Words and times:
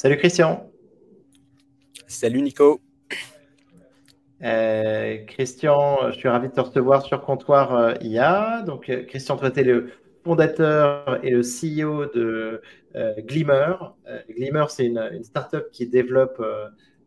Salut 0.00 0.16
Christian. 0.16 0.70
Salut 2.06 2.40
Nico. 2.40 2.80
Euh, 4.44 5.16
Christian, 5.26 6.12
je 6.12 6.18
suis 6.18 6.28
ravi 6.28 6.50
de 6.50 6.52
te 6.52 6.60
recevoir 6.60 7.04
sur 7.04 7.20
Comptoir 7.20 7.74
euh, 7.74 7.94
IA. 8.00 8.62
Donc, 8.62 8.88
euh, 8.90 9.02
Christian, 9.02 9.36
toi, 9.36 9.50
tu 9.50 9.58
es 9.58 9.64
le 9.64 9.90
fondateur 10.22 11.18
et 11.24 11.30
le 11.30 11.40
CEO 11.40 12.06
de 12.14 12.62
Glimmer. 12.94 13.74
Glimmer, 14.30 14.66
c'est 14.68 14.86
une, 14.86 14.98
une 14.98 15.24
startup 15.24 15.68
qui 15.72 15.88
développe 15.88 16.40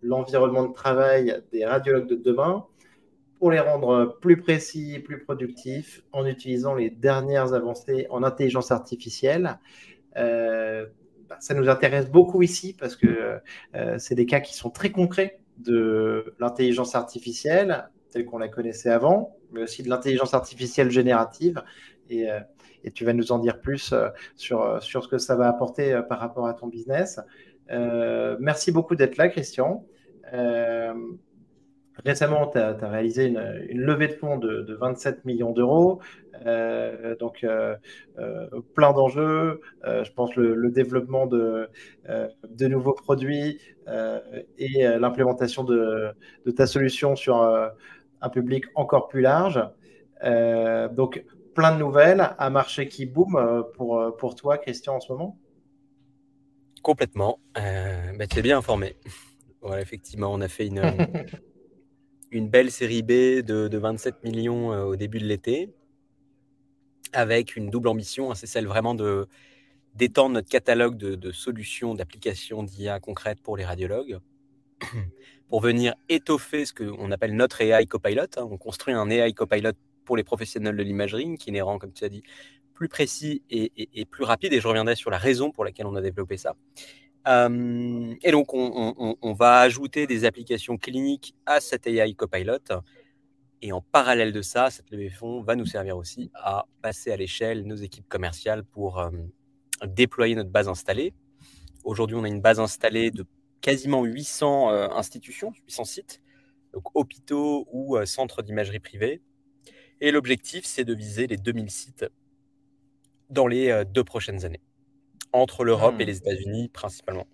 l'environnement 0.01 0.67
de 0.67 0.73
travail 0.73 1.41
des 1.53 1.63
radiologues 1.63 2.09
de 2.09 2.15
demain 2.15 2.65
pour 3.39 3.51
les 3.51 3.61
rendre 3.61 4.17
plus 4.19 4.35
précis 4.35 4.95
et 4.95 4.99
plus 4.99 5.23
productifs 5.23 6.01
en 6.11 6.25
utilisant 6.25 6.75
les 6.75 6.89
dernières 6.89 7.53
avancées 7.53 8.07
en 8.09 8.21
intelligence 8.21 8.69
artificielle. 8.69 9.57
Bah, 11.31 11.37
ça 11.39 11.53
nous 11.53 11.69
intéresse 11.69 12.09
beaucoup 12.09 12.41
ici 12.41 12.75
parce 12.77 12.97
que 12.97 13.39
c'est 13.97 14.15
des 14.15 14.25
cas 14.25 14.41
qui 14.41 14.53
sont 14.53 14.69
très 14.69 14.91
concrets 14.91 15.39
de 15.59 16.35
l'intelligence 16.39 16.93
artificielle 16.93 17.87
telle 18.11 18.25
qu'on 18.25 18.37
la 18.37 18.49
connaissait 18.49 18.89
avant, 18.89 19.37
mais 19.51 19.63
aussi 19.63 19.83
de 19.83 19.89
l'intelligence 19.89 20.33
artificielle 20.33 20.91
générative. 20.91 21.63
Et, 22.09 22.29
euh, 22.29 22.39
et, 22.83 22.91
tu 22.91 23.05
vas 23.05 23.13
nous 23.13 23.31
en 23.31 23.39
dire 23.39 23.59
plus 23.61 23.93
euh, 23.93 24.09
sur, 24.35 24.61
euh, 24.61 24.79
sur 24.81 25.03
ce 25.03 25.07
que 25.07 25.17
ça 25.17 25.35
va 25.35 25.47
apporter 25.47 25.99
par 26.09 26.19
rapport 26.19 26.47
à 26.47 26.53
ton 26.53 26.67
business. 26.67 27.19
merci 27.69 28.71
beaucoup 28.71 28.95
d'être 28.95 29.17
là, 29.17 29.29
Christian. 29.29 29.85
Récemment, 32.05 32.47
tu 32.47 32.57
as, 32.57 32.73
réalisé 32.81 33.27
une, 33.27 33.65
une, 33.69 33.81
levée 33.81 34.07
de 34.07 34.13
fonds 34.13 34.37
de, 34.37 34.61
de 34.61 34.73
27 34.73 35.25
millions 35.25 35.51
d'euros. 35.51 36.01
Euh, 36.45 37.15
donc, 37.17 37.43
euh, 37.43 37.75
euh, 38.17 38.47
plein 38.73 38.93
d'enjeux. 38.93 39.61
je 39.83 40.11
pense 40.11 40.35
le, 40.35 40.55
le 40.55 40.71
développement 40.71 41.27
de, 41.27 41.69
de 42.07 42.67
nouveaux 42.67 42.93
produits 42.93 43.59
et 44.57 44.83
l'implémentation 44.83 45.63
de, 45.63 46.11
de, 46.45 46.51
ta 46.51 46.65
solution 46.65 47.15
sur 47.15 47.41
un 48.21 48.29
public 48.29 48.65
encore 48.75 49.07
plus 49.07 49.21
large. 49.21 49.59
donc, 50.23 51.23
plein 51.53 51.73
de 51.73 51.79
nouvelles, 51.79 52.29
un 52.39 52.49
marché 52.49 52.87
qui 52.87 53.05
boom 53.05 53.65
pour, 53.75 54.15
pour 54.17 54.35
toi, 54.35 54.57
Christian, 54.57 54.95
en 54.95 54.99
ce 54.99 55.11
moment? 55.11 55.37
Complètement. 56.81 57.39
Bah, 57.55 58.27
tu 58.27 58.39
es 58.39 58.41
bien 58.41 58.57
informé. 58.57 58.95
Voilà, 59.63 59.83
effectivement, 59.83 60.33
on 60.33 60.41
a 60.41 60.47
fait 60.47 60.65
une, 60.65 60.81
une 62.31 62.49
belle 62.49 62.71
série 62.71 63.03
B 63.03 63.41
de, 63.43 63.67
de 63.67 63.77
27 63.77 64.23
millions 64.23 64.69
au 64.69 64.95
début 64.95 65.19
de 65.19 65.25
l'été 65.25 65.69
avec 67.13 67.55
une 67.55 67.69
double 67.69 67.87
ambition, 67.87 68.31
hein, 68.31 68.35
c'est 68.35 68.47
celle 68.47 68.67
vraiment 68.67 68.95
de 68.95 69.27
d'étendre 69.93 70.35
notre 70.35 70.47
catalogue 70.47 70.95
de, 70.95 71.31
solutions, 71.33 71.95
d'applications 71.95 72.63
d'IA 72.63 73.01
concrètes 73.01 73.41
pour 73.41 73.57
les 73.57 73.65
radiologues, 73.65 74.19
pour 75.49 75.59
venir 75.59 75.95
étoffer 76.07 76.65
ce 76.65 76.73
qu'on 76.73 77.11
appelle 77.11 77.35
notre 77.35 77.59
AI 77.59 77.85
Copilot. 77.87 78.23
Hein. 78.37 78.47
On 78.49 78.57
construit 78.57 78.93
un 78.93 79.09
AI 79.09 79.33
Copilot 79.33 79.73
pour 80.05 80.15
les 80.15 80.23
professionnels 80.23 80.77
de 80.77 80.83
l'imagerie, 80.83 81.35
qui 81.37 81.51
les 81.51 81.61
rend, 81.61 81.77
comme 81.77 81.91
tu 81.91 82.05
as 82.05 82.09
dit, 82.09 82.23
plus 82.73 82.87
précis 82.87 83.43
et, 83.49 84.05
plus 84.09 84.23
rapide. 84.23 84.53
Et 84.53 84.61
je 84.61 84.67
reviendrai 84.69 84.95
sur 84.95 85.11
la 85.11 85.17
raison 85.17 85.51
pour 85.51 85.65
laquelle 85.65 85.87
on 85.87 85.95
a 85.95 86.01
développé 86.01 86.37
ça. 86.37 86.55
Et 87.25 88.31
donc, 88.31 88.53
on, 88.53 89.33
va 89.33 89.59
ajouter 89.59 90.07
des 90.07 90.25
applications 90.25 90.77
cliniques 90.77 91.35
à 91.45 91.59
cet 91.59 91.87
AI 91.87 92.13
Copilot 92.13 92.59
et 93.61 93.71
en 93.71 93.81
parallèle 93.81 94.33
de 94.33 94.41
ça, 94.41 94.71
cette 94.71 94.89
levée 94.89 95.09
de 95.09 95.13
fonds 95.13 95.43
va 95.43 95.55
nous 95.55 95.67
servir 95.67 95.95
aussi 95.95 96.31
à 96.33 96.65
passer 96.81 97.11
à 97.11 97.17
l'échelle 97.17 97.67
nos 97.67 97.75
équipes 97.75 98.09
commerciales 98.09 98.63
pour 98.63 99.07
déployer 99.85 100.35
notre 100.35 100.49
base 100.49 100.67
installée. 100.67 101.13
Aujourd'hui, 101.83 102.15
on 102.15 102.23
a 102.23 102.27
une 102.27 102.41
base 102.41 102.59
installée 102.59 103.11
de 103.11 103.25
quasiment 103.61 104.03
800 104.03 104.71
euh, 104.71 104.89
institutions, 104.89 105.53
800 105.65 105.85
sites, 105.85 106.21
donc 106.73 106.83
hôpitaux 106.95 107.67
ou 107.71 108.03
centres 108.05 108.41
d'imagerie 108.41 108.79
privée. 108.79 109.21
Et 109.99 110.11
l'objectif, 110.11 110.65
c'est 110.65 110.83
de 110.83 110.93
viser 110.93 111.27
les 111.27 111.37
2000 111.37 111.69
sites 111.69 112.05
dans 113.29 113.47
les 113.47 113.83
deux 113.85 114.03
prochaines 114.03 114.45
années, 114.45 114.61
entre 115.33 115.63
l'Europe 115.63 115.95
et 115.99 116.03
hmm. 116.03 116.07
les 116.07 116.17
États-Unis 116.17 116.69
principalement. 116.69 117.27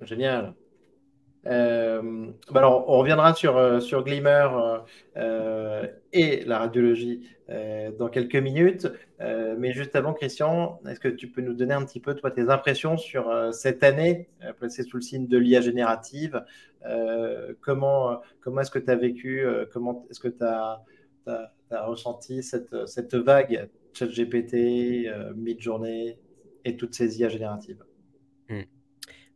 Génial. 0.00 0.54
Euh, 1.46 2.30
bah 2.50 2.60
alors, 2.60 2.88
on 2.88 2.98
reviendra 2.98 3.34
sur, 3.34 3.56
euh, 3.56 3.80
sur 3.80 4.02
Glimmer 4.02 4.48
euh, 5.16 5.86
et 6.12 6.44
la 6.44 6.58
radiologie 6.58 7.28
dans 7.98 8.08
quelques 8.08 8.36
minutes. 8.36 8.90
mais 9.20 9.72
juste 9.72 9.94
avant, 9.96 10.14
Christian, 10.14 10.80
est-ce 10.88 10.98
que 10.98 11.08
tu 11.08 11.28
peux 11.28 11.42
nous 11.42 11.52
donner 11.52 11.74
un 11.74 11.84
petit 11.84 12.00
peu, 12.00 12.14
toi, 12.14 12.30
tes 12.30 12.48
impressions 12.48 12.96
sur 12.96 13.30
cette 13.52 13.82
année 13.82 14.30
placée 14.58 14.82
sous 14.82 14.96
le 14.96 15.02
signe 15.02 15.28
de 15.28 15.36
l'IA 15.36 15.60
générative 15.60 16.42
Comment, 17.60 18.22
comment 18.40 18.62
est-ce 18.62 18.70
que 18.70 18.78
tu 18.78 18.90
as 18.90 18.96
vécu 18.96 19.46
Comment 19.74 20.06
est-ce 20.08 20.20
que 20.20 20.28
tu 20.28 20.42
as, 20.42 20.82
as, 21.26 21.84
ressenti 21.84 22.42
cette, 22.42 22.86
cette 22.86 23.14
vague 23.14 23.68
ChatGPT, 23.92 25.06
Midjourney? 25.36 26.16
Et 26.64 26.76
toutes 26.76 26.94
ces 26.94 27.20
IA 27.20 27.28
génératives 27.28 27.82
hmm. 28.48 28.62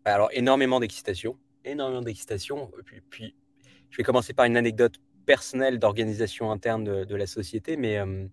Alors, 0.04 0.30
énormément 0.32 0.80
d'excitation 0.80 1.38
énormément 1.64 2.02
d'excitation. 2.02 2.70
Puis, 2.84 3.00
puis, 3.08 3.34
je 3.90 3.96
vais 3.96 4.02
commencer 4.02 4.32
par 4.32 4.46
une 4.46 4.56
anecdote 4.56 4.96
personnelle 5.26 5.78
d'organisation 5.78 6.50
interne 6.50 7.04
de, 7.04 7.14
la 7.14 7.26
société, 7.26 7.76
mais 7.76 7.98
euh, 7.98 8.26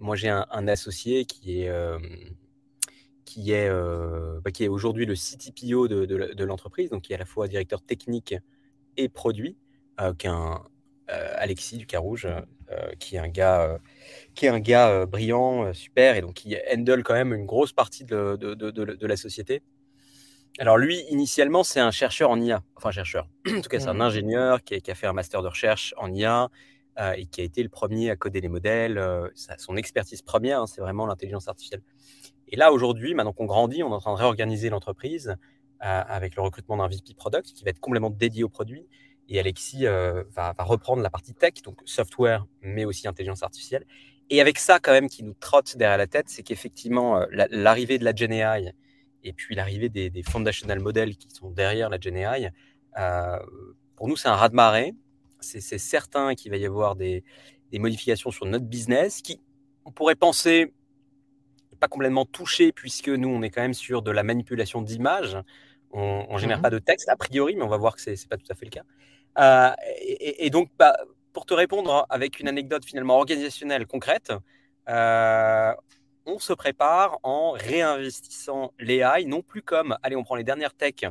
moi 0.00 0.16
j'ai 0.16 0.28
un, 0.28 0.68
associé 0.68 1.24
qui 1.24 1.62
est, 1.62 1.68
euh, 1.68 1.98
est, 3.36 3.68
euh, 3.68 4.40
bah, 4.40 4.50
est 4.58 4.68
aujourd'hui 4.68 5.06
le 5.06 5.14
CTPO 5.14 5.86
de, 5.86 6.04
de, 6.04 6.44
l'entreprise, 6.44 6.90
donc 6.90 7.02
qui 7.02 7.12
est 7.12 7.16
à 7.16 7.18
la 7.18 7.24
fois 7.24 7.46
directeur 7.46 7.80
technique 7.80 8.34
et 8.96 9.08
produit, 9.08 9.56
qui 10.18 10.26
est 10.26 10.30
un, 10.30 10.64
Alexis 11.08 11.76
du 11.76 11.86
Carouge, 11.86 12.26
qui 12.98 13.16
est 13.16 13.18
un 13.18 13.28
gars, 13.28 13.78
qui 14.34 14.46
est 14.46 14.48
un 14.48 14.60
gars 14.60 15.06
brillant, 15.06 15.72
super, 15.72 16.16
et 16.16 16.20
donc 16.20 16.34
qui 16.34 16.56
handle 16.72 17.02
quand 17.02 17.14
même 17.14 17.32
une 17.34 17.46
grosse 17.46 17.72
partie 17.72 18.04
de, 18.04 18.36
de 18.36 19.06
la 19.06 19.16
société. 19.16 19.62
Alors 20.58 20.76
lui, 20.76 21.00
initialement, 21.08 21.64
c'est 21.64 21.80
un 21.80 21.90
chercheur 21.90 22.30
en 22.30 22.40
IA. 22.40 22.62
Enfin, 22.76 22.90
chercheur. 22.90 23.26
en 23.48 23.60
tout 23.60 23.68
cas, 23.68 23.80
c'est 23.80 23.88
un 23.88 23.94
mmh. 23.94 24.00
ingénieur 24.02 24.62
qui 24.62 24.74
a, 24.74 24.94
fait 24.94 25.06
un 25.06 25.12
master 25.12 25.42
de 25.42 25.48
recherche 25.48 25.94
en 25.96 26.12
IA 26.12 26.50
euh, 27.00 27.12
et 27.12 27.26
qui 27.26 27.40
a 27.40 27.44
été 27.44 27.62
le 27.62 27.70
premier 27.70 28.10
à 28.10 28.16
coder 28.16 28.40
les 28.40 28.48
modèles. 28.48 28.98
Euh, 28.98 29.28
son 29.34 29.76
expertise 29.76 30.20
première, 30.20 30.60
hein, 30.60 30.66
c'est 30.66 30.82
vraiment 30.82 31.06
l'intelligence 31.06 31.48
artificielle. 31.48 31.82
Et 32.48 32.56
là, 32.56 32.70
aujourd'hui, 32.70 33.14
maintenant 33.14 33.32
qu'on 33.32 33.46
grandit, 33.46 33.82
on 33.82 33.90
est 33.90 33.94
en 33.94 34.00
train 34.00 34.12
de 34.12 34.18
réorganiser 34.18 34.68
l'entreprise 34.68 35.36
euh, 35.82 36.02
avec 36.06 36.36
le 36.36 36.42
recrutement 36.42 36.76
d'un 36.76 36.88
VP 36.88 37.14
Product 37.16 37.46
qui 37.46 37.64
va 37.64 37.70
être 37.70 37.80
complètement 37.80 38.10
dédié 38.10 38.44
au 38.44 38.50
produit. 38.50 38.86
Et 39.32 39.40
Alexis 39.40 39.86
va, 39.86 40.54
reprendre 40.58 41.02
la 41.02 41.08
partie 41.08 41.32
tech, 41.32 41.54
donc 41.64 41.80
software, 41.86 42.44
mais 42.60 42.84
aussi 42.84 43.08
intelligence 43.08 43.42
artificielle. 43.42 43.86
Et 44.28 44.42
avec 44.42 44.58
ça, 44.58 44.78
quand 44.78 44.92
même, 44.92 45.08
qui 45.08 45.24
nous 45.24 45.32
trotte 45.32 45.74
derrière 45.78 45.96
la 45.96 46.06
tête, 46.06 46.28
c'est 46.28 46.42
qu'effectivement, 46.42 47.24
l'arrivée 47.30 47.98
de 47.98 48.04
la 48.04 48.14
GenAI 48.14 48.74
et 49.24 49.32
puis 49.32 49.54
l'arrivée 49.54 49.88
des, 49.88 50.10
des, 50.10 50.22
foundational 50.22 50.80
models 50.80 51.16
qui 51.16 51.30
sont 51.30 51.50
derrière 51.50 51.88
la 51.88 51.98
GenAI, 51.98 52.50
euh, 52.98 53.38
pour 53.96 54.06
nous, 54.06 54.16
c'est 54.16 54.28
un 54.28 54.36
raz-de-marée. 54.36 54.94
C'est 55.40 55.78
certain 55.78 56.34
qu'il 56.34 56.50
va 56.50 56.58
y 56.58 56.66
avoir 56.66 56.94
des, 56.94 57.24
des, 57.70 57.78
modifications 57.78 58.30
sur 58.30 58.44
notre 58.44 58.66
business 58.66 59.22
qui, 59.22 59.40
on 59.86 59.92
pourrait 59.92 60.14
penser, 60.14 60.74
pas 61.80 61.88
complètement 61.88 62.26
touché 62.26 62.70
puisque 62.70 63.08
nous, 63.08 63.28
on 63.28 63.40
est 63.42 63.50
quand 63.50 63.62
même 63.62 63.74
sur 63.74 64.02
de 64.02 64.10
la 64.10 64.22
manipulation 64.22 64.82
d'images. 64.82 65.38
On 65.90 66.26
ne 66.32 66.38
génère 66.38 66.58
mmh 66.58 66.62
pas 66.62 66.70
de 66.70 66.78
texte 66.78 67.08
a 67.08 67.16
priori, 67.16 67.56
mais 67.56 67.62
on 67.62 67.68
va 67.68 67.76
voir 67.76 67.96
que 67.96 68.02
ce 68.02 68.10
n'est 68.10 68.16
pas 68.30 68.36
tout 68.36 68.46
à 68.50 68.54
fait 68.54 68.66
le 68.66 68.70
cas. 68.70 68.84
Euh, 69.38 69.70
et, 70.00 70.50
donc, 70.50 70.70
bah, 70.78 70.96
pour 71.32 71.46
te 71.46 71.54
répondre 71.54 72.06
avec 72.10 72.40
une 72.40 72.48
anecdote 72.48 72.84
finalement 72.84 73.16
organisationnelle 73.16 73.86
concrète, 73.86 74.32
euh, 74.88 75.72
on 76.26 76.38
se 76.38 76.52
prépare 76.52 77.18
en 77.22 77.52
réinvestissant 77.52 78.72
l'AI, 78.78 79.24
non 79.26 79.42
plus 79.42 79.62
comme, 79.62 79.96
allez, 80.02 80.16
on 80.16 80.22
prend 80.22 80.36
les 80.36 80.44
dernières 80.44 80.74
techs 80.74 81.06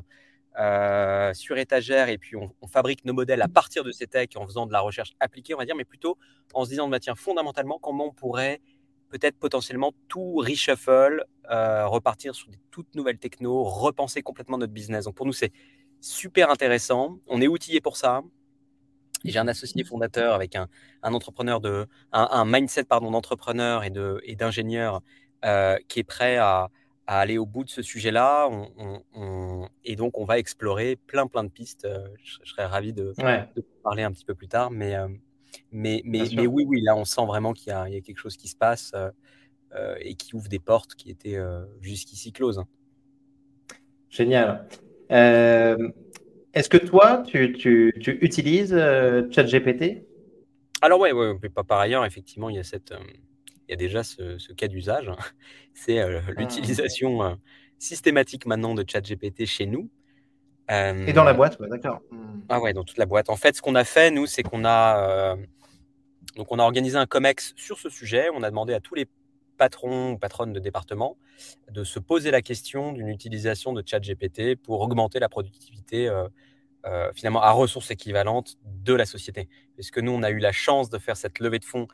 euh, 0.59 1.33
sur 1.33 1.57
étagère 1.57 2.09
et 2.09 2.17
puis 2.17 2.35
on, 2.35 2.51
fabrique 2.67 3.05
nos 3.05 3.13
modèles 3.13 3.41
à 3.41 3.47
partir 3.47 3.83
de 3.83 3.91
ces 3.91 4.07
techs 4.07 4.35
en 4.35 4.45
faisant 4.45 4.65
de 4.65 4.73
la 4.73 4.81
recherche 4.81 5.13
appliquée, 5.19 5.53
on 5.53 5.57
va 5.57 5.65
dire, 5.65 5.75
mais 5.75 5.85
plutôt 5.85 6.17
en 6.53 6.63
se 6.65 6.69
disant, 6.69 6.87
bah, 6.87 6.99
tiens, 6.99 7.15
fondamentalement, 7.15 7.79
comment 7.79 8.07
on 8.07 8.13
pourrait 8.13 8.61
peut-être 9.09 9.37
potentiellement 9.37 9.91
tout 10.07 10.35
reshuffle, 10.35 11.25
repartir 11.49 12.33
sur 12.33 12.47
des 12.49 12.57
toutes 12.69 12.95
nouvelles 12.95 13.17
technos, 13.17 13.63
repenser 13.63 14.21
complètement 14.21 14.57
notre 14.57 14.71
business. 14.71 15.03
Donc 15.03 15.15
pour 15.15 15.25
nous, 15.25 15.33
c'est 15.33 15.51
super 16.01 16.49
intéressant. 16.49 17.19
On 17.27 17.39
est 17.41 17.47
outillé 17.47 17.79
pour 17.79 17.95
ça. 17.95 18.21
J'ai 19.23 19.39
un 19.39 19.47
associé 19.47 19.83
fondateur 19.83 20.33
avec 20.33 20.55
un, 20.55 20.67
entrepreneur 21.03 21.61
de, 21.61 21.87
un, 22.11 22.45
mindset 22.45 22.85
pardon 22.85 23.11
d'entrepreneur 23.11 23.83
et 23.83 23.91
de 23.91 24.19
et 24.23 24.35
d'ingénieur 24.35 25.01
euh, 25.45 25.77
qui 25.87 25.99
est 25.99 26.03
prêt 26.03 26.37
à, 26.37 26.69
aller 27.05 27.37
au 27.37 27.45
bout 27.45 27.63
de 27.63 27.69
ce 27.69 27.81
sujet-là. 27.81 28.49
et 29.83 29.95
donc 29.95 30.17
on 30.17 30.25
va 30.25 30.39
explorer 30.39 30.95
plein 30.95 31.27
plein 31.27 31.43
de 31.43 31.49
pistes. 31.49 31.85
Euh, 31.85 32.07
je, 32.23 32.37
serais 32.45 32.65
ravi 32.65 32.93
de, 32.93 33.13
parler 33.83 34.03
un 34.03 34.11
petit 34.11 34.25
peu 34.25 34.33
plus 34.33 34.47
tard, 34.47 34.71
mais 34.71 34.95
euh, 34.95 35.07
mais 35.71 36.01
mais, 36.05 36.23
mais, 36.33 36.47
oui 36.47 36.63
oui 36.65 36.81
là 36.81 36.95
on 36.95 37.05
sent 37.05 37.25
vraiment 37.25 37.53
qu'il 37.53 37.69
y, 37.69 37.75
a 37.75 38.01
quelque 38.01 38.17
chose 38.17 38.37
qui 38.37 38.47
se 38.47 38.55
passe 38.55 38.93
et 39.99 40.15
qui 40.15 40.35
ouvre 40.35 40.47
des 40.47 40.59
portes 40.59 40.95
qui 40.95 41.11
étaient 41.11 41.39
jusqu'ici 41.81 42.31
closes. 42.31 42.63
Génial. 44.09 44.67
Est-ce 45.11 46.69
que 46.69 46.77
toi, 46.77 47.23
tu, 47.25 47.53
tu, 47.53 47.93
tu 47.99 48.17
utilises 48.21 48.75
ChatGPT? 49.31 50.05
Alors 50.81 50.99
ouais, 50.99 51.11
ouais, 51.11 51.37
pas 51.49 51.63
par 51.63 51.79
ailleurs, 51.79 52.05
effectivement, 52.05 52.49
il 52.49 52.55
y 52.55 52.59
a 52.59 52.63
cette, 52.63 52.93
il 53.67 53.71
y 53.71 53.73
a 53.73 53.77
déjà 53.77 54.03
ce, 54.03 54.51
cas 54.53 54.67
d'usage. 54.67 55.11
C'est 55.73 55.99
ah. 55.99 56.21
l'utilisation 56.37 57.37
systématique 57.77 58.45
maintenant 58.45 58.73
de 58.73 58.83
ChatGPT 58.87 59.45
chez 59.45 59.65
nous. 59.65 59.89
Et 60.69 61.11
dans 61.13 61.25
la 61.25 61.33
boîte, 61.33 61.61
d'accord. 61.61 61.99
Ah 62.47 62.61
ouais, 62.61 62.73
dans 62.73 62.83
toute 62.83 62.97
la 62.97 63.05
boîte. 63.05 63.29
En 63.29 63.35
fait, 63.35 63.55
ce 63.55 63.61
qu'on 63.61 63.75
a 63.75 63.83
fait, 63.83 64.09
nous, 64.09 64.25
c'est 64.25 64.41
qu'on 64.41 64.63
a, 64.65 65.35
donc 66.35 66.51
on 66.51 66.59
a 66.59 66.63
organisé 66.63 66.97
un 66.97 67.05
COMEX 67.05 67.53
sur 67.55 67.77
ce 67.77 67.89
sujet. 67.89 68.27
On 68.33 68.43
a 68.43 68.49
demandé 68.49 68.73
à 68.73 68.79
tous 68.79 68.95
les 68.95 69.07
patrons 69.61 70.13
ou 70.13 70.17
patronnes 70.17 70.53
de 70.53 70.59
département 70.59 71.17
de 71.69 71.83
se 71.83 71.99
poser 71.99 72.31
la 72.31 72.41
question 72.41 72.93
d'une 72.93 73.09
utilisation 73.09 73.73
de 73.73 73.83
ChatGPT 73.85 74.55
pour 74.55 74.81
augmenter 74.81 75.19
la 75.19 75.29
productivité 75.29 76.09
finalement 77.13 77.43
à 77.43 77.51
ressources 77.51 77.91
équivalentes 77.91 78.57
de 78.65 78.95
la 78.95 79.05
société. 79.05 79.47
Parce 79.77 79.91
que 79.91 79.99
nous, 79.99 80.11
on 80.13 80.23
a 80.23 80.31
eu 80.31 80.39
la 80.39 80.51
chance 80.51 80.89
de 80.89 80.97
faire 80.97 81.15
cette 81.15 81.37
levée 81.37 81.59
de 81.59 81.65
fonds 81.65 81.87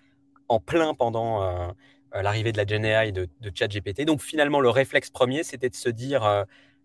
en 0.47 0.61
plein 0.61 0.93
pendant 0.93 1.73
l'arrivée 2.13 2.53
de 2.53 2.57
la 2.57 2.65
GenAI 2.65 3.11
de, 3.11 3.27
de 3.41 3.51
ChatGPT. 3.53 4.05
Donc 4.05 4.21
finalement, 4.21 4.61
le 4.61 4.69
réflexe 4.69 5.09
premier, 5.09 5.43
c'était 5.43 5.69
de 5.69 5.75
se 5.75 5.89
dire, 5.89 6.21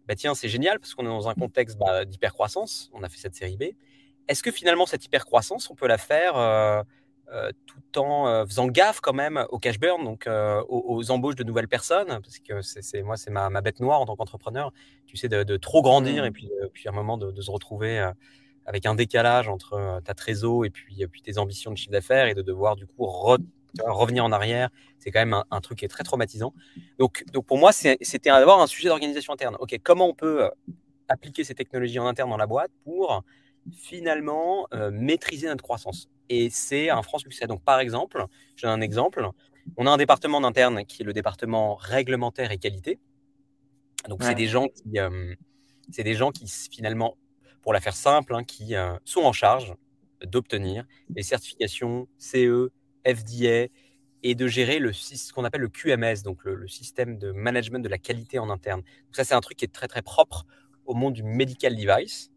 bah, 0.08 0.16
tiens, 0.16 0.34
c'est 0.34 0.48
génial 0.48 0.80
parce 0.80 0.94
qu'on 0.96 1.04
est 1.04 1.14
dans 1.18 1.28
un 1.28 1.34
contexte 1.34 1.78
bah, 1.78 2.04
d'hypercroissance. 2.04 2.90
On 2.92 3.04
a 3.04 3.08
fait 3.08 3.18
cette 3.18 3.36
série 3.36 3.56
B. 3.56 3.76
Est-ce 4.26 4.42
que 4.42 4.50
finalement, 4.50 4.86
cette 4.86 5.04
hypercroissance, 5.04 5.70
on 5.70 5.76
peut 5.76 5.86
la 5.86 5.98
faire 5.98 6.84
tout 7.66 7.98
en 7.98 8.44
faisant 8.46 8.66
gaffe 8.66 9.00
quand 9.00 9.14
même 9.14 9.46
au 9.50 9.58
cash 9.58 9.78
burn, 9.78 10.04
donc 10.04 10.28
aux, 10.68 11.10
embauches 11.10 11.36
de 11.36 11.44
nouvelles 11.44 11.68
personnes, 11.68 12.08
parce 12.08 12.38
que 12.38 12.60
c'est 12.60 13.02
moi 13.02 13.16
c'est 13.16 13.30
ma, 13.30 13.48
bête 13.62 13.80
noire 13.80 14.00
en 14.00 14.06
tant 14.06 14.16
qu'entrepreneur, 14.16 14.72
tu 15.06 15.16
sais 15.16 15.28
de, 15.28 15.56
trop 15.56 15.82
grandir 15.82 16.24
mmh. 16.24 16.26
et 16.26 16.30
puis, 16.30 16.50
puis 16.74 16.88
à 16.88 16.90
un 16.90 16.94
moment 16.94 17.16
de, 17.16 17.40
se 17.40 17.50
retrouver 17.50 18.06
avec 18.66 18.84
un 18.86 18.94
décalage 18.94 19.48
entre 19.48 20.00
ta 20.04 20.14
trésor 20.14 20.66
et 20.66 20.70
puis, 20.70 21.06
puis 21.06 21.22
tes 21.22 21.38
ambitions 21.38 21.70
de 21.70 21.76
chiffre 21.76 21.92
d'affaires 21.92 22.26
et 22.26 22.34
de 22.34 22.42
devoir 22.42 22.76
du 22.76 22.86
coup 22.86 23.06
revenir 23.80 24.24
en 24.24 24.32
arrière, 24.32 24.68
c'est 24.98 25.10
quand 25.10 25.20
même 25.20 25.42
un, 25.50 25.60
truc 25.60 25.78
qui 25.78 25.84
est 25.84 25.88
très 25.88 26.04
traumatisant. 26.04 26.52
Donc, 26.98 27.24
donc 27.32 27.46
pour 27.46 27.58
moi, 27.58 27.72
c'était 27.72 28.30
d'avoir 28.30 28.60
un 28.60 28.66
sujet 28.66 28.88
d'organisation 28.88 29.32
interne. 29.32 29.56
Ok, 29.60 29.78
comment 29.82 30.08
on 30.08 30.14
peut 30.14 30.44
euh, 30.44 30.50
appliquer 31.08 31.44
ces 31.44 31.54
technologies 31.54 31.98
en 31.98 32.06
interne 32.06 32.30
dans 32.30 32.36
la 32.36 32.46
boîte 32.46 32.70
pour 32.84 33.22
finalement 33.70 34.66
euh, 34.74 34.90
maîtriser 34.90 35.46
notre 35.46 35.62
croissance 35.62 36.08
Et 36.28 36.50
c'est 36.50 36.90
un 36.90 37.02
franc 37.02 37.18
succès. 37.18 37.46
Donc 37.46 37.62
par 37.62 37.80
exemple, 37.80 38.26
j'ai 38.56 38.66
un 38.66 38.80
exemple. 38.80 39.28
On 39.76 39.86
a 39.86 39.90
un 39.90 39.96
département 39.96 40.38
en 40.38 40.44
interne 40.44 40.84
qui 40.84 41.02
est 41.02 41.04
le 41.04 41.12
département 41.12 41.74
réglementaire 41.76 42.50
et 42.50 42.58
qualité. 42.58 42.98
Donc 44.08 44.22
c'est 44.24 44.34
des 44.34 44.48
gens 44.48 44.66
qui, 44.66 44.98
euh, 44.98 45.34
c'est 45.90 46.02
des 46.02 46.14
gens 46.14 46.32
qui 46.32 46.48
finalement, 46.70 47.16
pour 47.62 47.72
la 47.72 47.80
faire 47.80 47.94
simple, 47.94 48.34
hein, 48.34 48.42
qui 48.42 48.74
sont 49.04 49.22
en 49.22 49.32
charge 49.32 49.74
d'obtenir 50.26 50.84
les 51.14 51.22
certifications 51.22 52.08
CE, 52.18 52.70
FDA 53.06 53.68
et 54.22 54.34
de 54.34 54.46
gérer 54.46 54.78
le, 54.78 54.92
ce 54.92 55.32
qu'on 55.32 55.44
appelle 55.44 55.60
le 55.60 55.68
QMS, 55.68 56.22
donc 56.24 56.44
le, 56.44 56.68
système 56.68 57.18
de 57.18 57.32
management 57.32 57.80
de 57.80 57.88
la 57.88 57.98
qualité 57.98 58.38
en 58.38 58.50
interne. 58.50 58.80
Donc 58.80 59.16
ça, 59.16 59.24
c'est 59.24 59.34
un 59.34 59.40
truc 59.40 59.58
qui 59.58 59.64
est 59.64 59.72
très 59.72 59.88
très 59.88 60.02
propre 60.02 60.46
au 60.86 60.94
monde 60.94 61.14
du 61.14 61.22
medical 61.22 61.76
device. 61.76 62.30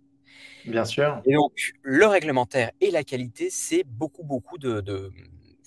Bien 0.65 0.85
sûr. 0.85 1.21
Et 1.25 1.33
donc 1.33 1.73
le 1.81 2.05
réglementaire 2.05 2.71
et 2.81 2.91
la 2.91 3.03
qualité, 3.03 3.49
c'est 3.49 3.83
beaucoup 3.83 4.23
beaucoup 4.23 4.57
de, 4.57 5.11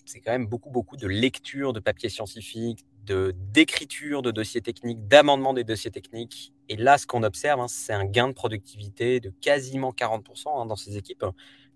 c'est 0.05 0.21
quand 0.21 0.33
même 0.33 0.47
beaucoup 0.47 0.71
beaucoup 0.71 0.97
de 0.97 1.07
lecture 1.07 1.73
de 1.73 1.81
papiers 1.81 2.09
scientifiques, 2.09 2.85
de 3.05 3.35
d'écriture 3.51 4.23
de 4.23 4.31
dossiers 4.31 4.61
techniques, 4.61 5.07
d'amendement 5.07 5.55
des 5.55 5.65
dossiers 5.65 5.91
techniques. 5.91 6.53
Et 6.69 6.77
là, 6.77 6.99
ce 6.99 7.07
qu'on 7.07 7.23
observe, 7.23 7.61
hein, 7.61 7.69
c'est 7.69 7.95
un 7.95 8.05
gain 8.05 8.29
de 8.29 8.35
productivité 8.35 9.21
de 9.21 9.33
quasiment 9.41 9.93
40% 9.93 10.63
hein, 10.63 10.67
dans 10.67 10.77
ces 10.77 10.97
équipes, 10.97 11.25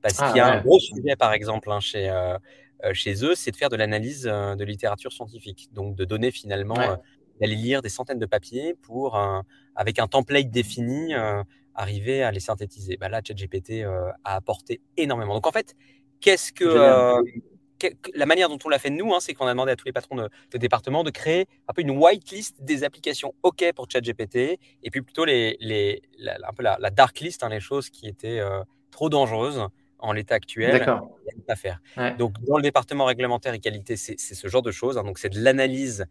parce 0.02 0.16
ah 0.18 0.28
qu'il 0.28 0.36
y 0.36 0.40
a 0.40 0.52
un 0.52 0.60
gros 0.60 0.78
sujet, 0.78 1.16
par 1.16 1.32
exemple, 1.32 1.70
hein, 1.70 1.80
chez 1.80 2.10
euh, 2.10 2.36
euh, 2.84 2.94
chez 2.94 3.24
eux, 3.24 3.34
c'est 3.34 3.50
de 3.50 3.56
faire 3.56 3.68
de 3.68 3.76
l'analyse 3.76 4.28
euh, 4.30 4.56
de 4.56 4.64
littérature 4.64 5.12
scientifique, 5.12 5.68
donc 5.72 5.94
de 5.94 6.04
donner 6.04 6.30
finalement, 6.30 6.78
euh, 6.78 6.96
d'aller 7.40 7.54
lire 7.54 7.82
des 7.82 7.88
centaines 7.88 8.18
de 8.18 8.26
papiers 8.26 8.74
pour, 8.82 9.18
avec 9.74 9.98
un 9.98 10.06
template 10.06 10.50
défini, 10.50 11.14
arriver 11.74 12.22
à 12.22 12.30
les 12.30 12.40
synthétiser. 12.40 12.96
Bah 12.96 13.08
là, 13.08 13.20
ChatGPT 13.26 13.84
a 14.24 14.34
apporté 14.36 14.80
énormément. 14.96 15.34
Donc 15.34 15.46
en 15.46 15.52
fait, 15.52 15.74
qu'est-ce 16.20 16.52
que 16.52 17.20
la 18.14 18.26
manière 18.26 18.48
dont 18.48 18.58
on 18.64 18.68
l'a 18.68 18.78
fait 18.78 18.90
nous, 18.90 19.12
hein, 19.12 19.18
c'est 19.20 19.34
qu'on 19.34 19.46
a 19.46 19.50
demandé 19.50 19.72
à 19.72 19.76
tous 19.76 19.86
les 19.86 19.92
patrons 19.92 20.16
de, 20.16 20.58
département 20.58 21.02
de 21.02 21.10
créer 21.10 21.46
un 21.66 21.72
peu 21.72 21.82
une 21.82 21.90
whitelist 21.90 22.62
des 22.62 22.84
applications 22.84 23.34
OK 23.42 23.64
pour 23.74 23.90
ChatGPT, 23.90 24.58
et 24.82 24.90
puis 24.90 25.02
plutôt 25.02 25.24
les, 25.24 25.56
les 25.60 26.02
la, 26.18 26.36
un 26.48 26.52
peu 26.52 26.62
la, 26.62 26.78
dark 26.90 27.18
list, 27.20 27.42
hein, 27.42 27.48
les 27.48 27.60
choses 27.60 27.90
qui 27.90 28.06
étaient 28.06 28.40
trop 28.90 29.08
dangereuses 29.08 29.66
en 29.98 30.12
l'état 30.12 30.34
actuel, 30.34 30.84
à 31.48 31.56
faire. 31.56 31.80
Donc, 32.18 32.34
dans 32.42 32.56
le 32.56 32.62
département 32.62 33.04
réglementaire 33.04 33.54
et 33.54 33.60
qualité, 33.60 33.96
c'est 33.96 34.16
ce 34.18 34.48
genre 34.48 34.62
de 34.62 34.72
choses. 34.72 34.98
Hein. 34.98 35.04
Donc, 35.04 35.18
c'est 35.18 35.28
de 35.28 35.40
l'analyse, 35.40 36.06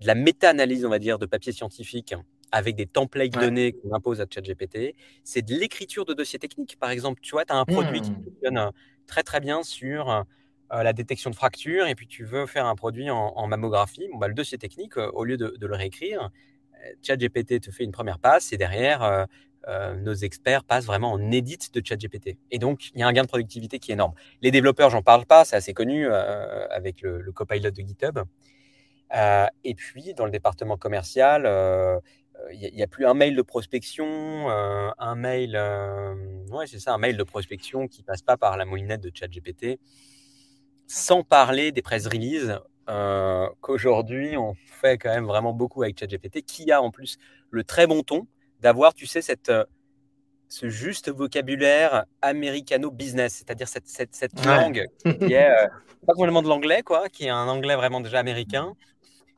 de 0.00 0.06
la 0.06 0.14
méta-analyse, 0.14 0.84
on 0.84 0.90
va 0.90 0.98
dire, 0.98 1.18
de 1.18 1.26
papiers 1.26 1.52
scientifiques 1.52 2.14
avec 2.54 2.76
des 2.76 2.86
templates 2.86 3.32
donnés 3.32 3.72
qu'on 3.72 3.92
impose 3.92 4.20
à 4.20 4.26
ChatGPT. 4.28 4.94
C'est 5.22 5.42
de 5.42 5.54
l'écriture 5.54 6.04
de 6.04 6.14
dossiers 6.14 6.38
techniques. 6.38 6.76
Par 6.78 6.90
exemple, 6.90 7.20
tu 7.20 7.32
vois, 7.32 7.44
tu 7.44 7.52
as 7.52 7.56
un 7.56 7.64
produit 7.64 8.00
qui 8.00 8.10
mmh. 8.10 8.24
fonctionne 8.24 8.58
euh, 8.58 8.70
très, 9.06 9.22
très 9.22 9.40
bien 9.40 9.62
sur 9.62 10.10
euh, 10.10 10.22
la 10.70 10.92
détection 10.92 11.30
de 11.30 11.34
fractures 11.36 11.86
et 11.86 11.94
puis 11.94 12.06
tu 12.06 12.24
veux 12.24 12.46
faire 12.46 12.66
un 12.66 12.76
produit 12.76 13.10
en, 13.10 13.46
mammographie. 13.46 14.08
Bon, 14.12 14.18
bah, 14.18 14.28
le 14.28 14.34
dossier 14.34 14.58
technique, 14.58 14.96
euh, 14.96 15.10
au 15.12 15.24
lieu 15.24 15.36
de, 15.36 15.54
de 15.58 15.66
le 15.66 15.74
réécrire, 15.74 16.30
ChatGPT 17.02 17.60
te 17.60 17.70
fait 17.70 17.84
une 17.84 17.92
première 17.92 18.18
passe 18.18 18.52
et 18.52 18.58
derrière, 18.58 19.26
euh, 19.68 19.94
nos 19.94 20.14
experts 20.14 20.62
passent 20.64 20.84
vraiment 20.84 21.12
en 21.12 21.30
édit 21.30 21.58
de 21.72 21.82
ChatGPT. 21.84 22.36
Et 22.50 22.58
donc, 22.58 22.90
il 22.94 23.00
y 23.00 23.02
a 23.02 23.06
un 23.06 23.12
gain 23.12 23.22
de 23.22 23.28
productivité 23.28 23.78
qui 23.78 23.92
est 23.92 23.94
énorme. 23.94 24.12
Les 24.42 24.50
développeurs, 24.50 24.90
j'en 24.90 25.02
parle 25.02 25.24
pas, 25.24 25.44
c'est 25.44 25.56
assez 25.56 25.72
connu 25.72 26.06
euh, 26.06 26.66
avec 26.68 27.00
le, 27.00 27.32
copilot 27.32 27.70
de 27.70 27.80
GitHub. 27.80 28.18
Euh, 29.14 29.46
et 29.62 29.74
puis, 29.74 30.12
dans 30.14 30.26
le 30.26 30.30
département 30.30 30.76
commercial, 30.76 31.48
il 32.52 32.74
n'y 32.74 32.82
a, 32.82 32.86
plus 32.86 33.06
un 33.06 33.14
mail 33.14 33.36
de 33.36 33.42
prospection, 33.42 34.48
un 34.48 35.14
mail, 35.14 35.56
ouais, 36.50 36.66
c'est 36.66 36.78
ça, 36.78 36.94
un 36.94 36.98
mail 36.98 37.16
de 37.16 37.22
prospection 37.22 37.88
qui 37.88 38.02
passe 38.02 38.22
pas 38.22 38.36
par 38.36 38.56
la 38.56 38.64
moulinette 38.64 39.00
de 39.00 39.10
ChatGPT, 39.12 39.78
sans 40.86 41.22
parler 41.22 41.72
des 41.72 41.82
press 41.82 42.06
releases 42.06 42.60
qu'aujourd'hui 43.60 44.36
on 44.36 44.54
fait 44.54 44.98
quand 44.98 45.10
même 45.10 45.26
vraiment 45.26 45.52
beaucoup 45.52 45.82
avec 45.82 45.98
ChatGPT, 45.98 46.42
qui 46.42 46.70
a 46.70 46.82
en 46.82 46.90
plus 46.90 47.18
le 47.50 47.64
très 47.64 47.86
bon 47.86 48.02
ton 48.02 48.26
d'avoir, 48.64 48.94
tu 48.94 49.06
sais, 49.06 49.22
cette, 49.22 49.50
euh, 49.50 49.64
ce 50.48 50.68
juste 50.68 51.10
vocabulaire 51.10 52.04
américano-business, 52.22 53.34
c'est-à-dire 53.34 53.68
cette, 53.68 53.86
cette, 53.86 54.14
cette 54.14 54.44
langue 54.44 54.86
qui 55.02 55.34
est 55.34 55.50
euh, 55.50 55.68
pas 56.06 56.14
complètement 56.14 56.42
de 56.42 56.48
l'anglais, 56.48 56.82
quoi, 56.82 57.08
qui 57.08 57.26
est 57.26 57.30
un 57.30 57.46
anglais 57.46 57.76
vraiment 57.76 58.00
déjà 58.00 58.18
américain, 58.18 58.74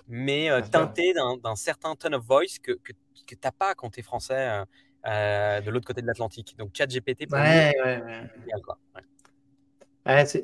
mais 0.08 0.50
euh, 0.50 0.60
teinté 0.60 1.12
d'un 1.14 1.56
certain 1.56 1.94
tone 1.96 2.14
of 2.14 2.25
voice 2.25 2.58
que, 2.62 2.72
que, 2.72 2.92
que 2.92 3.34
tu 3.34 3.38
n'as 3.42 3.52
pas 3.52 3.75
quand 3.75 3.90
tu 3.90 4.00
es 4.00 4.02
français 4.02 4.62
de 5.04 5.70
l'autre 5.70 5.86
côté 5.86 6.02
de 6.02 6.06
l'Atlantique. 6.06 6.56
Donc, 6.58 6.70
ChatGPT, 6.75 7.28
pour 7.28 7.38
ouais, 7.38 7.75
ouais, 7.84 8.02
ouais. 8.02 8.60
quoi. 8.62 8.78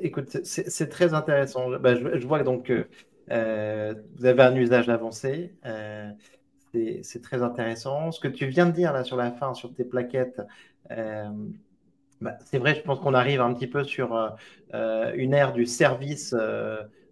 écoute, 0.01 0.37
c'est 0.43 0.89
très 0.89 1.13
intéressant. 1.13 1.69
Bah, 1.79 1.95
je, 1.95 2.19
je, 2.19 2.27
vois 2.27 2.43
donc 2.43 2.65
que 2.65 2.87
vous 3.27 4.25
avez 4.25 4.43
un 4.43 4.55
usage 4.55 4.89
avancé 4.89 5.53
c'est 7.03 7.21
très 7.21 7.43
intéressant. 7.43 8.11
Ce 8.11 8.19
que 8.19 8.27
tu 8.27 8.47
viens 8.47 8.65
de 8.65 8.71
dire 8.71 8.93
là 8.93 9.03
sur 9.03 9.17
la 9.17 9.31
fin, 9.31 9.53
sur 9.53 9.73
tes 9.73 9.83
plaquettes, 9.83 10.41
euh, 10.91 11.29
bah, 12.21 12.37
c'est 12.45 12.57
vrai, 12.57 12.75
je 12.75 12.81
pense 12.81 12.99
qu'on 12.99 13.13
arrive 13.13 13.41
un 13.41 13.53
petit 13.53 13.67
peu 13.67 13.83
sur 13.83 14.15
euh, 14.15 14.29
euh, 14.73 15.11
une 15.15 15.33
ère 15.33 15.53
du 15.53 15.65
service 15.65 16.35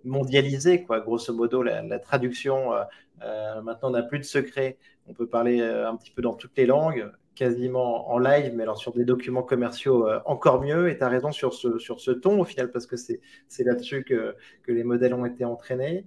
mondialisé, 0.04 0.84
quoi. 0.84 1.00
Grosso 1.00 1.34
modo, 1.34 1.64
la, 1.64 2.00
traduction, 2.00 2.72
maintenant, 3.20 3.90
on 3.90 3.92
n'a 3.92 4.04
plus 4.04 4.20
de 4.20 4.24
secret. 4.24 4.78
On 5.08 5.14
peut 5.14 5.28
parler 5.28 5.62
un 5.62 5.96
petit 5.96 6.12
peu 6.12 6.22
dans 6.22 6.34
toutes 6.34 6.56
les 6.58 6.66
langues, 6.66 7.12
quasiment 7.36 8.12
en 8.12 8.20
live, 8.20 8.54
mais 8.56 8.64
alors 8.64 8.78
sur 8.78 8.94
des 8.94 9.06
documents 9.06 9.44
commerciaux 9.44 10.08
encore 10.26 10.62
mieux. 10.62 10.90
Et 10.90 10.98
tu 10.98 11.04
as 11.04 11.10
raison 11.10 11.32
sur 11.32 11.54
ce, 11.54 11.80
sur 11.80 12.00
ce 12.00 12.12
ton 12.12 12.40
au 12.40 12.46
final, 12.46 12.72
parce 12.72 12.86
que 12.86 12.96
c'est 12.96 13.20
là-dessus 13.64 14.04
que, 14.04 14.36
que, 14.64 14.72
les 14.72 14.84
modèles 14.84 15.14
ont 15.14 15.26
été 15.26 15.46
entraînés 15.46 16.06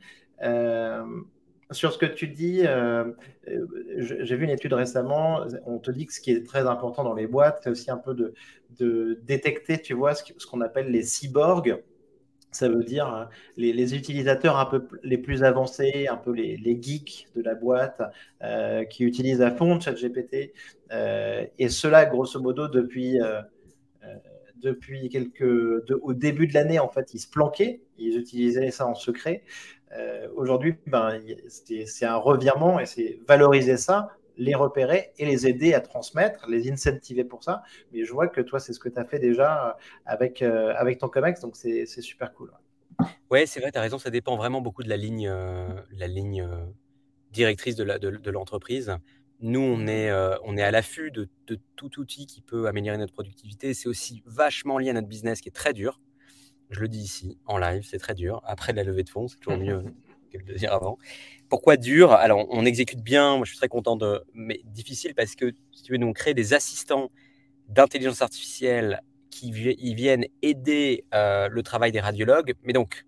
sur 1.71 1.93
ce 1.93 1.99
que 1.99 2.07
tu 2.07 2.29
dis, 2.29 2.63
euh, 2.65 3.05
euh, 3.49 3.67
j'ai 3.99 4.37
vu 4.37 4.45
une 4.45 4.51
étude 4.51 4.73
récemment, 4.73 5.45
on 5.67 5.79
te 5.79 5.91
dit 5.91 6.07
que 6.07 6.13
ce 6.13 6.21
qui 6.21 6.31
est 6.31 6.47
très 6.47 6.67
important 6.67 7.05
dans 7.05 7.15
les 7.15 7.27
boîtes, 7.27 7.61
c'est 7.63 7.71
aussi 7.71 7.91
un 7.91 7.97
peu 7.97 8.15
de, 8.15 8.35
détecter, 9.23 9.81
tu 9.81 9.95
vois, 9.95 10.15
ce 10.15 10.47
qu'on 10.47 10.61
appelle 10.61 10.91
les 10.91 11.03
cyborgs. 11.03 11.83
Ça 12.55 12.69
veut 12.69 12.85
dire 12.85 13.07
hein, 13.07 13.29
les, 13.57 13.95
utilisateurs 13.95 14.59
un 14.59 14.67
peu 14.67 14.87
les 15.03 15.19
plus 15.19 15.43
avancés, 15.43 16.07
un 16.09 16.17
peu 16.17 16.33
les, 16.33 16.79
geeks 16.81 17.29
de 17.35 17.43
la 17.43 17.55
boîte 17.55 18.03
euh, 18.43 18.85
qui 18.85 19.05
utilisent 19.05 19.43
à 19.43 19.51
fond 19.51 19.79
ChatGPT. 19.81 20.53
et 21.59 21.69
cela, 21.69 22.05
grosso 22.07 22.41
modo, 22.41 22.69
depuis, 22.69 23.19
depuis 24.63 25.09
quelques. 25.09 25.91
au 26.03 26.15
début 26.15 26.47
de 26.47 26.55
l'année, 26.55 26.79
en 26.79 26.89
fait, 26.89 27.15
ils 27.15 27.21
se 27.21 27.29
planquaient, 27.29 27.81
ils 27.99 28.17
utilisaient 28.17 28.71
ça 28.71 28.87
en 28.87 28.95
secret. 28.95 29.43
Euh, 29.97 30.29
aujourd'hui, 30.35 30.75
ben, 30.87 31.21
c'est 31.49 32.05
un 32.05 32.17
revirement 32.17 32.81
et 32.81 32.87
c'est 32.87 33.19
valoriser 33.29 33.77
ça 33.77 34.11
les 34.37 34.55
repérer 34.55 35.13
et 35.19 35.25
les 35.27 35.47
aider 35.47 35.75
à 35.75 35.81
transmettre, 35.81 36.49
les 36.49 36.71
incentiver 36.71 37.25
pour 37.25 37.45
ça. 37.45 37.63
Mais 37.93 38.05
je 38.05 38.13
vois 38.13 38.29
que 38.29 38.41
toi, 38.41 38.61
c'est 38.61 38.73
ce 38.73 38.81
que 38.81 38.89
tu 38.89 38.99
as 38.99 39.05
fait 39.05 39.19
déjà 39.19 39.77
avec, 40.07 40.43
avec 40.43 40.99
ton 40.99 41.09
COMEX, 41.09 41.41
donc 41.41 41.57
c'est 41.57 41.87
super 41.87 42.33
cool. 42.35 42.53
Ouais, 43.31 43.47
c'est 43.47 43.61
vrai, 43.61 43.73
tu 43.73 43.79
as 43.79 43.81
raison, 43.81 43.99
ça 43.99 44.11
dépend 44.11 44.37
vraiment 44.37 44.61
beaucoup 44.61 44.83
de 44.83 44.89
la 44.89 44.97
ligne, 44.97 45.29
la 45.93 46.07
ligne 46.07 46.49
directrice 47.33 47.77
de 47.77 48.31
l'entreprise. 48.31 48.97
Nous, 49.41 49.61
on 49.61 49.87
est, 49.87 50.13
on 50.45 50.57
est 50.57 50.63
à 50.63 50.71
l'affût 50.71 51.11
de, 51.11 51.29
de, 51.47 51.59
tout 51.77 52.01
outil 52.01 52.27
qui 52.27 52.41
peut 52.41 52.67
améliorer 52.67 52.99
notre 52.99 53.13
productivité. 53.13 53.75
C'est 53.75 53.89
aussi 53.89 54.23
vachement 54.27 54.79
lié 54.79 54.91
à 54.91 54.93
notre 54.93 55.09
business 55.09 55.41
qui 55.41 55.49
est 55.49 55.53
très 55.53 55.73
dur. 55.73 56.01
Je 56.71 56.81
le 56.81 56.89
dis 56.89 57.01
ici, 57.01 57.39
en 57.45 57.59
live, 57.59 57.85
c'est 57.85 57.99
très 57.99 58.15
dur. 58.15 58.41
Après 58.45 58.73
la 58.73 58.85
levée 58.85 59.03
de 59.03 59.11
fonds, 59.11 59.29
c'est 59.29 59.39
toujours 59.39 59.59
mieux 59.59 59.85
que 60.39 60.47
le 60.47 60.55
dire 60.55 60.73
avant. 60.73 60.99
Pourquoi 61.49 61.77
dur? 61.77 62.13
Alors, 62.13 62.47
on 62.51 62.65
exécute 62.65 63.01
bien, 63.01 63.37
moi 63.37 63.45
je 63.45 63.51
suis 63.51 63.59
très 63.59 63.69
content 63.69 63.97
de. 63.97 64.25
Mais 64.35 64.61
difficile 64.65 65.15
parce 65.15 65.35
que, 65.35 65.53
si 65.73 65.83
tu 65.83 65.93
veux, 65.93 65.99
nous, 65.99 66.07
on 66.07 66.13
crée 66.13 66.35
des 66.35 66.55
assistants 66.55 67.11
d'intelligence 67.69 68.23
artificielle 68.23 69.01
qui 69.31 69.51
viennent 69.51 70.27
aider 70.43 71.05
le 71.13 71.61
travail 71.63 71.93
des 71.93 72.01
radiologues. 72.01 72.55
Mais 72.63 72.73
donc, 72.73 73.05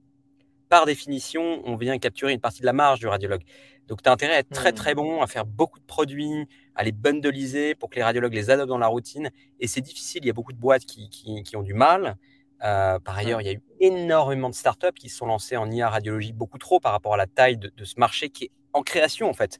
par 0.68 0.86
définition, 0.86 1.62
on 1.64 1.76
vient 1.76 1.98
capturer 1.98 2.32
une 2.32 2.40
partie 2.40 2.60
de 2.60 2.66
la 2.66 2.72
marge 2.72 2.98
du 2.98 3.06
radiologue. 3.06 3.42
Donc, 3.86 4.02
tu 4.02 4.08
as 4.08 4.12
intérêt 4.12 4.34
à 4.34 4.38
être 4.40 4.50
très, 4.50 4.72
mmh. 4.72 4.74
très 4.74 4.94
bon, 4.94 5.22
à 5.22 5.26
faire 5.28 5.46
beaucoup 5.46 5.78
de 5.78 5.84
produits, 5.84 6.46
à 6.74 6.82
les 6.82 6.90
bundleiser 6.92 7.74
pour 7.76 7.88
que 7.88 7.96
les 7.96 8.02
radiologues 8.02 8.34
les 8.34 8.50
adoptent 8.50 8.68
dans 8.68 8.78
la 8.78 8.88
routine. 8.88 9.30
Et 9.60 9.68
c'est 9.68 9.80
difficile, 9.80 10.22
il 10.24 10.26
y 10.26 10.30
a 10.30 10.32
beaucoup 10.32 10.52
de 10.52 10.58
boîtes 10.58 10.84
qui, 10.84 11.08
qui, 11.08 11.56
ont 11.56 11.62
du 11.62 11.74
mal. 11.74 12.16
Euh, 12.64 12.98
par 12.98 13.16
ailleurs, 13.16 13.40
il 13.40 13.46
y 13.46 13.50
a 13.50 13.52
eu 13.52 13.62
énormément 13.80 14.48
de 14.48 14.54
startups 14.54 14.94
qui 14.94 15.08
se 15.08 15.16
sont 15.18 15.26
lancées 15.26 15.56
en 15.56 15.70
IA 15.70 15.88
radiologie, 15.88 16.32
beaucoup 16.32 16.58
trop 16.58 16.80
par 16.80 16.92
rapport 16.92 17.14
à 17.14 17.16
la 17.16 17.26
taille 17.26 17.58
de, 17.58 17.70
ce 17.84 17.94
marché 17.98 18.30
qui 18.30 18.44
est 18.44 18.50
en 18.72 18.82
création, 18.82 19.28
en 19.28 19.34
fait. 19.34 19.58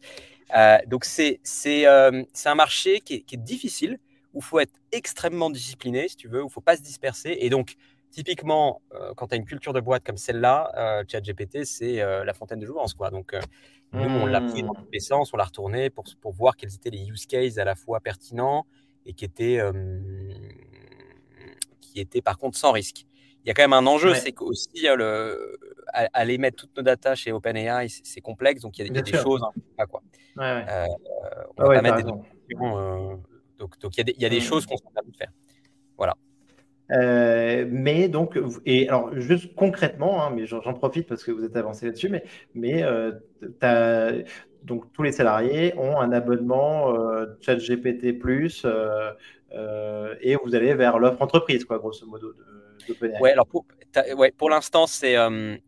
Euh, 0.57 0.79
donc, 0.87 1.05
c'est 1.05 1.41
euh, 1.87 2.23
un 2.45 2.55
marché 2.55 3.01
qui 3.01 3.15
est, 3.15 3.21
qui 3.21 3.35
est 3.35 3.39
difficile, 3.43 3.99
où 4.33 4.39
il 4.41 4.45
faut 4.45 4.61
être 4.61 4.75
extrêmement 4.93 5.51
discipliné, 5.51 6.09
si 6.09 6.17
tu 6.17 6.29
veux, 6.29 6.41
où 6.41 6.47
il 6.47 6.49
ne 6.49 6.53
faut 6.53 6.61
pas 6.61 6.77
se 6.77 6.83
disperser. 6.83 7.37
Et 7.41 7.51
donc, 7.51 7.77
Typiquement, 8.13 8.81
quand 9.17 9.27
tu 9.27 9.35
as 9.35 9.37
une 9.37 9.45
culture 9.45 9.75
de 9.75 9.81
boîte 9.81 10.03
comme 10.03 10.17
celle-là, 10.17 11.05
ChatGPT, 11.07 11.65
c'est 11.65 11.97
la 11.97 12.33
fontaine 12.33 12.59
de 12.59 12.65
jouvence. 12.65 12.95
Quoi. 12.95 13.11
Donc, 13.11 13.35
nous, 13.93 14.05
on 14.09 14.25
l'a 14.25 14.41
pris 14.41 14.63
dans 14.63 14.73
mmh. 14.73 14.77
tous 14.77 14.91
les 14.91 15.01
sens, 15.01 15.35
on 15.35 15.37
l'a 15.37 15.45
retourné 15.45 15.91
pour, 15.91 16.05
pour, 16.23 16.33
voir 16.33 16.57
quels 16.57 16.73
étaient 16.75 16.89
les 16.89 17.07
use 17.09 17.27
cases 17.27 17.59
à 17.59 17.65
la 17.65 17.75
fois 17.75 18.01
pertinents 18.01 18.65
et 19.05 19.13
qui 19.13 19.27
étaient, 19.27 19.61
qui 21.97 22.03
étaient 22.03 22.21
par 22.21 22.37
contre 22.37 22.59
sans 22.59 22.73
risque. 22.73 23.07
Il 23.45 23.49
y 23.49 23.51
a 23.51 23.55
quand 23.55 23.63
même 23.63 23.73
un 23.73 23.87
enjeu, 23.87 24.13
c'est 24.15 24.33
qu'aussi, 24.33 24.87
le, 24.97 25.59
aller 25.93 26.37
mettre 26.37 26.57
toutes 26.57 26.77
nos 26.77 26.83
data 26.83 27.15
chez 27.15 27.33
OpenAI, 27.33 27.89
c'est 27.89 28.21
complexe, 28.21 28.61
donc 28.61 28.77
il 28.79 28.87
y 28.87 28.99
a, 28.99 29.03
des 29.03 29.13
choses. 29.13 29.41
Hein, 29.79 29.87
quoi. 29.87 30.03
Ouais, 30.37 30.65
on 31.57 31.65
va 31.65 31.75
pas 31.75 31.83
mettre 31.83 31.97
des 31.97 32.03
donc, 33.59 33.79
donc, 33.81 33.97
il 33.97 33.99
y 33.99 34.01
a 34.01 34.05
des, 34.05 34.15
il 34.17 34.23
y 34.23 34.27
a 34.27 34.29
des 34.29 34.39
mmh. 34.39 34.41
choses 34.41 34.67
qu'on 34.67 34.77
s'en 34.77 34.91
de 34.91 35.17
faire. 35.17 35.31
Voilà. 35.97 36.15
Euh, 36.91 37.67
mais 37.71 38.09
donc, 38.09 38.39
et 38.67 38.89
alors 38.89 39.19
juste 39.19 39.55
concrètement, 39.55 40.23
hein, 40.23 40.31
mais 40.35 40.45
j'en 40.47 40.61
profite 40.75 41.09
parce 41.09 41.25
que 41.25 41.31
vous 41.33 41.43
êtes 41.43 41.57
avancé 41.57 41.87
là-dessus, 41.87 42.11
mais, 42.11 42.25
mais 42.55 42.83
euh, 42.83 43.13
donc 44.63 44.93
tous 44.93 45.03
les 45.03 45.13
salariés 45.13 45.73
ont 45.79 45.99
un 45.99 46.13
abonnement 46.13 46.95
euh, 46.95 47.27
ChatGPT 47.41 48.19
Plus 48.19 48.63
euh, 48.67 49.13
et 49.53 50.37
vous 50.37 50.55
allez 50.55 50.75
vers 50.75 50.99
l'offre 50.99 51.23
entreprise, 51.23 51.65
quoi, 51.65 51.79
grosso 51.79 52.07
modo. 52.07 52.33
De, 52.33 53.21
ouais, 53.21 53.33
alors 53.33 53.47
pour, 53.47 53.65
ouais, 54.17 54.33
pour 54.33 54.51
l'instant, 54.51 54.87
c'est 54.87 55.17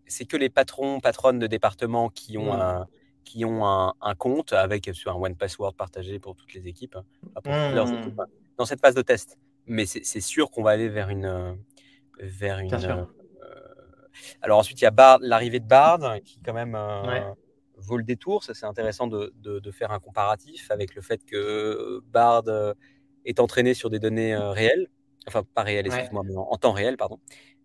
c'est 0.07 0.25
que 0.25 0.37
les 0.37 0.51
patrons, 0.51 1.01
patronnes 1.01 1.39
de 1.39 1.47
département 1.47 2.09
qui 2.09 2.39
ont 2.39 2.53
un 2.53 2.87
qui 3.25 3.45
ont 3.45 3.67
un, 3.67 4.15
compte 4.17 4.53
avec 4.53 4.91
sur 4.95 5.13
un 5.13 5.21
one 5.21 5.37
password 5.37 5.75
partagé 5.75 6.19
pour 6.19 6.35
toutes 6.35 6.55
les 6.55 6.67
équipes, 6.67 6.97
hein, 6.97 7.05
pour 7.35 7.53
toutes 7.53 7.75
leurs 7.75 7.93
équipes, 7.93 8.21
hein, 8.21 8.27
dans 8.57 8.65
cette 8.65 8.81
phase 8.81 8.95
de 8.95 9.03
test 9.03 9.39
mais 9.69 9.87
c'est 9.87 10.21
sûr 10.21 10.51
qu'on 10.51 10.63
va 10.63 10.71
aller 10.71 10.89
vers 10.89 11.11
une. 11.11 11.27
Euh, 11.27 11.53
vers 12.21 12.59
une 12.59 12.75
euh, 12.75 13.05
alors 14.43 14.59
ensuite, 14.59 14.81
il 14.81 14.85
y 14.85 14.89
a 14.89 15.19
l'arrivée 15.21 15.61
de 15.61 15.67
Bard 15.67 16.21
qui 16.25 16.41
quand 16.41 16.53
même 16.53 16.75
euh, 16.75 17.21
vaut 17.77 17.97
le 17.97 18.03
détour. 18.03 18.43
Ça, 18.43 18.55
c'est 18.55 18.67
intéressant 18.67 19.07
de, 19.07 19.33
de, 19.37 19.71
faire 19.71 19.93
un 19.93 20.01
comparatif 20.01 20.71
avec 20.73 20.97
le 20.97 21.03
fait 21.03 21.25
que 21.25 22.01
Bard 22.07 22.45
est 23.29 23.41
entraîné 23.41 23.75
sur 23.75 23.91
des 23.91 23.99
données 23.99 24.37
réelles. 24.37 24.89
Enfin, 25.27 25.43
pas 25.55 25.63
réelles, 25.63 25.87
excuse-moi, 25.87 26.23
mais 26.25 26.35
en, 26.37 26.57
temps 26.57 26.73
réel, 26.73 26.97
pardon. 26.97 27.19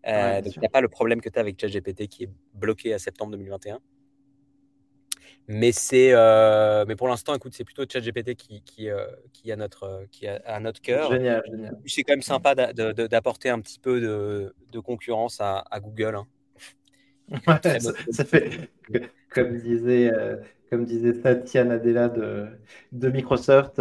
donc, 0.05 0.55
il 0.55 0.59
n'y 0.59 0.65
a 0.65 0.69
pas 0.69 0.81
le 0.81 0.89
problème 0.89 1.21
que 1.21 1.29
tu 1.29 1.37
as 1.37 1.41
avec 1.41 1.59
ChatGPT 1.59 2.07
qui 2.07 2.23
est 2.25 2.29
bloqué 2.53 2.93
à 2.93 2.99
septembre 2.99 3.31
2021. 3.31 3.79
Mais 5.47 5.73
c'est, 5.73 6.13
euh, 6.13 6.85
mais 6.87 6.95
pour 6.95 7.07
l'instant, 7.09 7.35
écoute, 7.35 7.53
c'est 7.53 7.65
plutôt 7.65 7.83
ChatGPT 7.87 8.35
qui, 8.35 8.61
qui, 8.61 8.89
euh, 8.89 9.05
qui 9.33 9.51
a 9.51 9.57
notre, 9.57 10.05
qui 10.09 10.25
a 10.25 10.41
à 10.45 10.59
notre 10.61 10.81
cœur. 10.81 11.11
Génial, 11.11 11.43
génial. 11.49 11.77
C'est 11.85 12.03
quand 12.03 12.13
même 12.13 12.21
sympa 12.21 12.55
d'apporter 12.55 13.49
un 13.49 13.59
petit 13.59 13.79
peu 13.79 13.99
de, 13.99 14.55
de 14.71 14.79
concurrence 14.79 15.41
à, 15.41 15.65
à 15.69 15.79
Google. 15.81 16.15
Hein. 16.15 16.27
ça, 18.11 18.25
fait, 18.25 18.69
comme 19.29 19.57
disait, 19.57 20.11
euh, 20.13 20.37
comme 20.73 20.85
disait 20.85 21.13
Nadella 21.63 22.09
de, 22.09 22.47
de 22.93 23.09
Microsoft, 23.09 23.79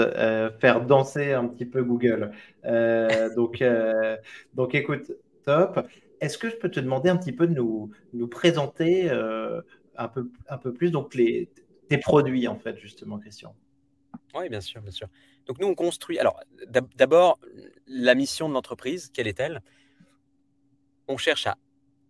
faire 0.60 0.84
danser 0.84 1.32
un 1.32 1.46
petit 1.48 1.64
peu 1.64 1.82
Google. 1.82 2.32
donc, 3.34 3.64
donc, 4.52 4.74
écoute, 4.74 5.12
top. 5.46 5.86
Est-ce 6.20 6.36
que 6.36 6.50
je 6.50 6.56
peux 6.56 6.70
te 6.70 6.80
demander 6.80 7.08
un 7.08 7.16
petit 7.16 7.32
peu 7.32 7.46
de 7.46 7.54
nous, 7.54 7.90
nous 8.12 8.28
présenter 8.28 9.10
un 9.10 10.08
peu, 10.08 10.30
un 10.48 10.58
peu 10.58 10.74
plus 10.74 10.90
donc 10.90 11.14
les, 11.14 11.48
tes 11.88 11.96
produits, 11.96 12.46
en 12.46 12.58
fait, 12.58 12.76
justement, 12.76 13.18
Christian? 13.18 13.56
Oui, 14.34 14.50
bien 14.50 14.60
sûr, 14.60 14.82
bien 14.82 14.90
sûr. 14.90 15.08
Donc 15.46 15.58
nous, 15.58 15.66
on 15.66 15.74
construit. 15.74 16.18
Alors, 16.18 16.38
d'abord, 16.96 17.38
la 17.86 18.14
mission 18.14 18.50
de 18.50 18.54
l'entreprise, 18.54 19.10
quelle 19.14 19.28
est-elle? 19.28 19.62
On 21.08 21.16
cherche 21.16 21.46
à, 21.46 21.56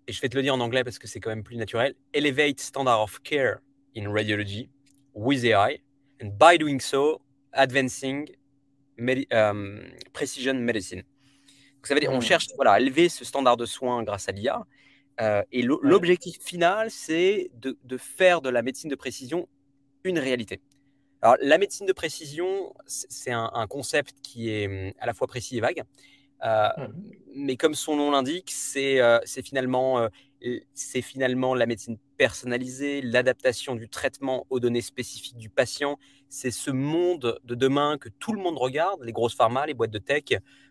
et 0.07 0.13
je 0.13 0.21
vais 0.21 0.29
te 0.29 0.37
le 0.37 0.43
dire 0.43 0.55
en 0.55 0.61
anglais 0.61 0.85
parce 0.85 0.99
que 0.99 1.07
c'est 1.07 1.21
quand 1.21 1.31
même 1.31 1.45
plus 1.45 1.57
naturel, 1.57 1.95
elevate 2.13 2.61
standard 2.61 3.03
of 3.03 3.21
care 3.21 3.59
in 3.95 4.13
radiology 4.13 4.69
with 5.15 5.45
AI, 5.45 5.79
and 6.21 6.31
by 6.39 6.57
doing 6.57 6.81
so, 6.81 7.21
advancing 7.53 8.29
um, 9.33 9.81
precision 10.13 10.55
medicine. 10.55 11.03
Donc, 11.77 11.87
ça 11.87 11.95
veut 11.95 12.01
dire, 12.01 12.13
on 12.13 12.19
mmh. 12.19 12.23
cherche 12.23 12.47
voilà, 12.57 12.73
à 12.73 12.81
élever 12.81 13.09
ce 13.09 13.25
standard 13.25 13.57
de 13.57 13.67
soins 13.67 14.03
grâce 14.05 14.29
à 14.29 14.33
l'IA 14.33 14.65
euh, 15.21 15.43
et 15.53 15.63
l'objectif 15.63 16.39
final, 16.41 16.91
c'est 16.91 17.51
de, 17.55 17.97
faire 17.99 18.41
de 18.41 18.49
la 18.49 18.63
médecine 18.63 18.89
de 18.89 18.95
précision 18.95 19.49
une 20.05 20.19
réalité. 20.19 20.61
Alors, 21.21 21.37
la 21.41 21.59
médecine 21.59 21.87
de 21.87 21.93
précision, 21.93 22.73
c'est 22.87 23.33
un, 23.33 23.67
concept 23.69 24.15
qui 24.23 24.51
est 24.51 24.67
hum, 24.67 24.93
à 24.99 25.07
la 25.07 25.13
fois 25.13 25.27
précis 25.27 25.59
et 25.59 25.61
vague. 25.61 25.83
Euh, 26.45 26.69
mmh. 26.79 26.93
Mais 27.35 27.57
comme 27.57 27.75
son 27.75 27.97
nom 27.97 28.11
l'indique, 28.11 28.51
c'est 28.53 29.01
euh, 29.01 29.19
finalement, 29.45 30.09
finalement 31.03 31.55
la 31.55 31.67
médecine 31.67 31.99
personnalisée, 32.17 33.01
l'adaptation 33.03 33.75
du 33.75 33.89
traitement 33.89 34.47
aux 34.51 34.61
données 34.61 34.81
spécifiques 34.81 35.39
du 35.39 35.49
patient. 35.49 35.99
C'est 36.29 36.51
ce 36.51 36.71
monde 36.71 37.39
de 37.45 37.55
demain 37.55 37.99
que 37.99 38.09
tout 38.09 38.33
le 38.33 38.41
monde 38.41 38.59
regarde, 38.59 39.03
les 39.03 39.13
grosses 39.13 39.35
pharma, 39.35 39.67
les 39.67 39.75
boîtes 39.75 39.91
de 39.91 39.99
tech, 39.99 40.25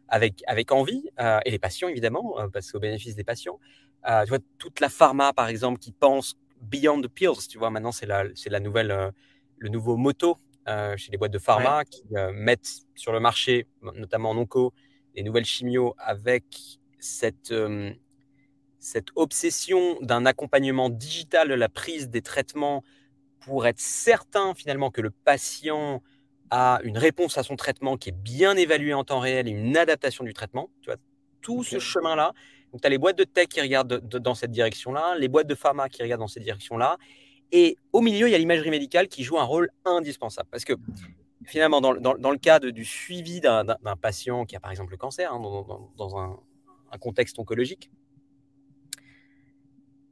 avec, 0.08 0.44
avec 0.48 0.72
envie, 0.72 1.10
et 1.46 1.52
les 1.52 1.60
patients 1.60 1.88
évidemment, 1.88 2.36
parce 2.52 2.72
qu'au 2.72 2.80
bénéfice 2.80 3.16
des 3.16 3.24
patients. 3.24 3.60
Euh, 4.08 4.24
tu 4.24 4.30
vois, 4.30 4.40
toute 4.58 4.80
la 4.80 4.90
pharma, 4.90 5.34
par 5.34 5.48
exemple, 5.48 5.80
qui 5.80 5.92
pense 5.92 6.36
beyond 6.62 7.02
the 7.02 7.08
pills, 7.08 7.48
tu 7.50 7.58
vois, 7.58 7.70
maintenant, 7.70 7.92
c'est 7.92 8.06
la, 8.06 8.26
c'est 8.36 8.50
la 8.50 8.60
nouvelle, 8.60 8.92
euh, 8.92 9.12
le 9.58 9.70
nouveau 9.70 9.96
motto 9.96 10.38
euh, 10.68 10.96
chez 10.98 11.12
les 11.12 11.18
boîtes 11.18 11.32
de 11.32 11.40
pharma 11.40 11.86
qui 11.86 12.04
mettent 12.34 12.86
sur 12.96 13.12
le 13.12 13.20
marché, 13.20 13.68
notamment 13.96 14.32
en 14.32 14.38
onco, 14.38 14.74
les 15.16 15.24
nouvelles 15.24 15.46
chimios 15.46 15.94
avec 15.98 16.46
cette, 17.00 17.54
cette 18.82 19.10
obsession 19.16 19.98
d'un 20.02 20.26
accompagnement 20.26 20.90
digital 20.90 21.48
de 21.48 21.54
la 21.54 21.70
prise 21.70 22.10
des 22.10 22.22
traitements 22.22 22.84
pour 23.40 23.66
être 23.66 23.80
certain 23.80 24.54
finalement 24.54 24.92
que 24.92 25.02
le 25.02 25.12
patient 25.12 26.04
a 26.50 26.82
une 26.84 26.98
réponse 26.98 27.38
à 27.38 27.44
son 27.44 27.56
traitement 27.56 27.96
qui 27.96 28.10
est 28.10 28.18
bien 28.18 28.58
évaluée 28.58 28.94
en 28.94 29.06
temps 29.06 29.20
réel 29.20 29.48
et 29.48 29.52
une 29.52 29.78
adaptation 29.78 30.26
du 30.26 30.34
traitement. 30.34 30.70
Tu 30.82 30.88
vois, 30.90 30.98
tout 31.42 31.64
ce 31.64 31.80
chemin-là, 31.80 32.34
donc, 32.72 32.82
tu 32.82 32.88
as 32.88 32.90
les 32.90 32.98
boîtes 32.98 33.18
de 33.18 33.24
tech 33.24 33.48
qui 33.48 33.62
regardent 33.62 34.00
dans 34.00 34.36
cette 34.36 34.52
direction-là, 34.52 35.16
les 35.18 35.28
boîtes 35.28 35.48
de 35.48 35.56
pharma 35.56 35.90
qui 35.90 36.02
regardent 36.02 36.22
dans 36.22 36.28
cette 36.28 36.44
direction-là. 36.44 36.98
Et 37.52 37.78
au 37.92 38.02
milieu, 38.02 38.28
il 38.28 38.32
y 38.32 38.36
a 38.36 38.38
l'imagerie 38.38 38.70
médicale 38.70 39.08
qui 39.08 39.24
joue 39.24 39.38
un 39.38 39.44
rôle 39.44 39.70
indispensable. 39.84 40.48
Parce 40.50 40.64
que 40.64 40.74
finalement, 41.46 41.82
dans, 41.82 41.92
le 41.92 42.38
cas 42.38 42.60
du 42.60 42.86
suivi 42.86 43.42
d'un 43.42 43.66
patient 44.02 44.46
qui 44.46 44.56
a 44.56 44.60
par 44.60 44.72
exemple 44.72 44.92
le 44.92 44.98
cancer, 44.98 45.34
hein, 45.34 45.40
dans, 45.98 46.18
un, 46.18 46.40
contexte 47.00 47.40
oncologique, 47.40 47.90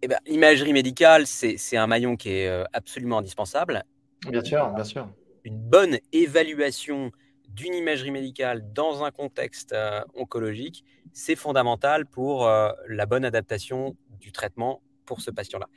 eh 0.02 0.08
ben, 0.08 0.20
l'imagerie 0.26 0.74
médicale, 0.74 1.28
c'est 1.28 1.78
un 1.78 1.88
maillon 1.88 2.16
qui 2.16 2.30
est 2.30 2.48
euh, 2.48 2.64
absolument 2.74 3.20
indispensable. 3.20 3.84
Bien 4.30 4.44
sûr, 4.44 4.70
bien 4.72 4.84
sûr. 4.84 5.10
Une 5.44 5.58
bonne 5.58 5.98
évaluation 6.12 7.12
d'une 7.48 7.74
imagerie 7.74 8.12
médicale 8.12 8.72
dans 8.74 9.04
un 9.04 9.12
contexte 9.12 9.74
euh, 9.74 10.02
oncologique, 10.14 10.84
c'est 11.14 11.36
fondamental 11.36 12.06
pour 12.06 12.48
euh, 12.48 12.72
la 12.88 13.06
bonne 13.06 13.26
adaptation 13.26 13.96
du 14.20 14.32
traitement 14.32 14.82
pour 15.06 15.22
ce 15.22 15.32
patient-là. 15.32 15.68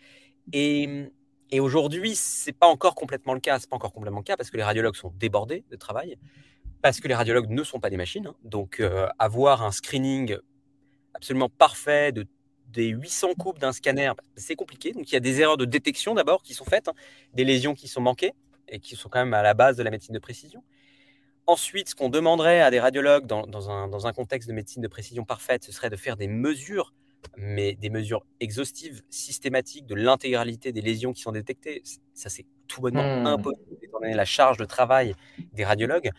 Et, 0.52 1.10
Et 1.50 1.60
aujourd'hui, 1.60 2.14
c'est 2.16 2.52
pas 2.52 2.66
encore 2.66 2.94
complètement 2.94 3.34
le 3.34 3.40
cas. 3.40 3.58
C'est 3.58 3.68
pas 3.68 3.76
encore 3.76 3.92
complètement 3.92 4.20
le 4.20 4.24
cas 4.24 4.36
parce 4.36 4.50
que 4.50 4.56
les 4.56 4.62
radiologues 4.62 4.96
sont 4.96 5.12
débordés 5.18 5.64
de 5.70 5.76
travail, 5.76 6.16
parce 6.80 6.98
que 7.00 7.08
les 7.08 7.14
radiologues 7.14 7.50
ne 7.50 7.62
sont 7.62 7.78
pas 7.78 7.90
des 7.90 7.98
machines. 7.98 8.26
Hein. 8.26 8.34
Donc, 8.42 8.80
euh, 8.80 9.06
avoir 9.18 9.62
un 9.62 9.70
screening 9.70 10.36
absolument 11.14 11.50
parfait 11.50 12.10
de 12.12 12.26
des 12.72 12.88
800 12.88 13.34
coupes 13.38 13.58
d'un 13.58 13.72
scanner, 13.72 14.12
c'est 14.36 14.56
compliqué. 14.56 14.92
Donc, 14.92 15.10
il 15.10 15.14
y 15.14 15.16
a 15.16 15.20
des 15.20 15.40
erreurs 15.40 15.56
de 15.56 15.64
détection 15.64 16.14
d'abord 16.14 16.42
qui 16.42 16.54
sont 16.54 16.64
faites, 16.64 16.88
hein. 16.88 16.94
des 17.34 17.44
lésions 17.44 17.74
qui 17.74 17.88
sont 17.88 18.00
manquées 18.00 18.32
et 18.68 18.80
qui 18.80 18.96
sont 18.96 19.08
quand 19.08 19.18
même 19.18 19.34
à 19.34 19.42
la 19.42 19.54
base 19.54 19.76
de 19.76 19.82
la 19.82 19.90
médecine 19.90 20.14
de 20.14 20.18
précision. 20.18 20.62
Ensuite, 21.46 21.90
ce 21.90 21.94
qu'on 21.94 22.08
demanderait 22.08 22.60
à 22.60 22.70
des 22.70 22.80
radiologues 22.80 23.26
dans, 23.26 23.70
un, 23.70 23.88
dans, 23.88 24.06
un, 24.06 24.12
contexte 24.12 24.48
de 24.48 24.54
médecine 24.54 24.80
de 24.80 24.88
précision 24.88 25.24
parfaite, 25.24 25.64
ce 25.64 25.72
serait 25.72 25.90
de 25.90 25.96
faire 25.96 26.16
des 26.16 26.28
mesures 26.28 26.92
mais 27.36 27.74
des 27.76 27.90
mesures 27.90 28.24
exhaustives, 28.40 29.02
systématiques 29.08 29.86
de 29.86 29.94
l'intégralité 29.94 30.72
des 30.72 30.80
lésions 30.80 31.12
qui 31.12 31.22
sont 31.22 31.32
détectées, 31.32 31.82
ça 32.14 32.28
c'est 32.28 32.44
tout 32.66 32.80
bonnement 32.80 33.20
mmh. 33.20 33.26
impossible 33.26 33.76
étant 33.82 34.00
donné 34.00 34.14
la 34.14 34.24
charge 34.24 34.56
de 34.56 34.64
travail 34.64 35.14
des 35.52 35.64
radiologues. 35.64 36.10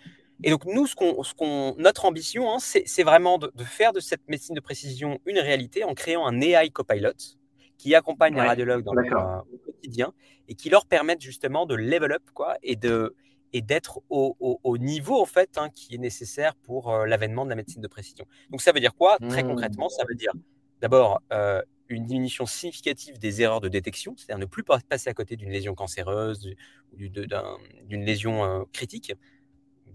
Et 0.43 0.49
donc 0.49 0.65
nous, 0.65 0.87
ce 0.87 0.95
qu'on, 0.95 1.75
notre 1.77 2.05
ambition, 2.05 2.51
hein, 2.51 2.57
c'est, 2.59 3.03
vraiment 3.03 3.37
de, 3.37 3.51
faire 3.63 3.93
de 3.93 3.99
cette 3.99 4.27
médecine 4.27 4.55
de 4.55 4.59
précision 4.59 5.19
une 5.25 5.39
réalité 5.39 5.83
en 5.83 5.93
créant 5.93 6.25
un 6.27 6.41
AI 6.41 6.69
copilot 6.69 7.37
qui 7.77 7.95
accompagne 7.95 8.35
les 8.35 8.41
radiologues 8.41 8.83
dans 8.83 8.93
leur 8.93 9.45
quotidien 9.65 10.13
et 10.47 10.55
qui 10.55 10.69
leur 10.69 10.85
permette 10.85 11.21
justement 11.21 11.65
de 11.65 11.75
level 11.75 12.11
up 12.11 12.23
quoi, 12.33 12.57
et, 12.61 12.75
de, 12.75 13.15
et 13.53 13.61
d'être 13.61 14.01
au, 14.09 14.77
niveau 14.77 15.21
en 15.21 15.25
fait 15.25 15.57
hein, 15.57 15.69
qui 15.73 15.95
est 15.95 15.99
nécessaire 15.99 16.55
pour 16.55 16.91
euh, 16.91 17.05
l'avènement 17.05 17.45
de 17.45 17.49
la 17.49 17.55
médecine 17.55 17.81
de 17.81 17.87
précision. 17.87 18.25
Donc 18.51 18.61
ça 18.61 18.71
veut 18.71 18.79
dire 18.79 18.95
quoi 18.95 19.17
Très 19.29 19.43
mmh. 19.43 19.47
concrètement, 19.47 19.89
ça 19.89 20.03
veut 20.07 20.15
dire 20.15 20.33
D'abord, 20.81 21.21
euh, 21.31 21.61
une 21.87 22.05
diminution 22.05 22.45
significative 22.45 23.19
des 23.19 23.41
erreurs 23.41 23.61
de 23.61 23.69
détection, 23.69 24.15
c'est-à-dire 24.17 24.39
ne 24.39 24.45
plus 24.45 24.63
passer 24.63 25.09
à 25.09 25.13
côté 25.13 25.35
d'une 25.35 25.51
lésion 25.51 25.75
cancéreuse 25.75 26.53
ou 26.93 26.97
d'une 26.97 28.05
lésion 28.05 28.43
euh, 28.43 28.63
critique. 28.73 29.13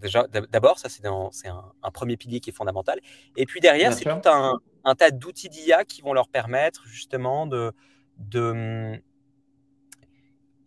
Déjà, 0.01 0.27
d'abord, 0.27 0.79
ça 0.79 0.89
c'est 0.89 1.05
un, 1.05 1.29
un, 1.83 1.91
premier 1.91 2.17
pilier 2.17 2.39
qui 2.39 2.49
est 2.49 2.53
fondamental. 2.53 2.99
Et 3.35 3.45
puis 3.45 3.59
derrière, 3.59 3.93
c'est 3.93 4.05
tout 4.05 4.29
un, 4.29 4.95
tas 4.95 5.11
d'outils 5.11 5.49
d'IA 5.49 5.83
qui 5.85 6.01
vont 6.01 6.13
leur 6.13 6.29
permettre 6.29 6.85
justement 6.87 7.47
de, 7.47 7.73
de, 8.17 8.99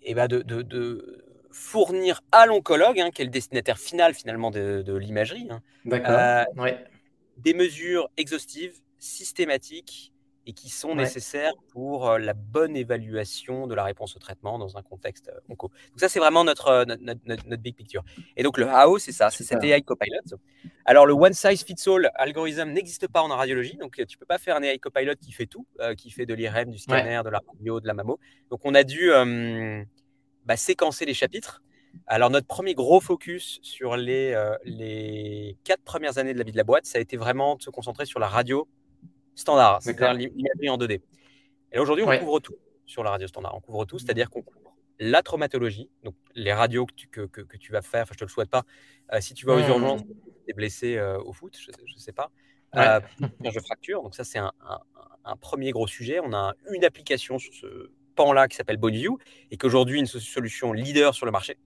eh 0.03 0.15
ben 0.15 0.29
de, 0.29 1.25
fournir 1.51 2.23
à 2.33 2.47
l'oncologue, 2.47 2.99
hein, 2.99 3.11
qui 3.11 3.23
est 3.23 3.27
le 3.27 3.31
destinataire 3.31 3.79
final 3.79 4.15
finalement 4.15 4.51
de, 4.51 4.97
l'imagerie, 4.97 5.49
hein, 5.51 5.62
euh, 5.93 6.45
des 7.37 7.55
mesures 7.55 8.09
exhaustives, 8.17 8.81
systématiques 8.99 10.12
et 10.46 10.52
qui 10.52 10.68
sont 10.68 10.94
nécessaires 10.94 11.52
pour 11.68 12.18
la 12.18 12.34
bonne 12.34 12.76
évaluation 12.76 13.66
de 13.66 13.75
la 13.75 13.84
réponse 13.84 14.16
au 14.16 14.18
traitement 14.18 14.58
dans 14.58 14.76
un 14.76 14.82
contexte 14.82 15.30
onco. 15.49 15.68
Donc 15.68 16.00
ça, 16.00 16.08
c'est 16.08 16.18
vraiment 16.18 16.44
notre, 16.44 16.84
notre, 16.84 17.20
notre, 17.26 17.62
big 17.62 17.76
picture. 17.76 18.02
Et 18.37 18.42
donc 18.42 18.58
le 18.58 18.66
HAO, 18.66 18.99
c'est 18.99 19.12
ça, 19.12 19.30
c'est 19.30 19.44
cet 19.44 19.62
AI 19.62 19.82
Copilot. 19.82 20.38
Alors 20.84 21.06
le 21.06 21.12
one 21.12 21.32
size 21.32 21.62
fits 21.62 21.88
all 21.88 22.11
algorithme 22.16 22.70
n'existe 22.70 23.06
pas 23.06 23.22
en 23.22 23.28
radiologie, 23.28 23.76
donc 23.76 24.04
tu 24.06 24.18
peux 24.18 24.26
pas 24.26 24.38
faire 24.38 24.56
un 24.56 24.62
AI 24.62 24.78
Copilot 24.78 25.14
qui 25.20 25.32
fait 25.32 25.46
tout, 25.46 25.66
qui 25.96 26.11
fait 26.11 26.26
de 26.26 26.34
l'IRM, 26.34 26.70
du 26.70 26.78
scanner, 26.78 27.20
de 27.25 27.30
la 27.30 27.40
radio, 27.46 27.80
de 27.80 27.87
la 27.87 27.94
mammo. 27.94 28.18
Donc 28.50 28.61
on 28.64 28.75
a 28.75 28.82
dû 28.82 29.11
bah, 30.44 30.56
séquencer 30.56 31.04
les 31.04 31.14
chapitres. 31.14 31.62
Alors 32.06 32.30
notre 32.30 32.46
premier 32.46 32.75
gros 32.75 33.00
focus 33.00 33.61
sur 33.62 33.96
les, 33.96 34.34
les 34.64 35.56
quatre 35.62 35.82
premières 35.82 36.18
années 36.18 36.32
de 36.32 36.38
la 36.38 36.44
vie 36.44 36.52
de 36.52 36.56
la 36.56 36.64
boîte, 36.64 36.87
ça 36.87 36.99
a 36.99 37.00
été 37.00 37.16
vraiment 37.16 37.56
de 37.56 37.62
se 37.62 37.70
concentrer 37.70 38.06
sur 38.06 38.18
la 38.18 38.28
radio 38.28 38.66
standard, 39.35 39.83
c'est-à-dire 39.83 40.15
l'imagerie 40.15 40.69
en 40.69 40.79
2D. 40.79 41.01
Et 41.73 41.79
aujourd'hui, 41.79 42.05
on 42.07 42.19
couvre 42.19 42.41
tout 42.41 42.57
sur 42.87 43.03
la 43.03 43.11
radio 43.11 43.27
standard. 43.27 43.55
On 43.57 43.61
couvre 43.61 43.85
tout, 43.85 43.99
c'est-à-dire 43.99 44.31
qu'on 44.31 44.43
couvre 44.43 44.77
la 44.99 45.23
traumatologie, 45.23 45.91
donc 46.05 46.15
les 46.35 46.53
radios 46.53 46.87
que 46.87 46.95
tu, 46.95 47.09
que, 47.09 47.23
que, 47.27 47.57
tu 47.57 47.73
vas 47.73 47.83
faire, 47.83 48.03
enfin, 48.03 48.12
je 48.12 48.19
te 48.19 48.25
le 48.25 48.31
souhaite 48.31 48.51
pas. 48.51 48.65
Euh, 49.12 49.21
si 49.21 49.35
tu 49.35 49.47
vas 49.47 49.55
aux 49.55 49.61
mmh. 49.61 49.68
urgences, 49.68 50.03
tu 50.05 50.51
es 50.51 50.53
blessé 50.53 50.97
euh, 50.97 51.18
au 51.18 51.33
foot, 51.33 51.57
je 51.59 51.71
ne 51.71 51.99
sais 51.99 52.12
pas. 52.12 52.31
Euh, 52.77 53.01
je 53.21 53.61
fracture, 53.61 54.03
donc 54.03 54.14
ça, 54.14 54.25
c'est 54.25 54.38
un, 54.38 54.53
un, 55.25 55.37
premier 55.37 55.73
gros 55.73 55.87
sujet. 55.87 56.21
On 56.23 56.33
a 56.33 56.55
une 56.73 56.85
application 56.85 57.38
sur 57.38 57.53
ce 57.53 57.90
pan-là 58.14 58.49
qui 58.49 58.57
s'appelle 58.57 58.77
BodyView 58.77 59.18
et 59.51 59.57
qu'aujourd'hui, 59.57 59.99
une 59.99 60.07
solution 60.07 60.73
leader 60.73 61.14
sur 61.14 61.27
le 61.27 61.33
marché. 61.33 61.59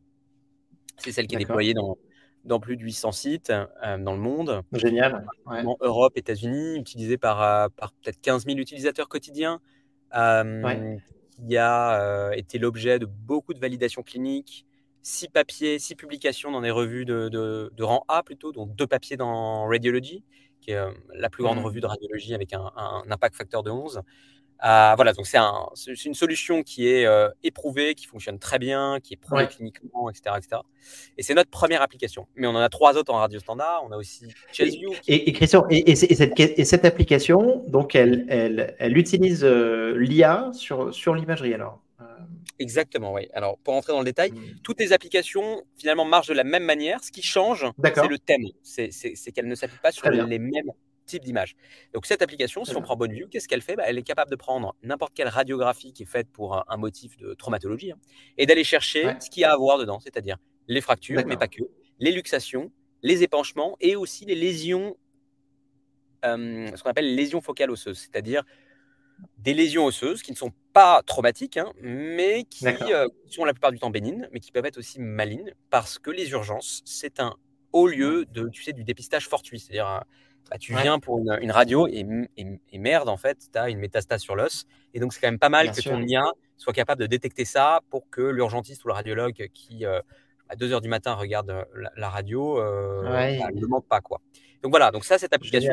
C'est 0.96 1.12
celle 1.12 1.26
qui 1.26 1.34
est 1.34 1.38
déployée 1.38 1.74
dans, 1.74 1.98
dans 2.46 2.60
plus 2.60 2.76
de 2.76 2.82
800 2.82 3.12
sites 3.12 3.50
euh, 3.50 3.98
dans 3.98 4.12
le 4.12 4.20
monde. 4.20 4.62
Génial. 4.72 5.26
En 5.44 5.76
Europe, 5.80 6.12
États-Unis, 6.16 6.78
utilisé 6.78 7.18
par, 7.18 7.42
euh, 7.42 7.68
par 7.76 7.92
peut-être 7.92 8.20
15 8.20 8.46
000 8.46 8.58
utilisateurs 8.58 9.08
quotidiens. 9.08 9.60
Euh, 10.14 10.96
Qui 11.30 11.56
a 11.56 12.00
euh, 12.00 12.30
été 12.30 12.58
l'objet 12.58 12.98
de 12.98 13.04
beaucoup 13.04 13.52
de 13.52 13.58
validations 13.58 14.02
cliniques, 14.02 14.64
six 15.02 15.28
papiers, 15.28 15.78
six 15.78 15.94
publications 15.94 16.50
dans 16.50 16.62
des 16.62 16.70
revues 16.70 17.04
de, 17.04 17.28
de, 17.28 17.82
rang 17.82 18.04
A 18.08 18.22
plutôt, 18.22 18.52
dont 18.52 18.64
deux 18.66 18.86
papiers 18.86 19.18
dans 19.18 19.66
Radiology, 19.66 20.24
qui 20.60 20.70
est 20.70 20.82
la 21.14 21.28
plus 21.28 21.42
grande 21.42 21.58
mmh. 21.58 21.64
revue 21.64 21.80
de 21.80 21.86
radiologie 21.86 22.34
avec 22.34 22.54
un, 22.54 22.72
un, 22.76 23.02
impact 23.10 23.36
facteur 23.36 23.62
de 23.62 23.70
11. 23.70 24.00
Euh, 24.64 24.94
voilà, 24.96 25.12
donc 25.12 25.26
c'est 25.26 25.36
un, 25.36 25.66
une 26.04 26.14
solution 26.14 26.62
qui 26.62 26.88
est 26.88 27.04
euh, 27.04 27.28
éprouvée, 27.42 27.94
qui 27.94 28.06
fonctionne 28.06 28.38
très 28.38 28.58
bien, 28.58 28.98
qui 29.02 29.14
est 29.14 29.16
prouvée 29.16 29.46
cliniquement, 29.46 30.08
etc., 30.08 30.36
etc. 30.38 30.62
Et 31.18 31.22
c'est 31.22 31.34
notre 31.34 31.50
première 31.50 31.82
application. 31.82 32.26
Mais 32.36 32.46
on 32.46 32.50
en 32.50 32.60
a 32.60 32.68
trois 32.68 32.96
autres 32.96 33.12
en 33.12 33.18
radio 33.18 33.38
standard. 33.38 33.82
On 33.84 33.92
a 33.92 33.96
aussi. 33.96 34.26
Et, 34.58 35.28
et, 35.28 35.32
Christian, 35.32 35.66
et, 35.68 35.94
cette, 35.94 36.40
et, 36.40 36.64
cette, 36.64 36.84
application, 36.84 37.64
donc 37.68 37.94
elle, 37.94 38.24
elle, 38.28 38.74
elle 38.78 38.96
utilise 38.96 39.44
euh, 39.44 39.94
l'IA 39.98 40.50
sur, 40.52 40.94
sur 40.94 41.14
l'imagerie 41.14 41.54
alors 41.54 41.82
Exactement, 42.58 43.12
oui. 43.12 43.28
Alors, 43.34 43.58
pour 43.58 43.74
rentrer 43.74 43.92
dans 43.92 43.98
le 43.98 44.06
détail, 44.06 44.30
mmh. 44.30 44.60
toutes 44.62 44.80
les 44.80 44.94
applications, 44.94 45.62
finalement, 45.76 46.06
marchent 46.06 46.28
de 46.28 46.34
la 46.34 46.44
même 46.44 46.64
manière. 46.64 47.04
Ce 47.04 47.12
qui 47.12 47.20
change, 47.20 47.66
c'est 47.84 48.08
le 48.08 48.18
thème. 48.18 48.44
C'est 48.62 48.90
qu'elles 49.34 49.48
ne 49.48 49.54
s'appliquent 49.54 49.82
pas 49.82 49.92
sur 49.92 50.08
les 50.08 50.38
mêmes 50.38 50.70
type 51.06 51.24
d'image. 51.24 51.56
Donc 51.94 52.06
cette 52.06 52.22
application, 52.22 52.64
si 52.64 52.76
on 52.76 52.82
prend 52.82 52.96
BonneView, 52.96 53.28
qu'est-ce 53.28 53.48
qu'elle 53.48 53.62
fait? 53.62 53.76
Bah, 53.76 53.84
Elle 53.86 53.98
est 53.98 54.02
capable 54.02 54.30
de 54.30 54.36
prendre 54.36 54.74
n'importe 54.82 55.14
quelle 55.14 55.28
radiographie 55.28 55.92
qui 55.92 56.02
est 56.02 56.06
faite 56.06 56.28
pour 56.32 56.64
un, 56.70 56.76
motif 56.76 57.16
de 57.16 57.34
traumatologie 57.34 57.92
hein, 57.92 57.98
et 58.36 58.46
d'aller 58.46 58.64
chercher 58.64 59.14
ce 59.20 59.30
qu'il 59.30 59.40
y 59.40 59.44
a 59.44 59.52
à 59.52 59.56
voir 59.56 59.78
dedans, 59.78 60.00
c'est-à-dire 60.00 60.36
les 60.68 60.80
fractures, 60.80 61.22
mais 61.26 61.36
pas 61.36 61.48
que, 61.48 61.62
les 61.98 62.12
luxations, 62.12 62.72
les 63.02 63.22
épanchements 63.22 63.76
et 63.80 63.96
aussi 63.96 64.24
les 64.24 64.34
lésions, 64.34 64.96
euh, 66.24 66.68
ce 66.74 66.82
qu'on 66.82 66.90
appelle 66.90 67.06
les 67.06 67.16
lésions 67.16 67.40
focales 67.40 67.70
osseuses, 67.70 67.98
c'est-à-dire 67.98 68.42
des 69.38 69.54
lésions 69.54 69.86
osseuses 69.86 70.22
qui 70.22 70.32
ne 70.32 70.36
sont 70.36 70.52
pas 70.72 71.02
traumatiques, 71.06 71.56
hein, 71.56 71.72
mais 71.80 72.44
qui 72.44 72.66
euh, 72.66 73.08
sont 73.28 73.44
la 73.44 73.52
plupart 73.52 73.72
du 73.72 73.78
temps 73.78 73.90
bénignes, 73.90 74.28
mais 74.32 74.40
qui 74.40 74.52
peuvent 74.52 74.66
être 74.66 74.78
aussi 74.78 75.00
malignes, 75.00 75.54
parce 75.70 75.98
que 75.98 76.10
les 76.10 76.30
urgences, 76.30 76.82
c'est 76.84 77.20
un 77.20 77.34
haut 77.72 77.86
lieu 77.86 78.26
de, 78.26 78.48
tu 78.48 78.62
sais, 78.62 78.72
du 78.72 78.84
dépistage 78.84 79.28
fortuit, 79.28 79.58
c'est-à-dire 79.58 80.04
bah, 80.50 80.58
tu 80.58 80.74
viens 80.74 80.98
pour 80.98 81.18
une, 81.18 81.50
radio 81.50 81.88
et, 81.88 82.04
merde, 82.78 83.08
en 83.08 83.16
fait, 83.16 83.38
tu 83.52 83.58
as 83.58 83.68
une 83.68 83.78
métastase 83.78 84.20
sur 84.20 84.36
l'os. 84.36 84.66
Et 84.94 85.00
donc, 85.00 85.12
c'est 85.12 85.20
quand 85.20 85.28
même 85.28 85.38
pas 85.38 85.48
mal 85.48 85.72
que 85.72 85.80
ton 85.80 86.00
IA 86.02 86.24
soit 86.56 86.72
capable 86.72 87.00
de 87.00 87.06
détecter 87.06 87.44
ça 87.44 87.80
pour 87.90 88.08
que 88.10 88.22
l'urgentiste 88.22 88.84
ou 88.84 88.88
le 88.88 88.94
radiologue 88.94 89.48
qui, 89.52 89.84
euh, 89.84 90.00
à 90.48 90.56
2 90.56 90.72
heures 90.72 90.80
du 90.80 90.88
matin, 90.88 91.14
regarde 91.14 91.50
euh, 91.50 91.64
la, 91.96 92.08
radio 92.08 92.58
euh, 92.60 93.02
bah, 93.02 93.50
ne 93.52 93.66
manque 93.66 93.86
pas. 93.86 94.00
Quoi. 94.00 94.20
Donc 94.62 94.70
voilà, 94.70 94.90
donc 94.90 95.04
ça, 95.04 95.18
cette 95.18 95.34
application, 95.34 95.72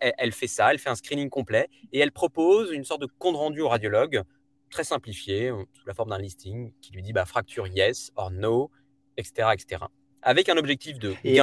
elle, 0.00 0.32
fait 0.32 0.48
ça, 0.48 0.72
elle 0.72 0.78
fait 0.78 0.90
un 0.90 0.96
screening 0.96 1.30
complet 1.30 1.68
et 1.92 2.00
elle 2.00 2.12
propose 2.12 2.72
une 2.72 2.84
sorte 2.84 3.02
de 3.02 3.08
compte 3.18 3.36
rendu 3.36 3.60
au 3.60 3.68
radiologue 3.68 4.22
très 4.70 4.84
simplifié, 4.84 5.50
sous 5.72 5.86
la 5.86 5.94
forme 5.94 6.10
d'un 6.10 6.18
listing, 6.18 6.72
qui 6.80 6.92
lui 6.92 7.02
dit 7.02 7.12
bah, 7.12 7.24
fracture 7.24 7.66
yes 7.68 8.10
or 8.16 8.30
no, 8.30 8.70
etc. 9.16 9.50
etc 9.52 9.84
avec 10.22 10.48
un 10.48 10.56
objectif 10.56 10.98
de 10.98 11.14
et, 11.24 11.40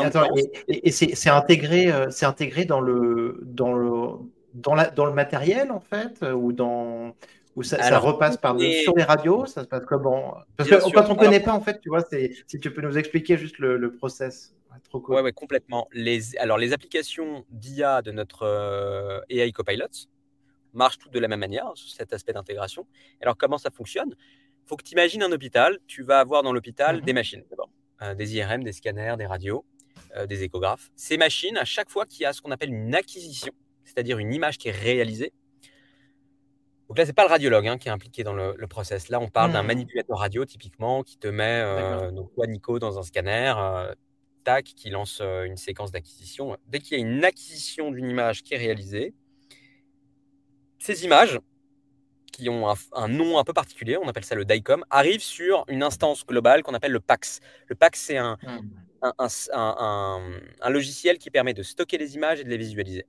et, 0.67 0.91
c'est 0.91 1.29
intégré, 1.29 1.91
euh, 1.91 2.09
c'est 2.09 2.25
intégré 2.25 2.65
dans 2.65 2.81
le 2.81 3.39
dans 3.43 3.73
le 3.73 4.17
dans, 4.53 4.75
la, 4.75 4.89
dans 4.89 5.05
le 5.05 5.13
matériel 5.13 5.71
en 5.71 5.79
fait 5.79 6.21
euh, 6.23 6.33
ou 6.33 6.53
dans 6.53 7.15
ou 7.55 7.63
ça, 7.63 7.81
ça 7.81 7.99
repasse 7.99 8.35
par 8.35 8.59
sur 8.59 8.95
les 8.97 9.03
radios, 9.03 9.45
ça 9.45 9.63
se 9.63 9.67
passe 9.67 9.85
comment? 9.85 10.37
Parce 10.57 10.69
que 10.69 10.91
quand 10.91 11.09
on 11.09 11.13
ne 11.13 11.19
connaît 11.19 11.39
pas 11.39 11.53
en 11.53 11.61
fait, 11.61 11.79
tu 11.79 11.87
vois, 11.87 12.03
si 12.47 12.59
tu 12.59 12.73
peux 12.73 12.81
nous 12.81 12.97
expliquer 12.97 13.37
juste 13.37 13.59
le, 13.59 13.77
le 13.77 13.93
process. 13.93 14.53
trop 14.89 14.99
cool. 14.99 15.21
Ouais, 15.21 15.31
complètement. 15.31 15.87
Les, 15.93 16.35
alors 16.37 16.57
les 16.57 16.73
applications 16.73 17.45
d'IA 17.49 18.01
de 18.01 18.11
notre 18.11 18.43
euh, 18.43 19.21
AI 19.29 19.53
Copilot 19.53 19.87
marchent 20.73 20.97
toutes 20.97 21.13
de 21.13 21.19
la 21.19 21.29
même 21.29 21.39
manière 21.39 21.71
sur 21.75 21.89
cet 21.89 22.11
aspect 22.11 22.33
d'intégration. 22.33 22.85
Alors 23.21 23.37
comment 23.37 23.57
ça 23.57 23.69
fonctionne? 23.71 24.13
Il 24.65 24.67
faut 24.67 24.75
que 24.75 24.83
tu 24.83 24.91
imagines 24.91 25.23
un 25.23 25.31
hôpital. 25.31 25.79
Tu 25.87 26.03
vas 26.03 26.19
avoir 26.19 26.43
dans 26.43 26.51
l'hôpital 26.51 26.97
mhm. 26.97 27.01
des 27.03 27.13
machines 27.13 27.43
d'abord. 27.49 27.69
Euh, 28.01 28.13
des 28.13 28.35
IRM, 28.35 28.63
des 28.63 28.73
scanners, 28.73 29.15
des 29.17 29.25
radios, 29.25 29.63
euh, 30.17 30.25
des 30.25 30.43
échographes. 30.43 30.91
Ces 30.97 31.15
machines, 31.17 31.57
à 31.57 31.63
chaque 31.63 31.89
fois 31.89 32.05
qu'il 32.05 32.23
y 32.23 32.25
a 32.25 32.33
ce 32.33 32.41
qu'on 32.41 32.51
appelle 32.51 32.73
une 32.73 32.93
acquisition, 32.93 33.53
c'est-à-dire 33.85 34.17
une 34.17 34.33
image 34.33 34.57
qui 34.57 34.67
est 34.67 34.77
réalisée, 34.77 35.31
donc 36.89 36.97
là, 36.97 37.05
ce 37.05 37.09
n'est 37.09 37.13
pas 37.13 37.23
le 37.23 37.29
radiologue 37.29 37.67
hein, 37.67 37.77
qui 37.77 37.87
est 37.87 37.91
impliqué 37.91 38.23
dans 38.23 38.33
le, 38.33 38.53
process. 38.67 39.09
Là, 39.09 39.19
on 39.19 39.29
parle 39.29 39.53
d'un 39.53 39.63
mmh. 39.63 39.67
manipulateur 39.67 40.19
radio, 40.19 40.45
typiquement, 40.45 41.01
qui 41.03 41.17
te 41.17 41.27
met, 41.27 41.61
euh, 41.63 42.11
donc 42.11 42.31
toi, 42.35 42.45
Nico, 42.45 42.77
dans 42.77 42.99
un 42.99 43.01
scanner, 43.01 43.53
tac, 44.43 44.65
qui 44.65 44.91
lance 44.91 45.19
une 45.21 45.57
séquence 45.57 45.91
d'acquisition. 45.91 46.57
Dès 46.67 46.79
qu'il 46.79 46.99
y 46.99 47.01
a 47.01 47.03
une 47.03 47.23
acquisition 47.23 47.89
d'une 47.89 48.07
image 48.07 48.43
qui 48.43 48.53
est 48.53 48.57
réalisée, 48.57 49.15
ces 50.77 51.05
images 51.05 51.39
qui 52.35 52.49
ont 52.49 52.67
un, 52.93 53.07
nom 53.07 53.39
un 53.39 53.43
peu 53.43 53.53
particulier, 53.53 53.97
on 53.97 54.07
appelle 54.07 54.25
ça 54.25 54.35
le 54.35 54.45
DICOM, 54.45 54.83
arrivent 54.89 55.23
sur 55.23 55.63
une 55.67 55.83
instance 55.83 56.25
globale 56.25 56.63
qu'on 56.63 56.73
appelle 56.73 56.91
le 56.91 56.99
PAX. 56.99 57.39
Le 57.67 57.75
PAX, 57.75 57.99
c'est 57.99 58.17
un, 58.17 58.37
hmm. 58.43 59.11
un, 59.53 60.69
logiciel 60.69 61.17
qui 61.17 61.31
permet 61.31 61.53
de 61.53 61.63
stocker 61.63 61.97
les 61.97 62.15
images 62.15 62.41
et 62.41 62.43
de 62.43 62.49
les 62.49 62.57
visualiser. 62.57 63.05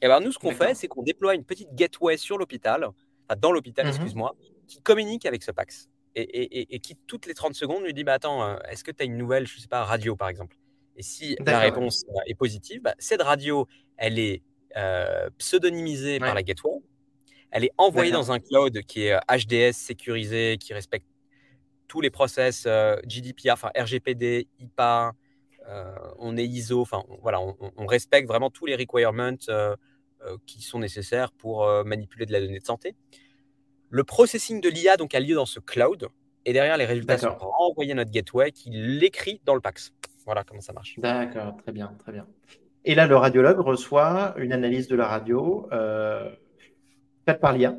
Et 0.00 0.06
alors 0.06 0.20
nous, 0.20 0.32
ce 0.32 0.38
qu'on 0.38 0.52
fait, 0.52 0.74
c'est 0.74 0.88
qu'on 0.88 1.02
déploie 1.02 1.34
une 1.34 1.44
petite 1.44 1.74
gateway 1.74 2.16
sur 2.16 2.38
l'hôpital, 2.38 2.84
enfin 2.84 3.38
dans 3.38 3.52
l'hôpital, 3.52 3.84
mhm. 3.84 3.90
excuse-moi, 3.90 4.34
qui 4.66 4.80
communique 4.80 5.26
avec 5.26 5.42
ce 5.42 5.50
PAX 5.50 5.88
et, 6.14 6.78
qui, 6.80 6.96
toutes 7.06 7.26
les 7.26 7.34
30 7.34 7.54
secondes, 7.54 7.84
lui 7.84 7.94
dit 7.94 8.04
bah, 8.04 8.14
Attends, 8.14 8.42
euh, 8.42 8.56
est-ce 8.70 8.84
que 8.84 8.90
tu 8.90 9.02
as 9.02 9.06
une 9.06 9.16
nouvelle, 9.16 9.46
je 9.46 9.58
sais 9.58 9.68
pas, 9.68 9.84
radio 9.84 10.16
par 10.16 10.28
exemple? 10.28 10.56
Et 10.96 11.02
si 11.02 11.36
la 11.44 11.60
réponse 11.60 12.04
euh, 12.08 12.20
est 12.26 12.34
positive, 12.34 12.82
bah, 12.82 12.94
cette 12.98 13.22
radio, 13.22 13.68
elle 13.96 14.18
est 14.18 14.42
euh, 14.76 15.28
pseudonymisée 15.38 16.18
par 16.18 16.34
la 16.34 16.42
gateway, 16.42 16.80
elle 17.50 17.64
est 17.64 17.72
envoyée 17.78 18.12
dans 18.12 18.32
un 18.32 18.38
cloud 18.38 18.82
qui 18.82 19.04
est 19.04 19.18
HDS 19.28 19.72
sécurisé, 19.72 20.56
qui 20.58 20.74
respecte 20.74 21.06
tous 21.86 22.00
les 22.00 22.10
process 22.10 22.66
GDPR, 23.06 23.52
enfin 23.52 23.70
RGPD, 23.76 24.48
IPA, 24.60 25.12
on 26.18 26.36
est 26.36 26.44
ISO, 26.44 26.80
enfin 26.82 27.02
voilà, 27.22 27.40
on, 27.40 27.86
respecte 27.86 28.28
vraiment 28.28 28.50
tous 28.50 28.66
les 28.66 28.76
requirements 28.76 29.36
qui 30.46 30.62
sont 30.62 30.78
nécessaires 30.78 31.32
pour 31.32 31.66
manipuler 31.84 32.26
de 32.26 32.32
la 32.32 32.40
donnée 32.40 32.58
de 32.58 32.64
santé. 32.66 32.94
Le 33.90 34.04
processing 34.04 34.60
de 34.60 34.68
l'IA 34.68 34.96
donc 34.96 35.14
a 35.14 35.20
lieu 35.20 35.34
dans 35.34 35.46
ce 35.46 35.60
cloud 35.60 36.08
et 36.44 36.52
derrière 36.52 36.76
les 36.76 36.84
résultats 36.84 37.18
sont 37.18 37.36
envoyés 37.58 37.92
à 37.92 37.94
notre 37.94 38.10
gateway 38.10 38.50
qui 38.50 38.70
l'écrit 38.70 39.40
dans 39.44 39.54
le 39.54 39.60
PAX. 39.60 39.92
Voilà 40.24 40.44
comment 40.44 40.60
ça 40.60 40.72
marche. 40.72 40.94
D'accord, 40.98 41.56
très 41.56 41.72
bien, 41.72 41.94
très 41.98 42.12
bien. 42.12 42.26
Et 42.84 42.94
là, 42.94 43.06
le 43.06 43.16
radiologue 43.16 43.58
reçoit 43.60 44.34
une 44.36 44.52
analyse 44.52 44.88
de 44.88 44.96
la 44.96 45.06
radio 45.06 45.68
euh, 45.72 46.30
faite 47.32 47.40
par 47.40 47.52
l'IA. 47.52 47.76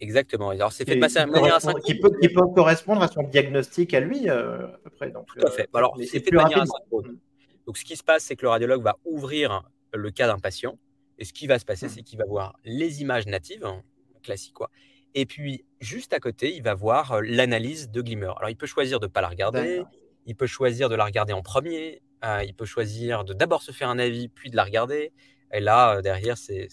Exactement. 0.00 0.50
Alors, 0.50 0.72
c'est 0.72 0.84
fait 0.84 0.96
de 0.96 1.00
manière 1.00 1.58
qui 1.84 1.94
peut, 1.98 2.10
qui 2.20 2.28
peut 2.28 2.46
correspondre 2.54 3.02
à 3.02 3.08
son 3.08 3.22
diagnostic 3.22 3.94
à 3.94 4.00
lui, 4.00 4.28
euh, 4.28 4.66
à 4.66 4.78
peu 4.84 4.90
près. 4.90 5.10
Donc, 5.10 5.26
Tout 5.26 5.46
à 5.46 5.50
fait. 5.50 5.62
Euh, 5.62 5.78
Alors, 5.78 5.96
c'est 5.98 6.20
fait 6.20 6.30
de 6.30 6.36
manière 6.36 6.62
asynchrone. 6.62 7.18
Donc, 7.66 7.78
ce 7.78 7.84
qui 7.84 7.96
se 7.96 8.04
passe, 8.04 8.24
c'est 8.24 8.36
que 8.36 8.42
le 8.42 8.50
radiologue 8.50 8.82
va 8.82 8.96
ouvrir 9.04 9.68
le 9.94 10.10
cas 10.10 10.26
d'un 10.26 10.38
patient. 10.38 10.78
Et 11.18 11.24
ce 11.24 11.32
qui 11.32 11.46
va 11.46 11.58
se 11.58 11.64
passer, 11.64 11.86
mmh. 11.86 11.88
c'est 11.88 12.02
qu'il 12.02 12.18
va 12.18 12.26
voir 12.26 12.58
les 12.64 13.00
images 13.00 13.26
natives, 13.26 13.64
hein, 13.64 13.82
classiques, 14.22 14.52
quoi, 14.52 14.70
et 15.18 15.24
puis, 15.24 15.64
juste 15.80 16.12
à 16.12 16.20
côté, 16.20 16.54
il 16.54 16.62
va 16.62 16.74
voir 16.74 17.22
l'analyse 17.22 17.90
de 17.90 18.02
Glimmer. 18.02 18.32
Alors, 18.36 18.50
il 18.50 18.56
peut 18.56 18.66
choisir 18.66 19.00
de 19.00 19.06
ne 19.06 19.10
pas 19.10 19.22
la 19.22 19.28
regarder. 19.28 19.82
Il 20.26 20.36
peut 20.36 20.46
choisir 20.46 20.90
de 20.90 20.94
la 20.94 21.06
regarder 21.06 21.32
en 21.32 21.40
premier. 21.40 22.02
il 22.44 22.52
peut 22.54 22.66
choisir 22.66 23.24
de 23.24 23.32
d'abord 23.32 23.62
se 23.62 23.72
faire 23.72 23.88
un 23.88 23.98
avis, 23.98 24.28
puis 24.28 24.50
de 24.50 24.56
la 24.56 24.64
regarder. 24.64 25.12
Et 25.54 25.60
là, 25.60 26.02
derrière, 26.02 26.36
c'est, 26.36 26.68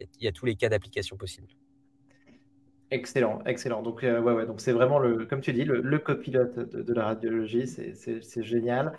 il 0.00 0.24
y 0.24 0.28
a 0.28 0.32
tous 0.32 0.46
les 0.46 0.56
cas 0.56 0.68
d'application 0.68 1.16
possibles. 1.16 1.48
Excellent, 2.92 3.40
excellent. 3.46 3.82
Donc, 3.82 4.02
ouais, 4.02 4.18
ouais, 4.18 4.46
donc 4.46 4.60
c'est 4.60 4.72
vraiment 4.72 5.00
le, 5.00 5.26
comme 5.26 5.40
tu 5.40 5.52
dis, 5.52 5.64
le, 5.64 5.98
copilote 5.98 6.56
de, 6.56 6.94
la 6.94 7.06
radiologie, 7.06 7.66
c'est 7.66 8.42
génial. 8.44 8.92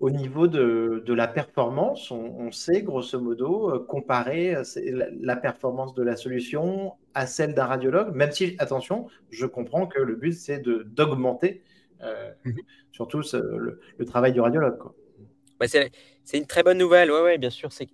au 0.00 0.10
niveau 0.10 0.48
de, 0.48 1.12
la 1.12 1.28
performance, 1.28 2.10
on, 2.10 2.50
sait 2.50 2.82
grosso 2.82 3.20
modo 3.20 3.78
comparer 3.80 4.56
la, 5.20 5.36
performance 5.36 5.92
de 5.94 6.02
la 6.02 6.16
solution 6.16 6.94
à 7.12 7.26
celle 7.26 7.52
d'un 7.52 7.66
radiologue, 7.66 8.14
même 8.14 8.32
si, 8.32 8.56
attention, 8.58 9.06
je 9.28 9.44
comprends 9.44 9.86
que 9.86 10.00
le 10.00 10.14
but 10.14 10.32
c'est 10.32 10.60
d'augmenter 10.60 11.62
mmh 12.44 12.52
surtout 12.92 13.20
le, 13.32 14.04
travail 14.06 14.32
du 14.32 14.40
radiologue. 14.40 14.76
c'est 15.60 15.90
une 16.34 16.46
très 16.46 16.62
bonne 16.62 16.78
nouvelle, 16.78 17.12
ouais, 17.12 17.22
ouais, 17.22 17.38
bien 17.38 17.50
sûr. 17.50 17.70
C'est 17.70 17.88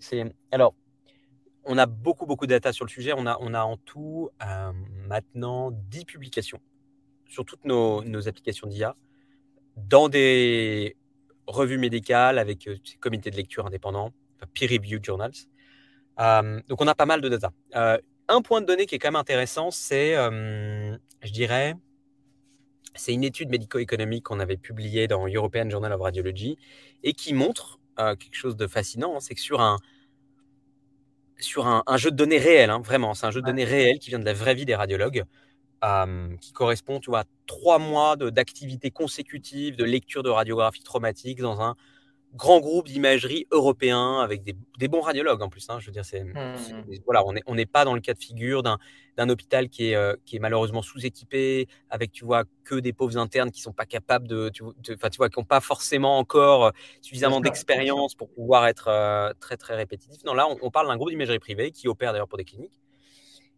alors 0.50 0.74
on 1.66 1.78
a 1.78 1.86
beaucoup, 1.86 2.26
beaucoup 2.26 2.46
de 2.46 2.50
data 2.50 2.72
sur 2.72 2.84
le 2.84 2.90
sujet. 2.90 3.12
On 3.16 3.26
a, 3.26 3.38
on 3.40 3.54
a 3.54 3.62
en 3.62 3.76
tout 3.76 4.30
euh, 4.42 4.72
maintenant 5.08 5.70
10 5.70 6.04
publications 6.04 6.60
sur 7.28 7.44
toutes 7.44 7.64
nos, 7.64 8.28
applications 8.28 8.66
d'IA 8.66 8.94
dans 9.76 10.08
des 10.08 10.96
revues 11.46 11.78
médicales 11.78 12.38
avec 12.38 12.66
euh, 12.68 12.74
des 12.74 12.96
comités 13.00 13.30
de 13.30 13.36
lecture 13.36 13.66
indépendants, 13.66 14.12
peer-reviewed 14.54 15.04
journals. 15.04 15.32
Euh, 16.20 16.60
donc, 16.68 16.80
on 16.80 16.86
a 16.86 16.94
pas 16.94 17.06
mal 17.06 17.20
de 17.20 17.28
data. 17.28 17.52
un 18.28 18.42
point 18.42 18.60
de 18.60 18.66
données 18.66 18.86
qui 18.86 18.94
est 18.94 18.98
quand 18.98 19.08
même 19.08 19.16
intéressant, 19.16 19.70
c'est, 19.70 20.14
je 20.14 21.32
dirais, 21.32 21.74
c'est 22.94 23.12
une 23.12 23.24
étude 23.24 23.50
médico-économique 23.50 24.24
qu'on 24.24 24.38
avait 24.38 24.56
publiée 24.56 25.08
dans 25.08 25.26
European 25.26 25.68
Journal 25.68 25.92
of 25.92 26.00
Radiology 26.00 26.56
et 27.02 27.12
qui 27.12 27.34
montre 27.34 27.80
quelque 27.96 28.34
chose 28.34 28.56
de 28.56 28.66
fascinant, 28.66 29.16
hein, 29.16 29.20
c'est 29.20 29.34
que 29.34 29.40
sur 29.40 29.60
un, 29.60 29.78
sur 31.38 31.66
un, 31.66 31.96
jeu 31.96 32.10
de 32.10 32.16
données 32.16 32.38
réel, 32.38 32.70
hein, 32.70 32.80
vraiment. 32.80 33.14
C'est 33.14 33.26
un 33.26 33.30
jeu 33.30 33.40
de 33.40 33.46
données 33.46 33.64
réel 33.64 33.98
qui 33.98 34.10
vient 34.10 34.18
de 34.18 34.24
la 34.24 34.32
vraie 34.32 34.54
vie 34.54 34.64
des 34.64 34.74
radiologues, 34.74 35.24
qui 36.40 36.52
correspond 36.52 37.00
tu 37.00 37.10
vois, 37.10 37.20
à 37.20 37.24
trois 37.46 37.78
mois 37.78 38.16
d'activité 38.16 38.90
consécutive, 38.90 39.76
de 39.76 39.84
lecture 39.84 40.22
de 40.22 40.30
radiographie 40.30 40.82
traumatique 40.82 41.40
dans 41.40 41.60
un 41.60 41.76
grand 42.34 42.60
groupe 42.60 42.88
d'imagerie 42.88 43.46
européen 43.50 44.20
avec 44.20 44.42
des, 44.42 44.88
bons 44.88 45.00
radiologues 45.00 45.42
en 45.42 45.48
plus. 45.48 45.68
Hein. 45.70 45.78
je 45.80 45.86
veux 45.86 45.92
dire, 45.92 46.04
c'est, 46.04 46.24
mmh. 46.24 46.56
voilà, 47.04 47.24
on 47.24 47.32
n'est 47.32 47.42
on 47.46 47.56
pas 47.64 47.84
dans 47.84 47.94
le 47.94 48.00
cas 48.00 48.14
de 48.14 48.18
figure 48.18 48.62
d'un, 48.62 48.78
hôpital 49.28 49.68
qui 49.68 49.90
est, 49.90 49.94
euh, 49.94 50.16
qui 50.24 50.36
est 50.36 50.38
malheureusement 50.40 50.82
sous-équipé, 50.82 51.68
avec 51.90 52.12
tu 52.12 52.24
vois 52.24 52.44
que 52.64 52.74
des 52.74 52.92
pauvres 52.92 53.16
internes 53.16 53.50
qui 53.50 53.60
sont 53.60 53.72
pas 53.72 53.86
capables 53.86 54.26
de, 54.26 54.50
tu, 54.52 54.64
tu 54.82 54.96
vois, 55.16 55.28
qui 55.28 55.38
n'ont 55.38 55.44
pas 55.44 55.60
forcément 55.60 56.18
encore 56.18 56.66
euh, 56.66 56.70
suffisamment 57.00 57.40
d'expérience 57.40 58.14
pour 58.14 58.28
pouvoir 58.28 58.66
être 58.66 58.88
euh, 58.88 59.32
très 59.38 59.56
très 59.56 59.76
répétitif. 59.76 60.24
Non, 60.24 60.34
là, 60.34 60.48
on, 60.48 60.58
on 60.60 60.70
parle 60.70 60.88
d'un 60.88 60.96
groupe 60.96 61.10
d'imagerie 61.10 61.38
privée 61.38 61.70
qui 61.70 61.88
opère 61.88 62.12
d'ailleurs 62.12 62.28
pour 62.28 62.38
des 62.38 62.44
cliniques. 62.44 62.80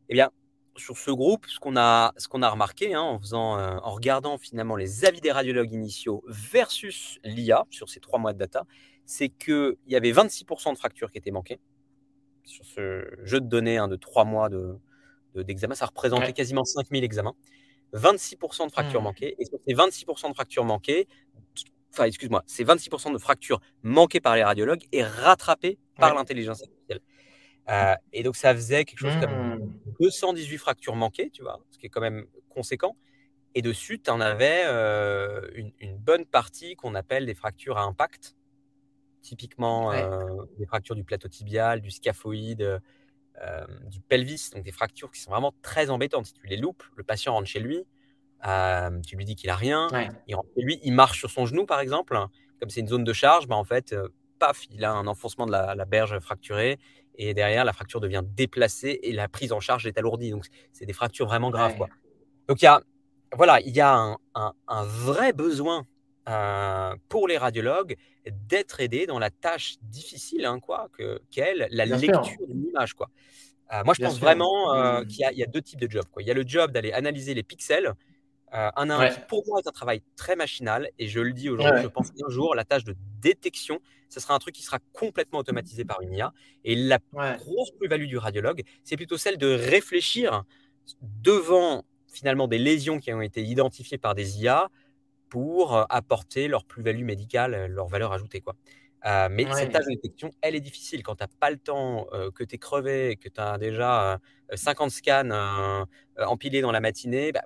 Eh 0.09 0.15
bien, 0.15 0.31
sur 0.79 0.97
ce 0.97 1.11
groupe, 1.11 1.47
ce 1.47 1.59
qu'on 1.59 1.77
a, 1.77 2.13
ce 2.17 2.29
qu'on 2.29 2.43
a 2.43 2.49
remarqué 2.49 2.95
hein, 2.95 3.01
en, 3.01 3.19
faisant, 3.19 3.59
euh, 3.59 3.79
en 3.83 3.93
regardant 3.93 4.39
finalement 4.39 4.77
les 4.77 5.05
avis 5.05 5.21
des 5.21 5.33
radiologues 5.33 5.73
initiaux 5.73 6.23
versus 6.27 7.19
l'IA 7.25 7.67
sur 7.71 7.89
ces 7.89 8.01
trois 8.01 8.19
mois 8.19 8.33
de 8.33 8.39
data, 8.39 8.65
c'est 9.05 9.29
qu'il 9.29 9.77
y 9.87 9.97
avait 9.97 10.13
26% 10.13 10.73
de 10.73 10.79
fractures 10.79 11.11
qui 11.11 11.19
étaient 11.19 11.31
manquées 11.31 11.61
sur 12.45 12.65
ce 12.65 13.05
jeu 13.25 13.41
de 13.41 13.47
données 13.47 13.79
hein, 13.79 13.89
de 13.89 13.97
trois 13.97 14.25
mois 14.25 14.49
de, 14.49 14.79
d'examen. 15.35 15.75
ça 15.75 15.87
représentait 15.87 16.33
quasiment 16.33 16.65
5000 16.65 17.05
examens. 17.05 17.35
26% 17.95 18.67
de 18.67 18.73
fractures 18.73 19.01
mmh. 19.01 19.05
manquées. 19.05 19.37
Et 19.39 19.45
sur 19.45 19.59
ces 19.67 19.75
26% 19.75 20.31
de 20.31 20.35
fractures 20.35 20.65
manquées, 20.65 21.09
enfin, 21.93 22.05
excuse-moi, 22.05 22.43
c'est 22.47 22.65
26% 22.65 23.13
de 23.13 23.19
fractures 23.19 23.61
manquées 23.83 24.21
par 24.21 24.37
les 24.37 24.43
radiologues 24.43 24.85
et 24.93 25.03
rattrapées 25.03 25.79
par 25.99 26.15
l'intelligence 26.15 26.63
artificielle. 26.63 26.76
Euh, 27.69 27.95
et 28.13 28.23
donc, 28.23 28.37
ça 28.37 28.55
faisait 28.55 28.85
quelque 28.85 28.99
chose 28.99 29.17
comme 29.21 29.73
218 30.01 30.55
mmh. 30.55 30.59
fractures 30.59 30.97
manquées, 30.97 31.31
tu 31.31 31.43
vois, 31.43 31.61
ce 31.71 31.79
qui 31.79 31.87
est 31.87 31.89
quand 31.89 32.01
même 32.01 32.27
conséquent. 32.49 32.97
Et 33.55 33.63
dessus, 33.63 34.01
tu 34.01 34.11
en 34.11 34.21
avais 34.21 34.65
euh, 34.67 35.41
une, 35.81 35.97
bonne 35.97 36.27
partie 36.27 36.77
qu'on 36.77 36.95
appelle 36.95 37.27
des 37.27 37.35
fractures 37.35 37.79
à 37.79 37.83
impact, 37.83 38.37
typiquement 39.23 39.93
euh, 39.93 40.25
des 40.59 40.67
fractures 40.67 40.95
du 40.95 41.05
plateau 41.05 41.29
tibial, 41.29 41.81
du 41.81 41.91
scaphoïde, 41.91 42.81
du 43.87 44.01
pelvis, 44.01 44.51
donc 44.55 44.63
des 44.63 44.73
fractures 44.73 45.11
qui 45.11 45.21
sont 45.21 45.31
vraiment 45.31 45.55
très 45.63 45.91
embêtantes. 45.91 46.27
Si 46.27 46.33
tu 46.35 46.47
les 46.47 46.57
loupes, 46.57 46.85
le 46.97 47.03
patient 47.03 47.33
rentre 47.33 47.49
chez 47.49 47.61
lui, 47.61 47.85
tu 49.07 49.17
lui 49.17 49.25
dis 49.25 49.35
qu'il 49.35 49.51
a 49.51 49.57
rien, 49.57 49.89
il 50.29 50.37
rentre 50.37 50.49
chez 50.55 50.63
lui, 50.63 50.79
il 50.83 50.93
marche 50.93 51.19
sur 51.19 51.31
son 51.31 51.47
genou, 51.47 51.67
par 51.67 51.81
exemple, 51.81 52.17
comme 52.61 52.71
c'est 52.71 52.81
une 52.81 52.89
zone 52.89 53.05
de 53.05 53.13
charge, 53.13 53.49
bah, 53.49 53.57
en 53.57 53.65
fait, 53.65 53.95
paf, 54.39 54.67
il 54.71 54.85
a 54.85 54.93
un 54.93 55.07
enfoncement 55.07 55.47
de 55.47 55.53
la, 55.53 55.75
la 55.75 55.85
berge 55.87 56.19
fracturée 56.21 56.79
et 57.19 57.35
derrière, 57.35 57.65
la 57.65 57.73
fracture 57.73 58.01
devient 58.01 58.23
déplacée 58.25 59.01
et 59.03 59.13
la 59.13 59.29
prise 59.29 59.53
en 59.53 59.61
charge 59.61 59.87
est 59.87 59.99
alourdie. 59.99 60.31
Donc, 60.31 60.45
c'est 60.73 60.87
des 60.87 60.93
fractures 60.93 61.27
vraiment 61.27 61.51
graves. 61.51 61.77
Quoi. 61.77 61.89
Donc, 62.49 62.61
il 62.63 62.65
y 62.65 62.69
a, 62.69 62.81
voilà, 63.35 63.61
il 63.61 63.75
y 63.75 63.81
a 63.81 64.17
un, 64.35 64.85
vrai 64.85 65.33
besoin 65.33 65.85
euh, 66.29 66.95
pour 67.09 67.29
les 67.29 67.39
radiologues 67.39 67.97
d'être 68.49 68.81
aidés 68.81 69.07
dans 69.07 69.19
la 69.19 69.31
tâche 69.31 69.77
difficile, 69.83 70.45
hein, 70.45 70.59
quoi, 70.61 70.89
que, 70.97 71.21
qu'est 71.31 71.55
la 71.55 71.85
lecture 71.87 72.23
d'une 72.47 72.67
image. 72.67 72.95
Quoi. 72.95 73.09
Euh, 73.73 73.83
moi, 73.85 73.95
je 73.99 74.05
pense 74.05 74.21
vraiment 74.21 74.75
euh, 74.75 75.03
mmh. 75.03 75.07
qu'il 75.07 75.31
y 75.33 75.43
a, 75.43 75.47
deux 75.47 75.63
types 75.63 75.81
de 75.81 75.91
jobs. 75.91 76.07
Quoi. 76.11 76.23
Il 76.23 76.27
y 76.27 76.31
a 76.31 76.35
le 76.35 76.45
job 76.47 76.73
d'aller 76.73 76.93
analyser 76.93 77.35
les 77.35 77.43
pixels. 77.43 77.95
Un, 78.53 78.91
un 78.91 79.09
qui, 79.09 79.21
pour 79.29 79.45
moi, 79.47 79.61
est 79.61 79.69
un 79.69 79.73
travail 79.73 80.03
très 80.17 80.37
machinal. 80.37 80.91
Et 80.99 81.09
je 81.09 81.21
le 81.21 81.33
dis 81.33 81.51
aujourd'hui, 81.51 81.83
je 81.83 81.89
pense 81.89 82.11
qu'un 82.11 82.29
jour, 82.29 82.55
la 82.55 82.65
tâche 82.65 82.85
de 82.85 82.95
détection 83.21 83.81
ce 84.09 84.21
sera 84.21 84.35
un 84.35 84.39
truc 84.39 84.55
qui 84.55 84.63
sera 84.63 84.79
complètement 84.93 85.39
automatisé 85.39 85.85
par 85.85 86.01
une 86.01 86.13
IA. 86.13 86.33
Et 86.65 86.75
la 86.75 86.99
grosse 87.37 87.71
plus-value 87.73 88.07
du 88.07 88.19
radiologue, 88.19 88.63
c'est 88.85 88.97
plutôt 88.97 89.19
celle 89.19 89.39
de 89.39 89.49
réfléchir 89.49 90.45
devant 91.01 91.85
finalement 92.09 92.49
des 92.49 92.59
lésions 92.59 92.99
qui 92.99 93.13
ont 93.13 93.21
été 93.21 93.43
identifiées 93.43 93.99
par 93.99 94.15
des 94.15 94.41
IA 94.41 94.69
pour 95.29 95.77
euh, 95.77 95.85
apporter 95.89 96.49
leur 96.49 96.65
plus-value 96.65 97.05
médicale, 97.05 97.55
euh, 97.55 97.69
leur 97.69 97.89
valeur 97.89 98.13
ajoutée. 98.13 98.41
Quoi. 98.41 98.55
Euh, 99.05 99.29
mais 99.31 99.47
cette 99.53 99.73
tâche 99.73 99.85
de 99.85 99.91
détection, 99.91 100.31
elle 100.41 100.55
est 100.55 100.61
difficile 100.61 101.03
quand 101.03 101.17
tu 101.17 101.25
n'as 101.25 101.29
pas 101.41 101.51
le 101.51 101.59
temps, 101.59 102.07
que 102.35 102.43
tu 102.43 102.55
es 102.55 102.59
crevé, 102.59 103.17
que 103.17 103.29
tu 103.29 103.41
as 103.41 103.59
déjà 103.59 104.19
50 104.53 104.91
scans 104.91 105.87
empilés 106.19 106.61
dans 106.61 106.73
la 106.73 106.81
matinée. 106.81 107.31
Bah, 107.31 107.45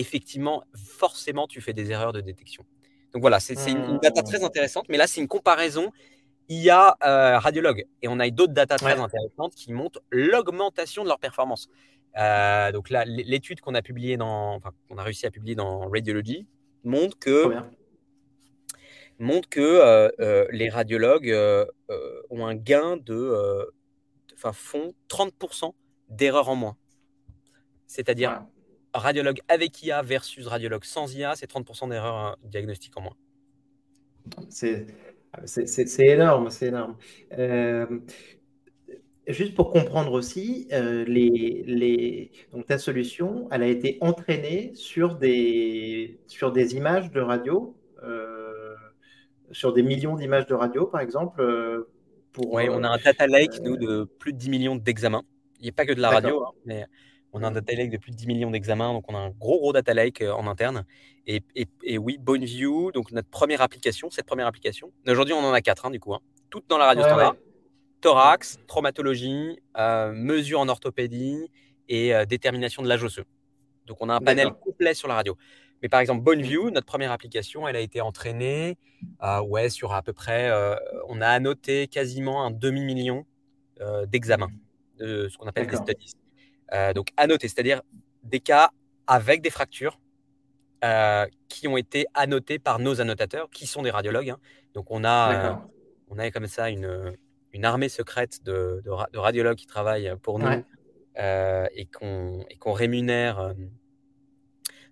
effectivement, 0.00 0.64
forcément, 0.74 1.46
tu 1.46 1.60
fais 1.60 1.72
des 1.72 1.90
erreurs 1.90 2.12
de 2.12 2.20
détection. 2.20 2.64
Donc 3.12 3.22
voilà, 3.22 3.40
c'est 3.40 3.54
une, 3.70 3.98
data 3.98 4.22
très 4.22 4.42
intéressante, 4.44 4.86
mais 4.88 4.96
là, 4.96 5.06
c'est 5.06 5.20
une 5.20 5.28
comparaison 5.28 5.92
IA 6.48 6.96
euh, 7.02 7.38
radiologue. 7.38 7.84
Et 8.02 8.08
on 8.08 8.18
a 8.18 8.28
d'autres 8.30 8.52
data 8.52 8.76
très 8.76 8.98
intéressantes 8.98 9.54
qui 9.54 9.72
montrent 9.72 10.02
l'augmentation 10.10 11.02
de 11.02 11.08
leur 11.08 11.18
performance. 11.18 11.68
donc 12.72 12.90
là, 12.90 13.04
l'étude 13.04 13.60
qu'on 13.60 13.74
a 13.74 13.82
publiée 13.82 14.16
dans, 14.16 14.54
enfin, 14.56 14.70
qu'on 14.88 14.98
a 14.98 15.02
réussi 15.02 15.26
à 15.26 15.30
publier 15.30 15.54
dans 15.54 15.88
Radiology 15.88 16.46
montre 16.84 17.18
que 17.18 17.54
montre 19.18 19.48
que 19.48 20.10
les 20.52 20.68
radiologues 20.68 21.36
ont 22.30 22.46
un 22.46 22.54
gain 22.54 22.96
de, 22.96 23.70
enfin, 24.34 24.52
font 24.52 24.94
30% 25.08 25.72
d'erreurs 26.08 26.48
en 26.48 26.56
moins. 26.56 26.76
C'est-à-dire 27.86 28.42
radiologue 28.94 29.40
avec 29.48 29.82
IA 29.82 30.02
versus 30.02 30.46
radiologue 30.46 30.84
sans 30.84 31.14
IA, 31.14 31.34
c'est 31.36 31.50
30% 31.50 31.88
d'erreurs 31.88 32.38
diagnostiques 32.44 32.96
en 32.96 33.02
moins. 33.02 33.16
C'est 34.48 34.86
énorme, 35.98 36.50
c'est 36.50 36.66
énorme. 36.66 36.96
Euh, 37.38 37.86
juste 39.26 39.54
pour 39.54 39.70
comprendre 39.70 40.12
aussi, 40.12 40.68
euh, 40.72 41.04
les, 41.04 41.62
les, 41.66 42.32
donc 42.52 42.66
ta 42.66 42.78
solution, 42.78 43.48
elle 43.52 43.62
a 43.62 43.68
été 43.68 43.98
entraînée 44.00 44.72
sur 44.74 45.16
des, 45.16 46.20
sur 46.26 46.52
des 46.52 46.74
images 46.74 47.10
de 47.12 47.20
radio, 47.20 47.76
euh, 48.02 48.74
sur 49.52 49.72
des 49.72 49.82
millions 49.82 50.16
d'images 50.16 50.46
de 50.46 50.54
radio, 50.54 50.86
par 50.86 51.00
exemple. 51.00 51.42
oui, 52.38 52.68
on 52.70 52.82
a 52.82 52.88
un 52.88 52.98
data 52.98 53.26
lake, 53.26 53.60
nous, 53.62 53.76
de 53.76 54.04
plus 54.04 54.32
de 54.32 54.38
10 54.38 54.50
millions 54.50 54.76
d'examens. 54.76 55.22
Il 55.60 55.64
n'y 55.64 55.68
a 55.68 55.72
pas 55.72 55.86
que 55.86 55.92
de 55.92 56.00
la 56.00 56.10
radio, 56.10 56.42
hein, 56.44 56.52
mais 56.64 56.86
on 57.32 57.42
a 57.42 57.48
un 57.48 57.50
data 57.50 57.74
lake 57.74 57.90
de 57.90 57.96
plus 57.96 58.10
de 58.12 58.16
10 58.16 58.26
millions 58.26 58.50
d'examens, 58.50 58.92
donc 58.92 59.04
on 59.08 59.14
a 59.14 59.18
un 59.18 59.30
gros, 59.30 59.58
gros 59.58 59.72
data 59.72 59.94
lake 59.94 60.22
euh, 60.22 60.32
en 60.32 60.46
interne. 60.46 60.84
Et, 61.26 61.42
et, 61.84 61.98
oui, 61.98 62.18
BoneView, 62.18 62.90
donc 62.92 63.12
notre 63.12 63.28
première 63.28 63.60
application, 63.60 64.10
cette 64.10 64.26
première 64.26 64.48
application. 64.48 64.90
Aujourd'hui, 65.06 65.34
on 65.34 65.44
en 65.44 65.52
a 65.52 65.60
quatre, 65.60 65.86
hein, 65.86 65.90
du 65.90 66.00
coup, 66.00 66.12
hein. 66.12 66.20
toutes 66.48 66.68
dans 66.68 66.78
la 66.78 66.86
radio 66.86 67.04
standard. 67.04 67.36
Thorax, 68.00 68.58
traumatologie, 68.66 69.60
euh, 69.76 70.12
mesure 70.12 70.58
en 70.58 70.68
orthopédie 70.68 71.48
et 71.88 72.14
euh, 72.14 72.24
détermination 72.24 72.82
de 72.82 72.88
l'âge 72.88 73.04
osseux. 73.04 73.26
Donc, 73.86 73.98
on 74.00 74.08
a 74.08 74.14
un 74.14 74.20
panel 74.20 74.50
complet 74.52 74.94
sur 74.94 75.06
la 75.06 75.14
radio. 75.14 75.36
Mais 75.82 75.88
par 75.88 76.00
exemple, 76.00 76.22
BoneView, 76.22 76.70
notre 76.70 76.86
première 76.86 77.12
application, 77.12 77.68
elle 77.68 77.76
a 77.76 77.80
été 77.80 78.00
entraînée 78.00 78.76
ouais, 79.44 79.70
sur 79.70 79.92
à 79.92 80.02
peu 80.02 80.12
près, 80.12 80.50
on 81.08 81.22
a 81.22 81.26
annoté 81.26 81.88
quasiment 81.88 82.44
un 82.44 82.50
demi-million 82.50 83.24
d'examens, 84.06 84.50
de 84.98 85.28
ce 85.28 85.38
qu'on 85.38 85.46
appelle 85.46 85.66
des 85.66 85.76
studies. 85.76 86.12
Euh, 86.72 86.92
donc 86.92 87.08
annotés, 87.16 87.48
c'est-à-dire 87.48 87.82
des 88.22 88.40
cas 88.40 88.70
avec 89.06 89.42
des 89.42 89.50
fractures 89.50 89.98
euh, 90.84 91.26
qui 91.48 91.68
ont 91.68 91.76
été 91.76 92.06
annotés 92.14 92.58
par 92.58 92.78
nos 92.78 93.00
annotateurs, 93.00 93.50
qui 93.50 93.66
sont 93.66 93.82
des 93.82 93.90
radiologues. 93.90 94.30
Hein. 94.30 94.38
Donc 94.74 94.90
on 94.90 95.04
a, 95.04 95.34
euh, 95.34 95.54
on 96.08 96.18
a 96.18 96.30
comme 96.30 96.46
ça 96.46 96.70
une, 96.70 97.14
une 97.52 97.64
armée 97.64 97.88
secrète 97.88 98.44
de, 98.44 98.82
de, 98.84 99.18
radiologues 99.18 99.56
qui 99.56 99.66
travaillent 99.66 100.14
pour 100.22 100.38
nous 100.38 100.64
et 101.16 101.86
qu'on 101.86 102.72
rémunère 102.72 103.54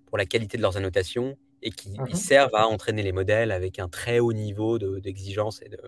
pour 0.06 0.18
la 0.18 0.26
qualité 0.26 0.56
de 0.56 0.62
leurs 0.62 0.76
annotations 0.76 1.36
et 1.62 1.70
qui 1.70 1.98
mhm. 1.98 2.14
servent 2.14 2.54
à 2.54 2.66
entraîner 2.66 3.02
les 3.02 3.12
modèles 3.12 3.50
avec 3.50 3.78
un 3.78 3.88
très 3.88 4.18
haut 4.18 4.32
niveau 4.32 4.78
d'exigence 4.78 5.62
et, 5.62 5.68
de, 5.68 5.80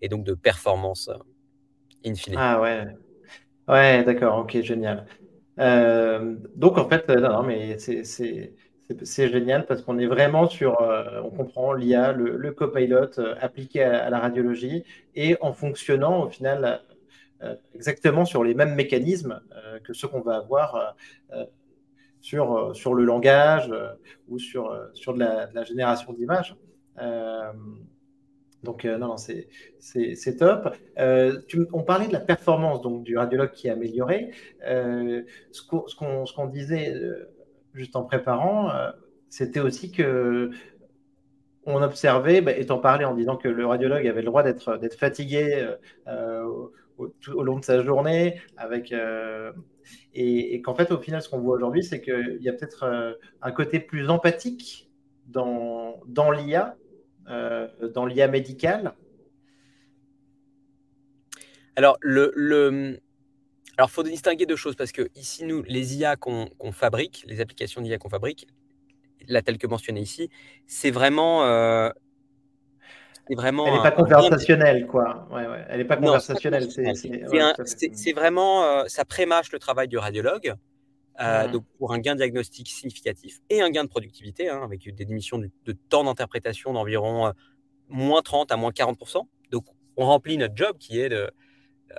et 0.00 0.08
donc 0.08 0.24
de 0.24 0.34
performance 0.34 1.10
in 2.04 2.14
fine. 2.14 2.36
Ah 2.38 2.60
ouais, 2.60 2.86
ouais, 3.68 4.04
d'accord, 4.04 4.38
ok, 4.38 4.60
génial. 4.62 5.06
Euh, 5.58 6.36
donc 6.56 6.78
en 6.78 6.88
fait, 6.88 7.08
non, 7.08 7.42
mais 7.42 7.78
c'est 7.78 9.28
génial 9.28 9.66
parce 9.66 9.82
qu'on 9.82 9.98
est 9.98 10.06
vraiment 10.06 10.48
sur, 10.48 10.80
euh, 10.80 11.20
on 11.22 11.30
comprend 11.30 11.72
l'IA, 11.72 12.12
le, 12.12 12.36
le, 12.36 12.52
copilot 12.52 13.18
euh, 13.18 13.34
appliqué 13.40 13.82
à, 13.82 14.08
la 14.10 14.18
radiologie 14.18 14.84
et 15.14 15.36
en 15.40 15.52
fonctionnant 15.52 16.24
au 16.24 16.28
final 16.28 16.80
exactement 17.74 18.24
sur 18.24 18.44
les 18.44 18.54
mêmes 18.54 18.76
mécanismes 18.76 19.40
que 19.82 19.92
ceux 19.92 20.06
qu'on 20.06 20.20
va 20.20 20.36
avoir 20.36 20.94
sur, 22.20 22.70
sur 22.72 22.94
le 22.94 23.04
langage 23.04 23.68
ou 24.28 24.38
sur, 24.38 24.78
sur 24.94 25.12
de 25.14 25.18
la 25.18 25.64
génération 25.64 26.12
d'images. 26.12 26.54
Donc, 28.62 28.84
euh, 28.84 28.96
non, 28.96 29.16
c'est 29.16 30.36
top. 30.38 30.74
Euh, 30.98 31.40
on 31.72 31.82
parlait 31.82 32.06
de 32.06 32.12
la 32.12 32.20
performance 32.20 32.80
donc, 32.80 33.02
du 33.02 33.16
radiologue 33.16 33.50
qui 33.50 33.66
est 33.66 33.70
améliorée. 33.70 34.30
Euh, 34.66 35.22
ce 35.50 35.62
qu'on 35.66 36.46
disait 36.46 36.94
juste 37.74 37.96
en 37.96 38.04
préparant, 38.04 38.70
c'était 39.28 39.60
aussi 39.60 39.90
que 39.90 40.50
on 41.64 41.80
observait, 41.80 42.40
bah, 42.40 42.52
étant 42.52 42.78
parlé 42.78 43.04
en 43.04 43.14
disant 43.14 43.36
que 43.36 43.48
le 43.48 43.64
radiologue 43.66 44.06
avait 44.06 44.20
le 44.20 44.26
droit 44.26 44.42
d'être 44.42 44.94
fatigué 44.96 45.68
au, 46.06 47.42
long 47.42 47.58
de 47.58 47.64
sa 47.64 47.82
journée, 47.82 48.40
avec, 48.56 48.92
et, 50.14 50.54
et 50.54 50.62
qu'en 50.62 50.74
fait, 50.74 50.92
au 50.92 50.98
final, 50.98 51.20
ce 51.22 51.28
qu'on 51.28 51.40
voit 51.40 51.54
aujourd'hui, 51.54 51.82
c'est 51.82 52.00
qu'il 52.00 52.38
y 52.40 52.48
a 52.48 52.52
peut-être 52.52 53.16
un 53.42 53.52
côté 53.52 53.80
plus 53.80 54.08
empathique 54.08 54.90
dans, 55.26 56.00
dans 56.06 56.30
l'IA 56.30 56.76
dans 57.26 58.06
l'IA 58.06 58.28
médical 58.28 58.94
Alors, 61.76 61.96
le, 62.00 62.32
le... 62.34 63.00
Alors, 63.78 63.90
faut 63.90 64.02
distinguer 64.02 64.46
deux 64.46 64.56
choses 64.56 64.76
parce 64.76 64.92
que 64.92 65.08
ici, 65.14 65.44
nous, 65.44 65.62
les 65.62 65.96
IA 65.96 66.16
qu'on 66.16 66.48
fabrique, 66.72 67.24
les 67.26 67.40
applications 67.40 67.80
d'IA 67.80 67.98
qu'on 67.98 68.10
fabrique, 68.10 68.46
la 69.28 69.42
telle 69.42 69.58
que 69.58 69.66
mentionnée 69.66 70.00
ici, 70.00 70.30
c'est 70.66 70.90
vraiment. 70.90 71.44
Euh, 71.44 71.90
vraiment 73.30 73.66
elle 73.66 73.74
n'est 73.74 73.82
pas 73.82 73.92
conversationnelle, 73.92 74.86
quoi. 74.86 75.26
Ouais, 75.30 75.46
ouais. 75.46 75.64
Elle 75.68 75.78
n'est 75.78 75.84
pas 75.84 75.96
conversationnelle. 75.96 76.68
C'est 76.70 78.12
vraiment. 78.12 78.64
Euh, 78.64 78.84
ça 78.88 79.04
prémâche 79.04 79.52
le 79.52 79.58
travail 79.58 79.88
du 79.88 79.98
radiologue. 79.98 80.54
Euh, 81.20 81.46
donc 81.46 81.64
pour 81.78 81.92
un 81.92 81.98
gain 81.98 82.14
diagnostique 82.14 82.70
significatif 82.70 83.40
et 83.50 83.60
un 83.60 83.70
gain 83.70 83.84
de 83.84 83.88
productivité, 83.88 84.48
hein, 84.48 84.62
avec 84.64 84.82
des 84.82 85.04
diminutions 85.04 85.38
de, 85.38 85.72
temps 85.88 86.04
d'interprétation 86.04 86.72
d'environ 86.72 87.26
euh, 87.26 87.32
moins 87.88 88.22
30 88.22 88.50
à 88.50 88.56
moins 88.56 88.70
40%. 88.70 89.26
Donc 89.50 89.66
on 89.96 90.06
remplit 90.06 90.38
notre 90.38 90.56
job 90.56 90.78
qui 90.78 90.98
est 91.00 91.10
de, 91.10 91.30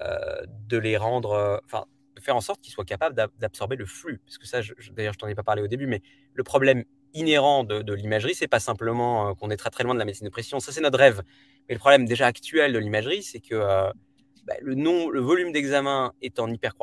euh, 0.01 0.41
de 0.67 0.77
les 0.77 0.97
rendre, 0.97 1.61
enfin, 1.65 1.85
de 2.15 2.21
faire 2.21 2.35
en 2.35 2.41
sorte 2.41 2.59
qu'ils 2.61 2.73
soient 2.73 2.85
capables 2.85 3.15
d'absorber 3.39 3.75
le 3.75 3.85
flux. 3.85 4.19
Parce 4.25 4.39
que 4.39 4.47
ça, 4.47 4.61
d'ailleurs, 4.93 5.13
je 5.13 5.19
t'en 5.19 5.27
ai 5.27 5.35
pas 5.35 5.43
parlé 5.43 5.61
au 5.61 5.67
début, 5.67 5.85
mais 5.85 6.01
le 6.33 6.43
problème 6.43 6.83
inhérent 7.13 7.63
de, 7.63 7.83
de 7.83 7.93
l'imagerie, 7.93 8.33
c'est 8.33 8.47
pas 8.47 8.59
simplement 8.59 9.35
qu'on 9.35 9.51
est 9.51 9.57
très 9.57 9.69
très 9.69 9.83
loin 9.83 9.93
de 9.93 9.99
la 9.99 10.05
médecine 10.05 10.25
de 10.25 10.31
précision. 10.31 10.59
Ça, 10.59 10.71
c'est 10.71 10.81
notre 10.81 10.97
rêve. 10.97 11.21
Mais 11.69 11.75
le 11.75 11.79
problème 11.79 12.07
déjà 12.07 12.25
actuel 12.25 12.73
de 12.73 12.79
l'imagerie, 12.79 13.21
c'est 13.21 13.39
que 13.39 13.55
bah, 14.45 14.55
le, 14.59 14.73
le 14.73 15.19
volume 15.19 15.51
d'examen 15.51 16.13
est 16.23 16.39
en 16.39 16.51
hyper 16.51 16.73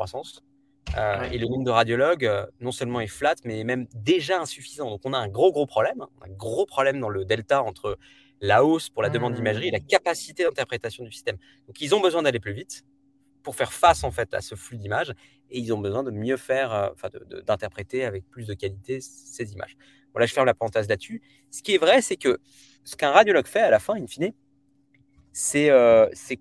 Euh, 0.97 1.23
et 1.31 1.37
le 1.37 1.47
nombre 1.47 1.63
de 1.63 1.71
radiologues, 1.71 2.25
euh, 2.25 2.45
non 2.59 2.71
seulement 2.71 2.99
est 2.99 3.07
flat, 3.07 3.35
mais 3.45 3.63
même 3.63 3.87
déjà 3.95 4.39
insuffisant. 4.39 4.89
Donc 4.89 5.01
on 5.05 5.13
a 5.13 5.17
un 5.17 5.29
gros, 5.29 5.51
gros 5.51 5.65
problème, 5.65 6.01
hein. 6.01 6.09
un 6.21 6.29
gros 6.29 6.65
problème 6.65 6.99
dans 6.99 7.09
le 7.09 7.23
delta 7.23 7.63
entre 7.63 7.97
la 8.41 8.65
hausse 8.65 8.89
pour 8.89 9.03
la 9.03 9.09
demande 9.09 9.35
d'imagerie 9.35 9.67
et 9.67 9.71
la 9.71 9.79
mmh. 9.79 9.87
capacité 9.87 10.43
d'interprétation 10.43 11.03
du 11.03 11.11
système. 11.11 11.37
Donc 11.67 11.79
ils 11.79 11.93
ont 11.95 12.01
besoin 12.01 12.23
d'aller 12.23 12.39
plus 12.39 12.53
vite 12.53 12.83
pour 13.43 13.55
faire 13.55 13.71
face 13.71 14.03
en 14.03 14.11
fait 14.11 14.33
à 14.33 14.41
ce 14.41 14.55
flux 14.55 14.77
d'images 14.77 15.13
et 15.49 15.59
ils 15.59 15.73
ont 15.73 15.79
besoin 15.79 16.03
de 16.03 16.11
mieux 16.11 16.37
faire, 16.37 16.73
euh, 16.73 16.89
enfin 16.93 17.09
d'interpréter 17.45 18.03
avec 18.03 18.25
plus 18.29 18.47
de 18.47 18.53
qualité 18.53 18.99
ces 19.01 19.53
images. 19.53 19.77
Voilà, 20.13 20.25
je 20.25 20.33
ferme 20.33 20.47
la 20.47 20.53
parenthèse 20.53 20.89
là-dessus. 20.89 21.21
Ce 21.51 21.61
qui 21.61 21.75
est 21.75 21.77
vrai, 21.77 22.01
c'est 22.01 22.17
que 22.17 22.39
ce 22.83 22.95
qu'un 22.95 23.11
radiologue 23.11 23.47
fait 23.47 23.61
à 23.61 23.69
la 23.69 23.79
fin, 23.79 23.95
in 23.95 24.07
fine, 24.07 24.33
c'est 25.31 25.69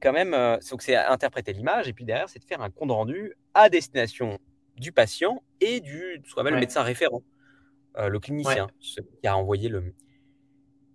quand 0.00 0.12
même 0.12 0.58
c'est 0.60 0.96
interpréter 0.96 1.52
l'image 1.52 1.88
et 1.88 1.92
puis 1.92 2.04
derrière, 2.04 2.28
c'est 2.28 2.38
de 2.38 2.44
faire 2.44 2.60
un 2.60 2.70
compte 2.70 2.90
rendu 2.90 3.34
à 3.54 3.68
destination 3.68 4.38
du 4.80 4.92
patient 4.92 5.42
et 5.60 5.80
du 5.80 6.20
ce 6.26 6.34
qu'on 6.34 6.40
appelle 6.40 6.54
le 6.54 6.60
médecin 6.60 6.82
référent, 6.82 7.22
euh, 7.98 8.08
le 8.08 8.18
clinicien, 8.18 8.68
qui 8.80 9.26
a 9.26 9.36
envoyé 9.36 9.68
le. 9.68 9.94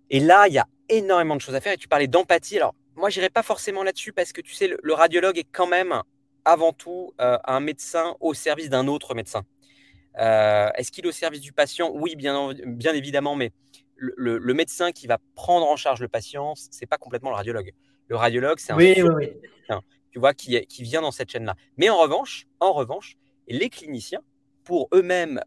Et 0.10 0.20
là, 0.20 0.48
il 0.48 0.54
y 0.54 0.58
a 0.58 0.68
énormément 0.90 1.36
de 1.36 1.42
choses 1.42 1.56
à 1.56 1.62
faire. 1.62 1.74
Et 1.74 1.78
tu 1.78 1.88
parlais 1.88 2.08
d'empathie. 2.08 2.58
Alors, 2.58 2.76
moi, 2.96 3.10
j'irai 3.10 3.30
pas 3.30 3.44
forcément 3.44 3.84
là-dessus 3.84 4.12
parce 4.12 4.34
que 4.34 4.42
tu 4.42 4.54
sais, 4.54 4.68
le, 4.82 4.94
radiologue 4.94 5.38
est 5.38 5.48
quand 5.52 5.68
même 5.68 6.02
avant 6.44 6.74
tout 6.74 7.14
euh, 7.22 7.38
un 7.46 7.60
médecin 7.60 8.16
au 8.20 8.34
service 8.34 8.70
d'un 8.70 8.88
autre 8.88 9.16
médecin. 9.16 9.44
Euh, 10.18 10.70
est-ce 10.76 10.92
qu'il 10.92 11.06
est 11.06 11.10
au 11.10 11.14
service 11.14 11.42
du 11.42 11.54
patient? 11.54 11.92
Oui, 11.94 12.16
bien, 12.16 12.54
bien 12.66 12.94
évidemment, 12.94 13.36
mais 13.36 13.52
le, 13.96 14.38
le, 14.38 14.54
médecin 14.54 14.92
qui 14.92 15.08
va 15.08 15.20
prendre 15.36 15.68
en 15.68 15.76
charge 15.76 16.02
le 16.02 16.08
patient, 16.08 16.54
c'est 16.56 16.86
pas 16.86 16.98
complètement 16.98 17.30
le 17.30 17.36
radiologue. 17.36 17.72
Le 18.08 18.16
radiologue, 18.16 18.60
c'est 18.60 18.74
un 18.74 18.78
oui, 18.78 18.96
oui, 18.98 19.10
oui 19.16 19.30
tu 20.16 20.20
vois, 20.20 20.34
qui, 20.34 20.66
qui 20.68 20.84
vient 20.84 21.02
dans 21.02 21.12
cette 21.12 21.30
chaîne-là. 21.30 21.58
Mais 21.76 21.90
en 21.90 21.98
revanche, 21.98 22.48
en 22.62 22.72
revanche, 22.72 23.18
les 23.50 23.70
cliniciens, 23.70 24.22
pour 24.64 24.88
eux-mêmes 24.94 25.42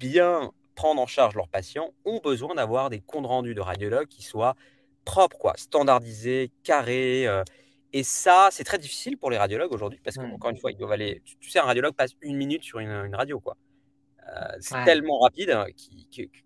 bien 0.00 0.50
prendre 0.74 1.00
en 1.00 1.06
charge 1.06 1.36
leurs 1.36 1.46
patients, 1.46 1.94
ont 2.04 2.18
besoin 2.18 2.56
d'avoir 2.56 2.90
des 2.90 3.00
comptes 3.00 3.26
rendus 3.26 3.54
de 3.54 3.60
radiologues 3.60 4.08
qui 4.08 4.24
soient 4.24 4.56
propres, 5.04 5.38
quoi, 5.38 5.52
standardisés, 5.56 6.50
carrés. 6.64 7.28
Euh. 7.28 7.44
et 7.92 8.02
ça, 8.02 8.48
c'est 8.50 8.64
très 8.64 8.78
difficile 8.78 9.16
pour 9.16 9.30
les 9.30 9.38
radiologues 9.38 9.72
aujourd'hui 9.72 10.00
parce 10.02 10.16
qu'encore 10.16 10.50
une 10.50 10.56
fois, 10.56 10.72
ils 10.72 10.76
doivent 10.76 10.90
aller. 10.90 11.22
Tu, 11.40 11.48
sais, 11.48 11.60
un 11.60 11.62
radiologue 11.62 11.94
passe 11.94 12.16
une 12.20 12.36
minute 12.36 12.64
sur 12.64 12.80
une, 12.80 13.14
radio, 13.14 13.38
quoi. 13.38 13.56
Euh, 14.26 14.56
c'est 14.58 14.82
tellement 14.84 15.20
rapide 15.20 15.50
hein, 15.50 15.66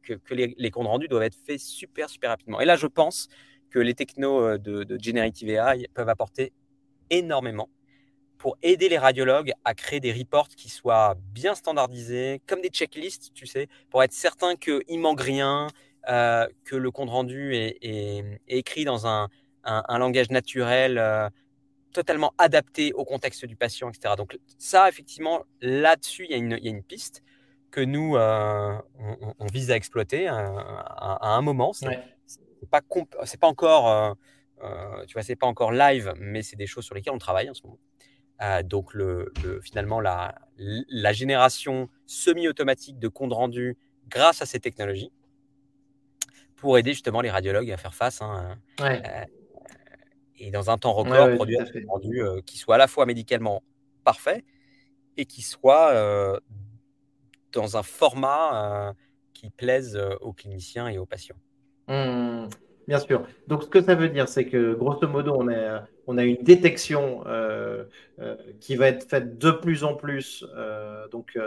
que, 0.05 0.17
que, 0.17 0.35
les, 0.35 0.55
les, 0.59 0.71
comptes 0.71 0.89
rendus 0.89 1.09
doivent 1.09 1.23
être 1.23 1.39
faits 1.47 1.61
super, 1.61 2.11
super 2.11 2.29
rapidement. 2.29 2.61
Et 2.61 2.67
là, 2.67 2.77
je 2.77 2.89
pense 2.89 3.29
que 3.71 3.79
les 3.79 3.95
technos 3.95 4.41
euh, 4.41 4.59
de, 4.59 4.99
Generative 5.01 5.51
AI 5.51 5.89
peuvent 5.95 6.09
apporter 6.09 6.53
énormément 7.11 7.69
pour 8.39 8.57
aider 8.63 8.89
les 8.89 8.99
radiologues 8.99 9.53
à 9.65 9.75
créer 9.75 9.99
des 10.01 10.13
reports 10.13 10.49
qui 10.49 10.69
soient 10.69 11.17
bien 11.33 11.55
standardisés, 11.55 12.41
comme 12.47 12.61
des 12.61 12.69
checklists, 12.69 13.33
tu 13.35 13.47
sais, 13.47 13.69
pour 13.91 14.03
être 14.03 14.13
certain 14.13 14.55
qu'il 14.55 15.01
manque 15.01 15.21
rien, 15.21 15.67
euh, 16.09 16.47
que 16.65 16.77
le 16.77 16.91
compte 16.93 17.11
rendu 17.11 17.57
est, 17.57 18.41
écrit 18.47 18.85
dans 18.85 19.09
un, 19.09 19.29
langage 19.65 20.31
naturel, 20.31 20.99
euh, 20.99 21.29
totalement 21.93 22.33
adapté 22.39 22.93
au 22.93 23.05
contexte 23.05 23.45
du 23.45 23.57
patient, 23.57 23.91
etc. 23.91 24.15
Donc 24.17 24.39
ça, 24.57 24.89
effectivement, 24.89 25.43
là-dessus, 25.61 26.27
il 26.31 26.31
y, 26.31 26.69
a 26.69 26.71
une 26.71 26.83
piste 26.85 27.25
que 27.73 27.81
nous, 27.81 28.17
on, 28.17 29.47
vise 29.53 29.73
à 29.73 29.77
exploiter 29.77 30.29
à, 30.29 31.19
un 31.21 31.43
moment. 31.43 31.73
C'est 32.59 32.63
n'est 32.63 32.69
pas, 32.69 32.81
pas 32.83 33.47
encore... 33.47 34.17
tu 35.07 35.13
vois, 35.13 35.23
c'est 35.23 35.37
pas 35.37 35.47
encore 35.47 35.73
live, 35.73 36.13
mais 36.19 36.43
c'est 36.43 36.57
des 36.57 36.67
choses 36.67 36.85
sur 36.85 36.95
lesquelles 36.95 37.15
on 37.15 37.19
travaille 37.19 37.49
en 37.49 37.55
ce 37.55 37.63
moment. 37.63 37.79
Euh, 38.41 38.63
donc, 38.63 38.95
le, 38.95 39.33
finalement, 39.63 40.01
la, 40.01 40.35
la 40.57 41.13
génération 41.13 41.89
semi-automatique 42.07 42.99
de 42.99 43.09
compte 43.09 43.33
rendu 43.33 43.77
grâce 44.09 44.43
à 44.43 44.47
ces 44.47 44.61
technologies 44.61 45.13
pour 46.57 46.79
aider 46.79 46.93
justement 46.93 47.21
les 47.21 47.31
radiologues 47.31 47.71
à 47.71 47.77
faire 47.77 47.95
face. 47.95 48.23
Hein, 48.23 48.59
euh, 48.81 49.25
et 50.39 50.51
dans 50.51 50.71
un 50.71 50.79
temps 50.79 50.93
record, 50.93 51.35
produire 51.35 51.63
un 51.63 51.65
compte 51.65 51.83
rendu 51.89 52.23
euh, 52.23 52.41
qui 52.43 52.59
soit 52.59 52.77
à 52.77 52.79
la 52.79 52.87
fois 52.87 53.07
médicalement 53.07 53.63
parfait 54.05 54.45
et 55.17 55.27
qui 55.27 55.43
soit 55.43 56.41
dans 57.53 57.77
un 57.77 57.83
format 57.83 58.95
qui 59.35 59.51
plaise 59.51 60.01
aux 60.21 60.33
cliniciens 60.33 60.87
et 60.87 60.97
aux 60.97 61.07
patients. 61.07 61.37
Mmh. 61.89 62.49
Bien 62.89 62.99
sûr. 62.99 63.27
Donc, 63.49 63.65
ce 63.65 63.69
que 63.69 63.83
ça 63.83 63.95
veut 63.95 64.09
dire, 64.09 64.29
c'est 64.29 64.47
que 64.47 64.73
grosso 64.73 65.07
modo, 65.07 65.35
on 65.37 65.49
a, 65.49 65.85
on 66.07 66.17
a 66.17 66.25
une 66.25 66.43
détection 66.43 67.23
euh, 67.27 67.85
euh, 68.19 68.35
qui 68.61 68.77
va 68.77 68.89
être 68.89 69.07
faite 69.07 69.37
de 69.37 69.51
plus 69.51 69.85
en 69.85 69.95
plus 69.95 70.43
euh, 70.57 71.07
donc, 71.09 71.39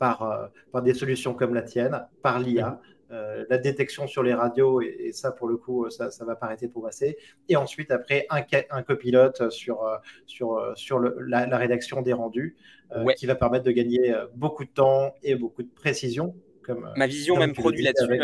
par, 0.00 0.50
par 0.72 0.82
des 0.82 0.92
solutions 0.92 1.32
comme 1.32 1.54
la 1.54 1.62
tienne, 1.62 2.04
par 2.22 2.40
l'IA. 2.40 2.80
la 3.08 3.58
détection 3.58 4.08
sur 4.08 4.24
les 4.24 4.34
radios, 4.34 4.80
et, 4.80 5.12
ça, 5.12 5.30
pour 5.30 5.46
le 5.46 5.56
coup, 5.56 5.88
ça 5.90 6.10
va 6.24 6.34
pas 6.34 6.46
arrêter 6.46 6.66
de 6.66 6.72
progresser. 6.72 7.18
Et 7.48 7.54
ensuite, 7.54 7.92
après, 7.92 8.26
un, 8.28 8.42
un 8.70 8.82
copilote 8.82 9.48
sur, 9.50 9.88
sur, 10.26 10.72
sur 10.74 10.98
la, 10.98 11.56
rédaction 11.56 12.02
des 12.02 12.14
rendus, 12.14 12.56
qui 13.16 13.26
va 13.26 13.36
permettre 13.36 13.64
de 13.64 13.70
gagner 13.70 14.12
beaucoup 14.34 14.64
de 14.64 14.70
temps 14.70 15.14
et 15.22 15.36
beaucoup 15.36 15.62
de 15.62 15.70
précision. 15.72 16.34
Comme, 16.64 16.90
Ma 16.96 17.06
vision 17.06 17.36
même 17.36 17.52
produit 17.52 17.84
là-dessus. 17.84 18.20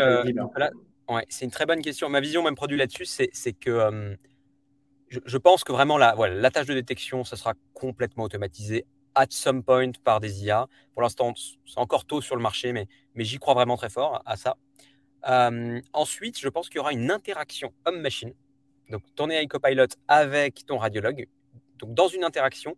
Ouais, 1.09 1.25
c'est 1.29 1.45
une 1.45 1.51
très 1.51 1.65
bonne 1.65 1.81
question. 1.81 2.09
Ma 2.09 2.19
vision 2.19 2.43
même 2.43 2.55
produit 2.55 2.77
là-dessus, 2.77 3.05
c'est 3.05 3.53
que 3.53 3.69
euh, 3.69 4.15
je, 5.09 5.37
pense 5.37 5.63
que 5.63 5.71
vraiment 5.71 5.97
la, 5.97 6.15
voilà, 6.15 6.51
tâche 6.51 6.67
de 6.67 6.73
détection, 6.73 7.23
ça 7.23 7.37
sera 7.37 7.53
complètement 7.73 8.23
automatisé 8.25 8.85
at 9.15 9.27
some 9.29 9.63
point 9.63 9.91
par 10.03 10.19
des 10.19 10.43
IA. 10.43 10.67
Pour 10.93 11.01
l'instant, 11.01 11.33
c'est 11.65 11.79
encore 11.79 12.05
tôt 12.05 12.21
sur 12.21 12.35
le 12.35 12.41
marché, 12.41 12.73
mais, 12.73 12.87
mais 13.15 13.23
j'y 13.23 13.39
crois 13.39 13.53
vraiment 13.53 13.77
très 13.77 13.89
fort 13.89 14.21
à 14.25 14.35
ça. 14.35 14.57
Euh, 15.29 15.81
ensuite, 15.93 16.39
je 16.39 16.49
pense 16.49 16.67
qu'il 16.67 16.77
y 16.77 16.79
aura 16.79 16.93
une 16.93 17.09
interaction 17.09 17.73
homme-machine. 17.85 18.33
Donc, 18.89 19.01
ton 19.15 19.29
AI 19.29 19.47
Copilot 19.47 19.87
avec 20.07 20.65
ton 20.65 20.77
radiologue. 20.77 21.27
Donc, 21.79 21.93
dans 21.93 22.07
une 22.07 22.23
interaction 22.23 22.75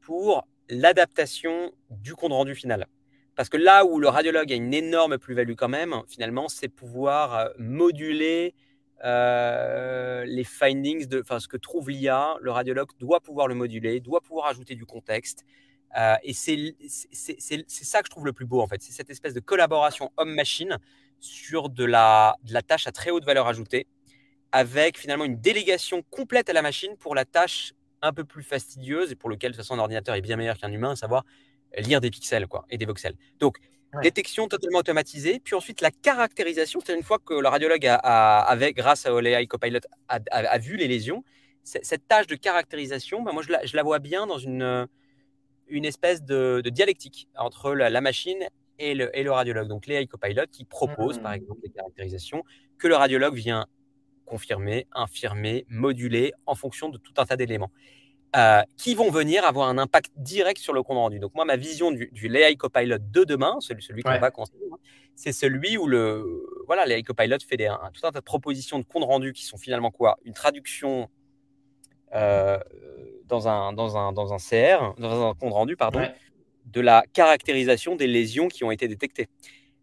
pour 0.00 0.46
l'adaptation 0.68 1.72
du 1.90 2.14
compte 2.14 2.32
rendu 2.32 2.54
final. 2.54 2.86
Parce 3.36 3.48
que 3.48 3.56
là 3.56 3.84
où 3.84 3.98
le 3.98 4.08
radiologue 4.08 4.52
a 4.52 4.56
une 4.56 4.74
énorme 4.74 5.18
plus-value 5.18 5.54
quand 5.54 5.68
même, 5.68 5.94
finalement, 6.08 6.48
c'est 6.48 6.68
pouvoir 6.68 7.36
euh, 7.36 7.48
moduler 7.58 8.54
euh, 9.04 10.24
les 10.26 10.44
findings, 10.44 11.06
de, 11.06 11.20
enfin, 11.20 11.40
ce 11.40 11.48
que 11.48 11.56
trouve 11.56 11.90
l'IA. 11.90 12.34
Le 12.40 12.50
radiologue 12.50 12.90
doit 12.98 13.20
pouvoir 13.20 13.48
le 13.48 13.54
moduler, 13.54 14.00
doit 14.00 14.20
pouvoir 14.20 14.46
ajouter 14.46 14.74
du 14.74 14.84
contexte. 14.84 15.44
Euh, 15.98 16.14
et 16.22 16.32
c'est 16.32 16.74
ça 17.68 18.00
que 18.00 18.06
je 18.06 18.10
trouve 18.10 18.26
le 18.26 18.32
plus 18.32 18.46
beau, 18.46 18.60
en 18.60 18.66
fait. 18.66 18.82
C'est 18.82 18.92
cette 18.92 19.10
espèce 19.10 19.34
de 19.34 19.40
collaboration 19.40 20.10
homme-machine 20.16 20.78
sur 21.20 21.68
de 21.68 21.84
la, 21.84 22.36
de 22.44 22.52
la 22.52 22.62
tâche 22.62 22.86
à 22.86 22.92
très 22.92 23.10
haute 23.10 23.24
valeur 23.24 23.46
ajoutée, 23.46 23.86
avec 24.52 24.98
finalement 24.98 25.24
une 25.24 25.40
délégation 25.40 26.02
complète 26.10 26.48
à 26.48 26.52
la 26.52 26.62
machine 26.62 26.96
pour 26.98 27.14
la 27.14 27.24
tâche 27.24 27.72
un 28.02 28.12
peu 28.12 28.24
plus 28.24 28.42
fastidieuse 28.42 29.12
et 29.12 29.16
pour 29.16 29.28
lequel, 29.28 29.52
de 29.52 29.56
toute 29.56 29.64
façon, 29.64 29.74
un 29.74 29.78
ordinateur 29.78 30.14
est 30.14 30.20
bien 30.22 30.36
meilleur 30.36 30.56
qu'un 30.56 30.72
humain, 30.72 30.92
à 30.92 30.96
savoir 30.96 31.24
lire 31.78 32.00
des 32.00 32.10
pixels 32.10 32.46
quoi, 32.46 32.64
et 32.70 32.78
des 32.78 32.86
voxels. 32.86 33.16
Donc, 33.38 33.58
détection 34.02 34.46
totalement 34.46 34.78
automatisée, 34.78 35.40
puis 35.42 35.54
ensuite 35.54 35.80
la 35.80 35.90
caractérisation, 35.90 36.80
c'est 36.84 36.94
une 36.94 37.02
fois 37.02 37.18
que 37.18 37.34
le 37.34 37.48
radiologue, 37.48 37.86
a, 37.86 38.38
avec, 38.38 38.76
grâce 38.76 39.06
à 39.06 39.12
OLEI 39.12 39.46
Copilot, 39.46 39.80
a, 40.08 40.58
vu 40.58 40.76
les 40.76 40.86
lésions, 40.86 41.24
cette 41.64 42.06
tâche 42.06 42.26
de 42.26 42.36
caractérisation, 42.36 43.22
ben 43.22 43.32
moi 43.32 43.42
je 43.42 43.52
la, 43.52 43.64
je 43.64 43.76
la, 43.76 43.82
vois 43.82 43.98
bien 43.98 44.26
dans 44.26 44.38
une, 44.38 44.86
une 45.68 45.84
espèce 45.84 46.22
de, 46.22 46.62
dialectique 46.66 47.28
entre 47.36 47.74
la, 47.74 48.00
machine 48.00 48.46
et 48.78 48.94
le, 48.94 49.16
et 49.16 49.22
le, 49.22 49.32
radiologue. 49.32 49.68
Donc 49.68 49.86
l'AI 49.86 50.06
Copilot 50.06 50.46
qui 50.50 50.64
propose 50.64 51.18
par 51.18 51.32
mmh. 51.32 51.34
exemple 51.34 51.60
des 51.62 51.70
caractérisations 51.70 52.44
que 52.78 52.88
le 52.88 52.96
radiologue 52.96 53.34
vient 53.34 53.66
confirmer, 54.24 54.86
infirmer, 54.92 55.66
moduler 55.68 56.32
en 56.46 56.54
fonction 56.54 56.88
de 56.88 56.98
tout 56.98 57.12
un 57.18 57.26
tas 57.26 57.36
d'éléments. 57.36 57.72
Euh, 58.36 58.62
qui 58.76 58.94
vont 58.94 59.10
venir 59.10 59.44
avoir 59.44 59.68
un 59.68 59.76
impact 59.76 60.12
direct 60.14 60.60
sur 60.60 60.72
le 60.72 60.84
compte 60.84 60.98
rendu. 60.98 61.18
Donc 61.18 61.34
moi, 61.34 61.44
ma 61.44 61.56
vision 61.56 61.90
du, 61.90 62.10
du 62.12 62.28
l'AI 62.28 62.54
Copilot 62.54 62.98
de 63.00 63.24
demain, 63.24 63.56
celui, 63.58 63.82
celui 63.82 64.04
qu'on 64.04 64.20
va 64.20 64.30
construire, 64.30 64.72
hein, 64.72 64.78
c'est 65.16 65.32
celui 65.32 65.76
où 65.76 65.88
le 65.88 66.46
voilà, 66.68 66.86
l'AI 66.86 67.02
Copilot 67.02 67.38
fait 67.44 67.56
des, 67.56 67.66
un, 67.66 67.90
tout 67.92 68.06
un 68.06 68.12
tas 68.12 68.20
de 68.20 68.24
propositions 68.24 68.78
de 68.78 68.84
compte 68.84 69.02
rendu 69.02 69.32
qui 69.32 69.44
sont 69.44 69.56
finalement 69.56 69.90
quoi? 69.90 70.16
Une 70.24 70.32
traduction 70.32 71.08
euh, 72.14 72.56
dans, 73.24 73.48
un, 73.48 73.72
dans, 73.72 73.96
un, 73.98 74.12
dans 74.12 74.32
un 74.32 74.36
CR, 74.38 74.94
dans 75.00 75.30
un 75.30 75.34
compte 75.34 75.52
rendu, 75.52 75.76
pardon, 75.76 76.06
de 76.66 76.80
la 76.80 77.02
caractérisation 77.12 77.96
des 77.96 78.06
lésions 78.06 78.46
qui 78.46 78.62
ont 78.62 78.70
été 78.70 78.86
détectées. 78.86 79.26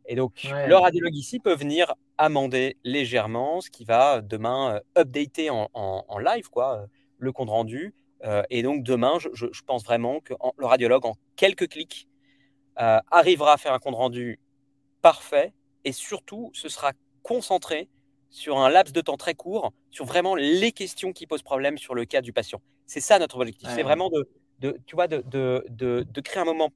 Et 0.06 0.16
donc, 0.16 0.44
le 0.46 0.76
radiologue 0.76 1.16
ici 1.16 1.42
peut 1.42 1.56
venir 1.56 1.96
amender 2.18 2.78
légèrement, 2.86 3.60
ce 3.60 3.70
qui 3.70 3.84
va 3.84 4.22
demain 4.22 4.76
euh, 4.76 5.02
updater 5.02 5.50
en, 5.50 5.70
en, 5.74 6.06
en 6.08 6.18
live 6.18 6.50
quoi, 6.50 6.86
le 7.18 7.34
compte 7.34 7.50
rendu, 7.50 7.94
euh, 8.23 8.43
et 8.49 8.63
donc 8.63 8.84
demain, 8.84 9.17
je, 9.19 9.62
pense 9.65 9.84
vraiment 9.84 10.19
que 10.19 10.34
le 10.58 10.65
radiologue, 10.65 11.06
en 11.06 11.15
quelques 11.36 11.69
clics, 11.69 12.08
euh, 12.80 12.99
arrivera 13.12 13.53
à 13.53 13.58
faire 13.58 13.73
un 13.73 13.80
compte 13.80 13.95
rendu 13.95 14.39
parfait 15.01 15.53
et 15.84 15.91
surtout, 15.91 16.51
ce 16.53 16.69
sera 16.69 16.91
concentré 17.23 17.89
sur 18.30 18.58
un 18.58 18.69
laps 18.69 18.93
de 18.93 19.01
temps 19.01 19.17
très 19.17 19.36
court, 19.36 19.71
sur 19.89 20.06
vraiment 20.06 20.36
les 20.36 20.71
questions 20.71 21.13
qui 21.13 21.27
posent 21.27 21.43
problème 21.43 21.77
sur 21.77 21.95
le 21.95 22.06
cas 22.06 22.21
du 22.21 22.34
patient. 22.34 22.62
C'est 22.86 22.99
ça 22.99 23.19
notre 23.19 23.38
objectif. 23.38 23.69
C'est 23.73 23.84
vraiment 23.84 24.10
de, 24.10 24.77
tu 24.86 24.95
vois, 24.95 25.08
de, 25.08 25.23
de, 25.27 26.21
créer 26.21 26.41
un 26.41 26.45
moment 26.45 26.71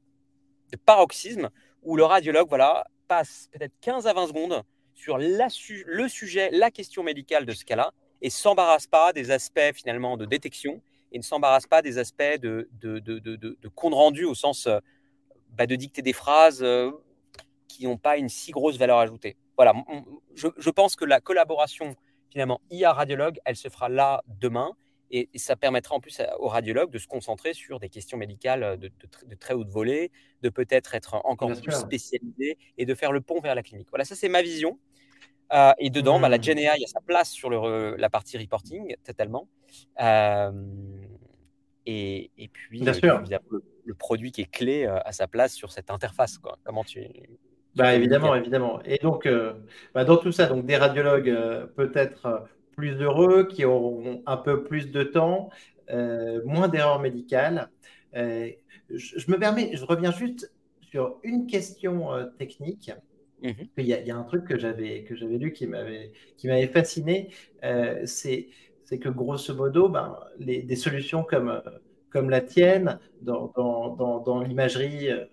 de 0.71 0.77
paroxysme 0.77 1.49
où 1.83 1.95
le 1.95 2.03
radiologue 2.03 2.47
voilà, 2.47 2.85
passe 3.07 3.49
peut-être 3.51 3.73
15 3.81 4.07
à 4.07 4.13
20 4.13 4.27
secondes 4.27 4.63
sur 4.93 5.17
la, 5.17 5.47
le 5.85 6.07
sujet, 6.07 6.49
la 6.51 6.71
question 6.71 7.03
médicale 7.03 7.45
de 7.45 7.53
ce 7.53 7.65
cas-là, 7.65 7.91
et 8.21 8.29
s'embarrasse 8.29 8.87
pas 8.87 9.13
des 9.13 9.31
aspects 9.31 9.73
finalement 9.73 10.15
de 10.15 10.25
détection 10.25 10.81
et 11.11 11.17
ne 11.17 11.23
s'embarrasse 11.23 11.67
pas 11.67 11.81
des 11.81 11.97
aspects 11.97 12.39
de, 12.39 12.69
de, 12.73 12.99
de, 12.99 13.19
de, 13.19 13.67
compte 13.75 13.93
rendu 13.93 14.25
au 14.25 14.35
sens 14.35 14.67
euh, 14.67 14.79
bah, 15.49 15.67
de 15.67 15.75
dicter 15.75 16.01
des 16.01 16.13
phrases 16.13 16.63
euh, 16.63 16.91
qui 17.67 17.85
n'ont 17.85 17.97
pas 17.97 18.17
une 18.17 18.29
si 18.29 18.51
grosse 18.51 18.77
valeur 18.77 18.99
ajoutée. 18.99 19.37
Voilà, 19.57 19.73
je, 20.35 20.47
je, 20.57 20.69
pense 20.69 20.95
que 20.95 21.05
la 21.05 21.19
collaboration 21.19 21.95
finalement 22.29 22.61
IA-radiologue, 22.71 23.39
elle 23.45 23.55
se 23.55 23.69
fera 23.69 23.89
là 23.89 24.23
demain 24.27 24.75
et, 25.11 25.29
ça 25.35 25.55
permettra 25.55 25.95
en 25.95 25.99
plus 25.99 26.21
aux 26.39 26.47
radiologues 26.47 26.89
de 26.89 26.97
se 26.97 27.07
concentrer 27.07 27.53
sur 27.53 27.79
des 27.79 27.89
questions 27.89 28.17
médicales 28.17 28.77
de, 28.77 28.91
très 29.39 29.53
haute 29.53 29.69
volée, 29.69 30.11
de 30.41 30.49
peut-être 30.49 30.95
être 30.95 31.15
encore 31.25 31.51
plus 31.61 31.73
spécialisé 31.73 32.57
et 32.77 32.85
de 32.85 32.95
faire 32.95 33.11
le 33.11 33.21
pont 33.21 33.41
vers 33.41 33.55
la 33.55 33.63
clinique. 33.63 33.89
Voilà, 33.89 34.05
ça 34.05 34.15
c'est 34.15 34.29
ma 34.29 34.41
vision. 34.41 34.79
Euh, 35.53 35.73
et 35.79 35.89
dedans, 35.89 36.19
bah, 36.19 36.29
la 36.29 36.37
mmh. 36.37 36.43
GenAI 36.43 36.83
a 36.83 36.87
sa 36.87 37.01
place 37.01 37.29
sur 37.31 37.49
le, 37.49 37.95
la 37.97 38.09
partie 38.09 38.37
reporting, 38.37 38.95
totalement. 39.03 39.47
Euh, 40.01 40.51
et, 41.85 42.31
et, 42.37 42.47
puis, 42.47 42.81
Bien 42.81 42.93
sûr. 42.93 43.21
le, 43.85 43.93
produit 43.95 44.31
qui 44.31 44.41
est 44.41 44.51
clé 44.51 44.85
euh, 44.85 44.99
à 45.03 45.11
sa 45.11 45.27
place 45.27 45.53
sur 45.53 45.71
cette 45.71 45.91
interface. 45.91 46.37
Quoi. 46.37 46.57
Comment 46.63 46.83
tu. 46.83 47.01
bah, 47.75 47.95
évidemment, 47.95 48.35
évidemment. 48.35 48.81
Et 48.85 48.97
donc, 48.97 49.27
bah, 49.93 50.05
dans 50.05 50.17
tout 50.17 50.31
ça, 50.31 50.47
donc 50.47 50.65
des 50.65 50.77
radiologues 50.77 51.67
peut-être 51.75 52.45
plus 52.75 53.01
heureux, 53.01 53.47
qui 53.47 53.65
auront 53.65 54.23
un 54.25 54.37
peu 54.37 54.63
plus 54.63 54.91
de 54.91 55.03
temps, 55.03 55.49
moins 56.45 56.69
d'erreurs 56.69 57.01
médicales. 57.01 57.69
Je, 58.13 58.55
je, 58.89 59.31
me 59.31 59.37
permets, 59.37 59.71
je 59.73 59.83
reviens 59.83 60.11
juste 60.11 60.51
sur 60.81 61.17
une 61.23 61.47
question 61.47 62.09
technique. 62.37 62.91
Mmh 63.41 63.49
il, 63.77 63.87
y 63.87 64.11
a, 64.11 64.15
un 64.15 64.23
truc 64.23 64.45
que 64.45 64.59
j'avais 64.59 65.03
que 65.03 65.15
j'avais 65.15 65.37
lu 65.37 65.51
qui 65.51 65.65
m'avait 65.65 66.11
qui 66.37 66.47
m'avait 66.47 66.67
fasciné, 66.67 67.29
euh, 67.63 68.01
c'est 68.05 68.49
c'est 68.83 68.99
que 68.99 69.09
grosso 69.09 69.55
modo, 69.55 69.89
ben, 69.89 70.15
les, 70.37 70.61
des 70.61 70.75
solutions 70.75 71.23
comme 71.23 71.61
comme 72.11 72.29
la 72.29 72.41
tienne 72.41 72.99
dans, 73.21 73.51
dans, 73.55 74.19
dans, 74.19 74.41
l'imagerie 74.41 75.09
euh, 75.09 75.25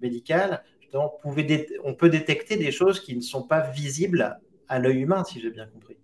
médicale, 0.00 0.62
on, 0.94 1.10
pouvait 1.20 1.66
on 1.84 1.94
peut 1.94 2.08
détecter 2.08 2.56
des 2.56 2.70
choses 2.70 3.00
qui 3.00 3.16
ne 3.16 3.20
sont 3.20 3.42
pas 3.42 3.68
visibles 3.70 4.38
à 4.68 4.78
l'œil 4.78 5.00
humain, 5.00 5.24
si 5.24 5.40
j'ai 5.40 5.50
bien 5.50 5.66
compris. 5.66 5.96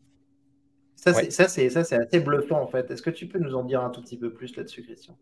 Ça, 0.97 1.15
c'est 1.15 1.31
ça, 1.31 1.85
c'est 1.85 1.97
assez 1.97 2.21
bluffant 2.21 2.61
en 2.61 2.67
fait. 2.67 2.91
Est-ce 2.91 3.03
que 3.03 3.11
tu 3.11 3.29
peux 3.29 3.39
nous 3.39 3.55
en 3.55 3.63
dire 3.63 3.83
un 3.83 3.91
tout 3.91 4.03
petit 4.03 4.19
peu 4.19 4.33
plus 4.33 4.57
là-dessus, 4.57 4.83
Christian 4.83 5.17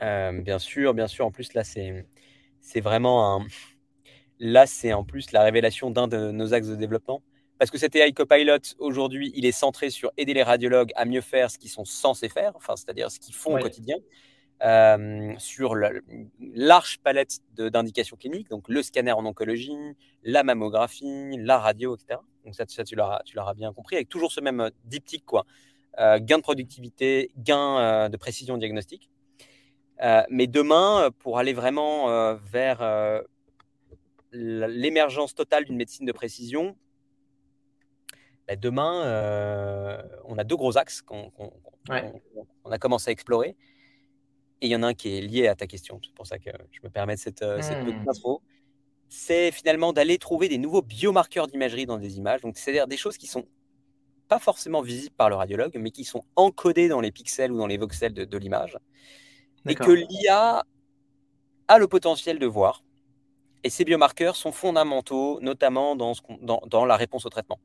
bien 0.00 0.58
sûr, 0.58 0.94
bien 0.94 1.06
sûr. 1.06 1.26
En 1.26 1.30
plus, 1.30 1.54
là, 1.54 1.62
c'est, 1.62 2.06
c'est 2.60 2.80
vraiment 2.80 3.36
un. 3.36 3.46
Là, 4.44 4.66
c'est 4.66 4.92
en 4.92 5.04
plus 5.04 5.30
la 5.30 5.44
révélation 5.44 5.92
d'un 5.92 6.08
de 6.08 6.32
nos 6.32 6.52
axes 6.52 6.66
de 6.66 6.74
développement. 6.74 7.22
Parce 7.60 7.70
que 7.70 7.78
cet 7.78 7.94
AI 7.94 8.12
Copilot, 8.12 8.74
aujourd'hui, 8.80 9.30
il 9.36 9.46
est 9.46 9.52
centré 9.52 9.88
sur 9.88 10.10
aider 10.16 10.34
les 10.34 10.42
radiologues 10.42 10.90
à 10.96 11.04
mieux 11.04 11.20
faire 11.20 11.48
ce 11.48 11.58
qu'ils 11.58 11.70
sont 11.70 11.84
censés 11.84 12.28
faire, 12.28 12.50
enfin, 12.56 12.74
c'est-à-dire 12.74 13.08
ce 13.08 13.20
qu'ils 13.20 13.36
font 13.36 13.56
au 13.56 13.60
quotidien, 13.60 13.98
euh, 14.64 15.32
sur 15.38 15.76
la 15.76 15.92
large 16.40 16.98
palette 17.04 17.38
d'indications 17.56 18.16
cliniques, 18.16 18.50
donc 18.50 18.68
le 18.68 18.82
scanner 18.82 19.12
en 19.12 19.24
oncologie, 19.24 19.76
la 20.24 20.42
mammographie, 20.42 21.36
la 21.38 21.60
radio, 21.60 21.94
etc. 21.94 22.18
Donc 22.44 22.56
ça, 22.56 22.66
tu 22.66 22.96
l'auras 22.96 23.54
bien 23.54 23.72
compris, 23.72 23.94
avec 23.94 24.08
toujours 24.08 24.32
ce 24.32 24.40
même 24.40 24.60
euh, 24.60 24.70
diptyque, 24.86 25.24
quoi. 25.24 25.46
Euh, 26.00 26.18
gain 26.20 26.38
de 26.38 26.42
productivité, 26.42 27.30
gain 27.36 28.08
de 28.08 28.16
précision 28.16 28.58
diagnostique. 28.58 29.08
mais 30.30 30.48
demain, 30.48 31.10
pour 31.20 31.38
aller 31.38 31.52
vraiment 31.52 32.34
vers 32.34 33.22
l'émergence 34.32 35.34
totale 35.34 35.64
d'une 35.64 35.76
médecine 35.76 36.06
de 36.06 36.12
précision, 36.12 36.76
bah, 38.48 38.56
demain, 38.56 39.04
euh, 39.04 40.02
on 40.24 40.38
a 40.38 40.44
deux 40.44 40.56
gros 40.56 40.76
axes 40.76 41.02
qu'on 41.02 41.32
a 41.90 42.78
commencé 42.78 43.10
à 43.10 43.12
explorer. 43.12 43.56
Et 44.60 44.66
il 44.66 44.70
y 44.70 44.76
en 44.76 44.82
a 44.82 44.88
un 44.88 44.94
qui 44.94 45.16
est 45.16 45.20
lié 45.20 45.48
à 45.48 45.54
ta 45.54 45.66
question. 45.66 46.00
C'est 46.04 46.14
pour 46.14 46.26
ça 46.26 46.38
que 46.38 46.50
je 46.70 46.80
me 46.84 46.88
permets 46.90 47.16
de 47.16 47.20
cette, 47.20 47.42
euh, 47.42 47.60
cette 47.62 47.84
petite 47.84 48.08
intro. 48.08 48.42
C'est 49.08 49.50
finalement 49.50 49.92
d'aller 49.92 50.18
trouver 50.18 50.48
des 50.48 50.58
nouveaux 50.58 50.82
biomarqueurs 50.82 51.48
d'imagerie 51.48 51.86
dans 51.86 51.98
des 51.98 52.16
images. 52.16 52.40
Donc, 52.42 52.56
c'est-à-dire 52.56 52.86
des 52.86 52.96
choses 52.96 53.18
qui 53.18 53.26
sont 53.26 53.46
pas 54.28 54.38
forcément 54.38 54.80
visibles 54.80 55.14
par 55.14 55.28
le 55.28 55.34
radiologue, 55.34 55.76
mais 55.78 55.90
qui 55.90 56.04
sont 56.04 56.24
encodées 56.36 56.88
dans 56.88 57.00
les 57.00 57.10
pixels 57.10 57.52
ou 57.52 57.58
dans 57.58 57.66
les 57.66 57.76
voxels 57.76 58.14
de, 58.14 58.38
l'image. 58.38 58.78
Et 59.68 59.74
que 59.74 59.90
l'IA 59.90 60.64
a 61.68 61.78
le 61.78 61.86
potentiel 61.86 62.38
de 62.38 62.46
voir. 62.46 62.82
Et 63.64 63.70
ces 63.70 63.84
biomarqueurs 63.84 64.36
sont 64.36 64.52
fondamentaux, 64.52 65.38
notamment 65.40 65.96
dans, 65.96 66.14
ce 66.14 66.22
dans, 66.40 66.62
dans 66.66 66.84
la 66.84 66.96
réponse 66.96 67.26
au 67.26 67.30
traitement. 67.30 67.60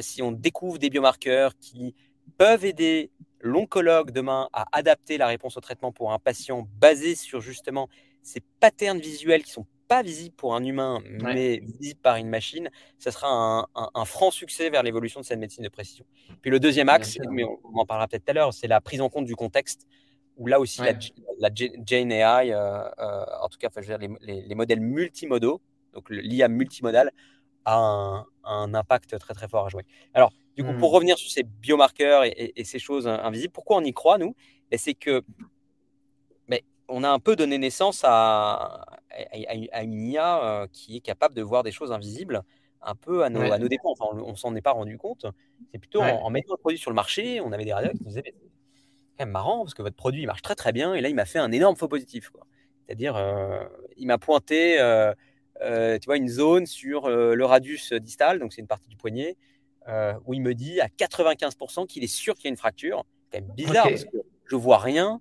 Si 0.00 0.20
on 0.20 0.32
découvre 0.32 0.78
des 0.78 0.90
biomarqueurs 0.90 1.56
qui 1.58 1.94
peuvent 2.36 2.64
aider 2.64 3.10
l'oncologue 3.40 4.10
demain 4.10 4.48
à 4.52 4.66
adapter 4.72 5.16
la 5.16 5.26
réponse 5.26 5.56
au 5.56 5.60
traitement 5.60 5.92
pour 5.92 6.12
un 6.12 6.18
patient 6.18 6.68
basé 6.78 7.14
sur 7.14 7.40
justement 7.40 7.88
ces 8.22 8.40
patterns 8.60 8.98
visuels 8.98 9.42
qui 9.42 9.52
sont 9.52 9.66
pas 9.86 10.02
visibles 10.02 10.34
pour 10.36 10.54
un 10.54 10.62
humain, 10.62 11.00
mais 11.22 11.62
visibles 11.80 12.00
par 12.00 12.16
une 12.16 12.28
machine, 12.28 12.70
ça 12.98 13.10
sera 13.10 13.66
un, 13.74 14.04
franc 14.04 14.30
succès 14.30 14.68
vers 14.68 14.82
l'évolution 14.82 15.20
de 15.20 15.24
cette 15.24 15.38
médecine 15.38 15.64
de 15.64 15.70
précision. 15.70 16.04
Puis 16.42 16.50
le 16.50 16.60
deuxième 16.60 16.90
axe, 16.90 17.16
mais 17.30 17.42
on, 17.44 17.78
en 17.78 17.86
parlera 17.86 18.06
peut-être 18.06 18.26
tout 18.26 18.30
à 18.30 18.34
l'heure, 18.34 18.52
c'est 18.52 18.66
la 18.66 18.82
prise 18.82 19.00
en 19.00 19.08
compte 19.08 19.24
du 19.24 19.34
contexte, 19.34 19.86
où 20.38 20.46
là 20.46 20.60
aussi 20.60 20.80
la, 20.80 20.92
la, 21.38 21.50
Jane 21.52 22.12
AI, 22.12 22.52
euh, 22.52 22.88
euh, 22.98 23.24
en 23.42 23.48
tout 23.48 23.58
cas, 23.58 23.68
je 23.74 23.80
veux 23.80 23.98
dire, 23.98 24.16
les, 24.22 24.42
les, 24.42 24.54
modèles 24.54 24.80
multimodaux, 24.80 25.60
donc 25.92 26.08
l'IA 26.10 26.48
multimodal, 26.48 27.10
a 27.64 28.24
un, 28.44 28.74
impact 28.74 29.18
très 29.18 29.34
très 29.34 29.48
fort 29.48 29.66
à 29.66 29.68
jouer. 29.68 29.84
Alors, 30.14 30.32
du 30.56 30.64
coup, 30.64 30.72
pour 30.78 30.90
hmm. 30.90 30.94
revenir 30.94 31.18
sur 31.18 31.30
ces 31.30 31.42
biomarqueurs 31.42 32.24
et, 32.24 32.64
ces 32.64 32.78
choses 32.78 33.06
invisibles, 33.06 33.52
pourquoi 33.52 33.76
on 33.76 33.84
y 33.84 33.92
croit, 33.92 34.18
nous? 34.18 34.34
Ben, 34.70 34.78
C'est 34.78 34.94
que 34.94 35.22
mais 36.46 36.64
on 36.88 37.04
a 37.04 37.10
un 37.10 37.18
peu 37.18 37.36
donné 37.36 37.58
naissance 37.58 38.02
à, 38.04 38.86
à, 39.70 39.82
une 39.82 40.02
IA 40.02 40.44
euh, 40.44 40.66
qui 40.72 40.96
est 40.96 41.00
capable 41.00 41.34
de 41.34 41.42
voir 41.42 41.62
des 41.62 41.72
choses 41.72 41.92
invisibles 41.92 42.42
un 42.80 42.94
peu 42.94 43.24
à 43.24 43.28
nos, 43.28 43.40
à 43.52 43.58
nos 43.58 43.68
dépens. 43.68 43.90
Enfin, 43.90 44.06
on, 44.12 44.30
ne 44.30 44.36
s'en 44.36 44.54
est 44.54 44.62
pas 44.62 44.72
rendu 44.72 44.96
compte. 44.98 45.26
C'est 45.72 45.78
plutôt 45.78 46.00
en, 46.00 46.30
mettant 46.30 46.54
le 46.54 46.58
produit 46.58 46.78
sur 46.78 46.90
le 46.90 46.94
marché, 46.94 47.40
on 47.40 47.52
avait 47.52 47.64
des 47.64 47.72
radiologues 47.72 47.98
qui 47.98 48.04
nous 48.04 48.10
disaient 48.10 48.34
quand 49.18 49.24
même 49.24 49.32
marrant 49.32 49.64
parce 49.64 49.74
que 49.74 49.82
votre 49.82 49.96
produit 49.96 50.22
il 50.22 50.26
marche 50.26 50.42
très 50.42 50.54
très 50.54 50.72
bien 50.72 50.94
et 50.94 51.00
là 51.00 51.08
il 51.08 51.14
m'a 51.14 51.24
fait 51.24 51.38
un 51.38 51.52
énorme 51.52 51.76
faux 51.76 51.88
positif. 51.88 52.30
C'est-à-dire, 52.88 53.16
euh, 53.16 53.64
il 53.98 54.06
m'a 54.06 54.16
pointé. 54.16 54.80
Euh, 54.80 55.12
euh, 55.60 55.98
tu 55.98 56.06
vois, 56.06 56.16
une 56.16 56.28
zone 56.28 56.66
sur 56.66 57.08
le 57.08 57.44
radius 57.44 57.92
distal, 57.92 58.38
donc 58.38 58.52
c'est 58.52 58.60
une 58.60 58.68
partie 58.68 58.88
du 58.88 58.96
poignet, 58.96 59.36
où 60.24 60.34
il 60.34 60.40
me 60.40 60.54
dit 60.54 60.80
à 60.80 60.86
95% 60.86 61.86
qu'il 61.86 62.04
est 62.04 62.06
sûr 62.06 62.34
qu'il 62.36 62.44
y 62.44 62.48
a 62.48 62.50
une 62.50 62.56
fracture. 62.56 63.04
C'est 63.32 63.46
bizarre 63.54 63.88
parce 63.88 64.04
que 64.04 64.18
je 64.46 64.56
vois 64.56 64.78
rien. 64.78 65.20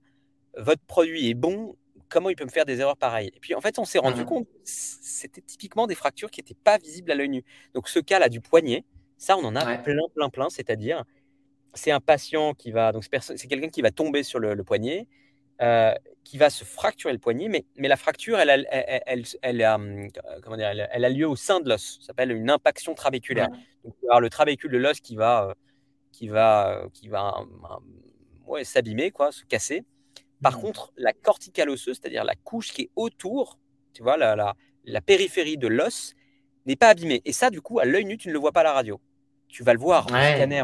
Votre 0.56 0.82
produit 0.84 1.30
est 1.30 1.34
bon. 1.34 1.76
Comment 2.08 2.30
il 2.30 2.38
peut 2.38 2.46
me 2.46 2.50
faire 2.50 2.66
des 2.66 2.80
erreurs 2.80 2.96
pareilles? 2.96 3.32
Et 3.36 3.40
puis 3.42 3.54
en 3.54 3.60
fait, 3.60 3.80
on 3.80 3.86
s'est 3.86 4.00
rendu 4.00 4.22
mmh. 4.22 4.26
compte, 4.26 4.48
c'était 4.64 5.42
typiquement 5.42 5.88
des 5.88 5.96
fractures 5.96 6.32
qui 6.32 6.40
n'étaient 6.40 6.56
pas 6.64 6.78
visibles 6.78 7.12
à 7.12 7.16
l'œil 7.16 7.28
nu. 7.28 7.44
Donc 7.74 7.90
ce 7.90 8.00
cas-là 8.00 8.30
du 8.30 8.40
poignet, 8.40 8.86
ça, 9.18 9.36
on 9.38 9.44
en 9.44 9.56
a 9.56 9.78
plein, 9.80 10.04
plein, 10.16 10.30
plein. 10.30 10.50
C'est-à-dire, 10.50 11.04
c'est 11.78 11.92
un 11.92 12.02
patient 12.02 12.54
qui 12.54 12.72
va, 12.72 12.92
donc 12.92 13.04
c'est 13.04 13.48
quelqu'un 13.48 13.70
qui 13.70 13.82
va 13.82 13.92
tomber 13.92 14.24
sur 14.24 14.40
le 14.40 14.64
poignet 14.64 15.08
euh, 15.62 15.94
qui 16.24 16.38
va 16.38 16.50
se 16.50 16.66
fracturer 16.66 17.14
le 17.14 17.20
poignet, 17.20 17.48
mais, 17.48 17.64
mais 17.78 17.88
la 17.88 17.96
fracture, 17.96 18.38
elle, 18.38 18.68
elle, 18.70 19.24
elle, 19.42 19.64
hum, 19.64 20.10
comment 20.44 20.58
dire, 20.58 20.68
elle, 20.68 21.06
a 21.06 21.10
lieu 21.10 21.26
au 21.26 21.38
sein 21.38 21.62
de 21.62 21.70
l'os. 21.70 22.00
Ça 22.02 22.08
s'appelle 22.08 22.32
une 22.34 22.50
impaction 22.50 22.94
trabéculaire. 22.96 23.48
Donc, 23.86 23.96
il 24.04 24.20
le 24.20 24.30
trabécule 24.30 24.70
de 24.70 24.78
l'os 24.78 25.00
qui 25.00 25.16
va, 25.16 25.48
euh, 25.48 25.54
qui 26.12 26.28
va, 26.28 26.82
euh, 26.82 26.90
qui 26.94 27.08
va 27.08 27.46
ouais, 28.46 28.66
s'abîmer, 28.66 29.10
quoi, 29.10 29.32
se 29.32 29.46
casser. 29.46 29.86
Par 30.44 30.60
contre, 30.60 30.92
la 30.98 31.14
corticale 31.14 31.70
osseuse, 31.70 31.98
c'est-à-dire 32.00 32.26
la 32.26 32.36
couche 32.36 32.74
qui 32.74 32.84
est 32.84 32.90
autour, 32.98 33.58
tu 33.94 34.04
vois, 34.04 34.18
la, 34.18 34.36
la, 34.36 34.54
la 34.84 35.00
périphérie 35.00 35.58
de 35.58 35.68
l'os, 35.68 36.14
n'est 36.66 36.76
pas 36.76 36.90
abîmée. 36.90 37.22
Et 37.24 37.32
ça, 37.32 37.50
du 37.50 37.62
coup, 37.62 37.80
à 37.80 37.86
l'œil 37.86 38.04
nu, 38.04 38.18
tu 38.18 38.28
ne 38.28 38.34
le 38.34 38.40
vois 38.40 38.52
pas 38.52 38.60
à 38.60 38.66
la 38.66 38.74
radio 38.74 39.00
tu 39.48 39.64
vas 39.64 39.74
le 39.74 39.80
voir 39.80 40.06
au 40.06 40.10
scanner, 40.10 40.64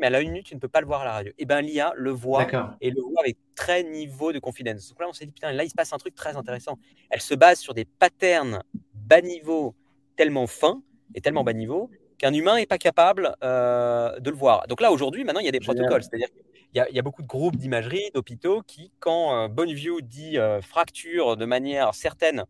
mais 0.00 0.06
à 0.06 0.10
l'œil 0.10 0.28
nu, 0.28 0.42
tu 0.42 0.54
ne 0.54 0.60
peux 0.60 0.68
pas 0.68 0.80
le 0.80 0.86
voir 0.86 1.02
à 1.02 1.04
la 1.04 1.12
radio. 1.12 1.32
Et 1.32 1.42
eh 1.42 1.44
bien, 1.44 1.60
l'IA 1.60 1.92
le 1.96 2.10
voit 2.10 2.46
et 2.80 2.90
le 2.90 3.00
voit 3.00 3.20
avec 3.20 3.36
très 3.54 3.82
niveau 3.84 4.32
de 4.32 4.38
confidence. 4.38 4.88
Donc 4.88 5.00
là, 5.00 5.06
on 5.08 5.12
s'est 5.12 5.26
dit, 5.26 5.32
putain, 5.32 5.52
là, 5.52 5.64
il 5.64 5.70
se 5.70 5.74
passe 5.74 5.92
un 5.92 5.98
truc 5.98 6.14
très 6.14 6.36
intéressant. 6.36 6.78
Elle 7.10 7.20
se 7.20 7.34
base 7.34 7.58
sur 7.58 7.74
des 7.74 7.84
patterns 7.84 8.62
bas 8.94 9.20
niveau 9.20 9.74
tellement 10.16 10.46
fins 10.46 10.82
et 11.14 11.20
tellement 11.20 11.44
bas 11.44 11.52
niveau 11.52 11.90
qu'un 12.18 12.32
humain 12.32 12.56
n'est 12.56 12.66
pas 12.66 12.78
capable 12.78 13.34
euh, 13.42 14.18
de 14.18 14.30
le 14.30 14.36
voir. 14.36 14.66
Donc 14.68 14.80
là, 14.80 14.92
aujourd'hui, 14.92 15.24
maintenant, 15.24 15.40
il 15.40 15.46
y 15.46 15.48
a 15.48 15.52
des 15.52 15.60
protocoles. 15.60 16.02
C'est-à-dire 16.02 16.28
qu'il 16.30 16.94
y, 16.94 16.98
a 16.98 17.02
beaucoup 17.02 17.22
de 17.22 17.26
groupes 17.26 17.56
d'imagerie, 17.56 18.10
d'hôpitaux 18.14 18.62
qui, 18.62 18.92
quand 19.00 19.36
euh, 19.36 19.48
Bonneview 19.48 20.00
dit 20.00 20.38
euh, 20.38 20.62
fracture 20.62 21.36
de 21.36 21.44
manière 21.44 21.94
certaine 21.94 22.44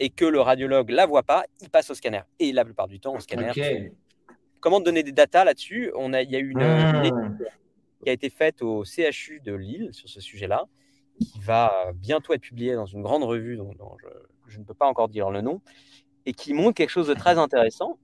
et 0.00 0.10
que 0.10 0.24
le 0.24 0.40
radiologue 0.40 0.90
la 0.90 1.06
voit 1.06 1.22
pas, 1.22 1.44
il 1.60 1.70
passe 1.70 1.90
au 1.90 1.94
scanner. 1.94 2.22
Et 2.38 2.52
la 2.52 2.64
plupart 2.64 2.88
du 2.88 2.98
temps, 2.98 3.14
au 3.14 3.20
scanner, 3.20 3.52
comment 4.62 4.80
donner 4.80 5.02
des 5.02 5.12
datas 5.12 5.44
là-dessus 5.44 5.92
On 5.94 6.14
a, 6.14 6.22
Il 6.22 6.30
y 6.30 6.36
a 6.36 6.38
eu 6.38 6.50
une, 6.50 6.58
mmh. 6.58 7.04
étude 7.04 7.48
qui 8.02 8.08
a 8.08 8.12
été 8.12 8.30
faite 8.30 8.62
au 8.62 8.84
CHU 8.84 9.40
de 9.40 9.52
Lille 9.52 9.90
sur 9.92 10.08
ce 10.08 10.20
sujet-là, 10.20 10.64
qui 11.20 11.38
va 11.40 11.92
bientôt 11.94 12.32
être 12.32 12.40
publiée 12.40 12.74
dans 12.74 12.86
une 12.86 13.02
grande 13.02 13.22
revue 13.24 13.56
dont, 13.56 13.72
je, 14.46 14.58
ne 14.58 14.64
peux 14.64 14.74
pas 14.74 14.86
encore 14.86 15.08
dire 15.08 15.30
le 15.30 15.40
nom, 15.40 15.60
et 16.24 16.32
qui 16.32 16.54
montre 16.54 16.74
quelque 16.74 16.90
chose 16.90 17.08
de 17.08 17.14
très 17.14 17.38
intéressant. 17.38 17.98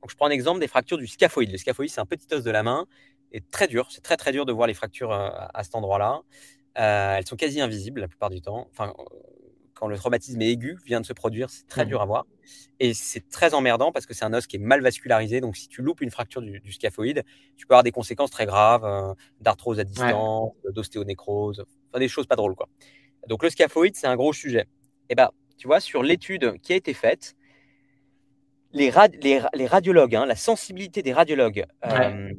Donc, 0.00 0.10
je 0.10 0.16
prends 0.16 0.26
un 0.26 0.30
exemple 0.30 0.60
des 0.60 0.68
fractures 0.68 0.98
du 0.98 1.06
scaphoïde. 1.06 1.50
Le 1.50 1.58
scaphoïde, 1.58 1.90
c'est 1.90 2.00
un 2.00 2.06
petit 2.06 2.32
os 2.32 2.42
de 2.42 2.50
la 2.50 2.62
main, 2.62 2.86
et 3.32 3.40
très 3.40 3.66
dur. 3.66 3.88
C'est 3.90 4.00
très 4.00 4.16
très 4.16 4.32
dur 4.32 4.46
de 4.46 4.52
voir 4.52 4.66
les 4.66 4.74
fractures 4.74 5.12
euh, 5.12 5.28
à, 5.54 5.64
cet 5.64 5.74
endroit-là. 5.74 6.22
Euh, 6.78 7.16
elles 7.16 7.26
sont 7.26 7.36
quasi 7.36 7.60
invisibles 7.60 8.00
la 8.00 8.08
plupart 8.08 8.30
du 8.30 8.40
temps. 8.40 8.68
Enfin, 8.70 8.94
quand 9.78 9.86
le 9.86 9.96
traumatisme 9.96 10.42
est 10.42 10.50
aigu, 10.50 10.76
vient 10.84 11.00
de 11.00 11.06
se 11.06 11.12
produire, 11.12 11.50
c'est 11.50 11.68
très 11.68 11.84
mmh. 11.84 11.88
dur 11.88 12.02
à 12.02 12.06
voir. 12.06 12.26
Et 12.80 12.94
c'est 12.94 13.28
très 13.28 13.54
emmerdant 13.54 13.92
parce 13.92 14.06
que 14.06 14.14
c'est 14.14 14.24
un 14.24 14.34
os 14.34 14.46
qui 14.48 14.56
est 14.56 14.60
mal 14.60 14.82
vascularisé. 14.82 15.40
Donc, 15.40 15.56
si 15.56 15.68
tu 15.68 15.82
loupes 15.82 16.00
une 16.00 16.10
fracture 16.10 16.42
du, 16.42 16.72
scaphoïde, 16.72 17.22
tu 17.56 17.66
peux 17.66 17.74
avoir 17.74 17.84
des 17.84 17.92
conséquences 17.92 18.30
très 18.30 18.44
graves, 18.44 18.84
euh, 18.84 19.14
d'arthrose 19.40 19.78
à 19.78 19.84
distance, 19.84 20.52
d'ostéonécrose, 20.74 21.64
enfin 21.90 22.00
des 22.00 22.08
choses 22.08 22.26
pas 22.26 22.34
drôles. 22.34 22.56
Quoi. 22.56 22.68
Donc, 23.28 23.44
le 23.44 23.50
scaphoïde, 23.50 23.94
c'est 23.94 24.08
un 24.08 24.16
gros 24.16 24.32
sujet. 24.32 24.66
Et 25.10 25.14
ben, 25.14 25.30
tu 25.56 25.68
vois, 25.68 25.78
sur 25.78 26.02
l'étude 26.02 26.58
qui 26.60 26.72
a 26.72 26.76
été 26.76 26.92
faite, 26.92 27.36
les, 28.72 28.90
les, 29.22 29.66
radiologues, 29.66 30.16
hein, 30.16 30.26
la 30.26 30.36
sensibilité 30.36 31.02
des 31.02 31.12
radiologues 31.12 31.66
euh, 31.86 32.32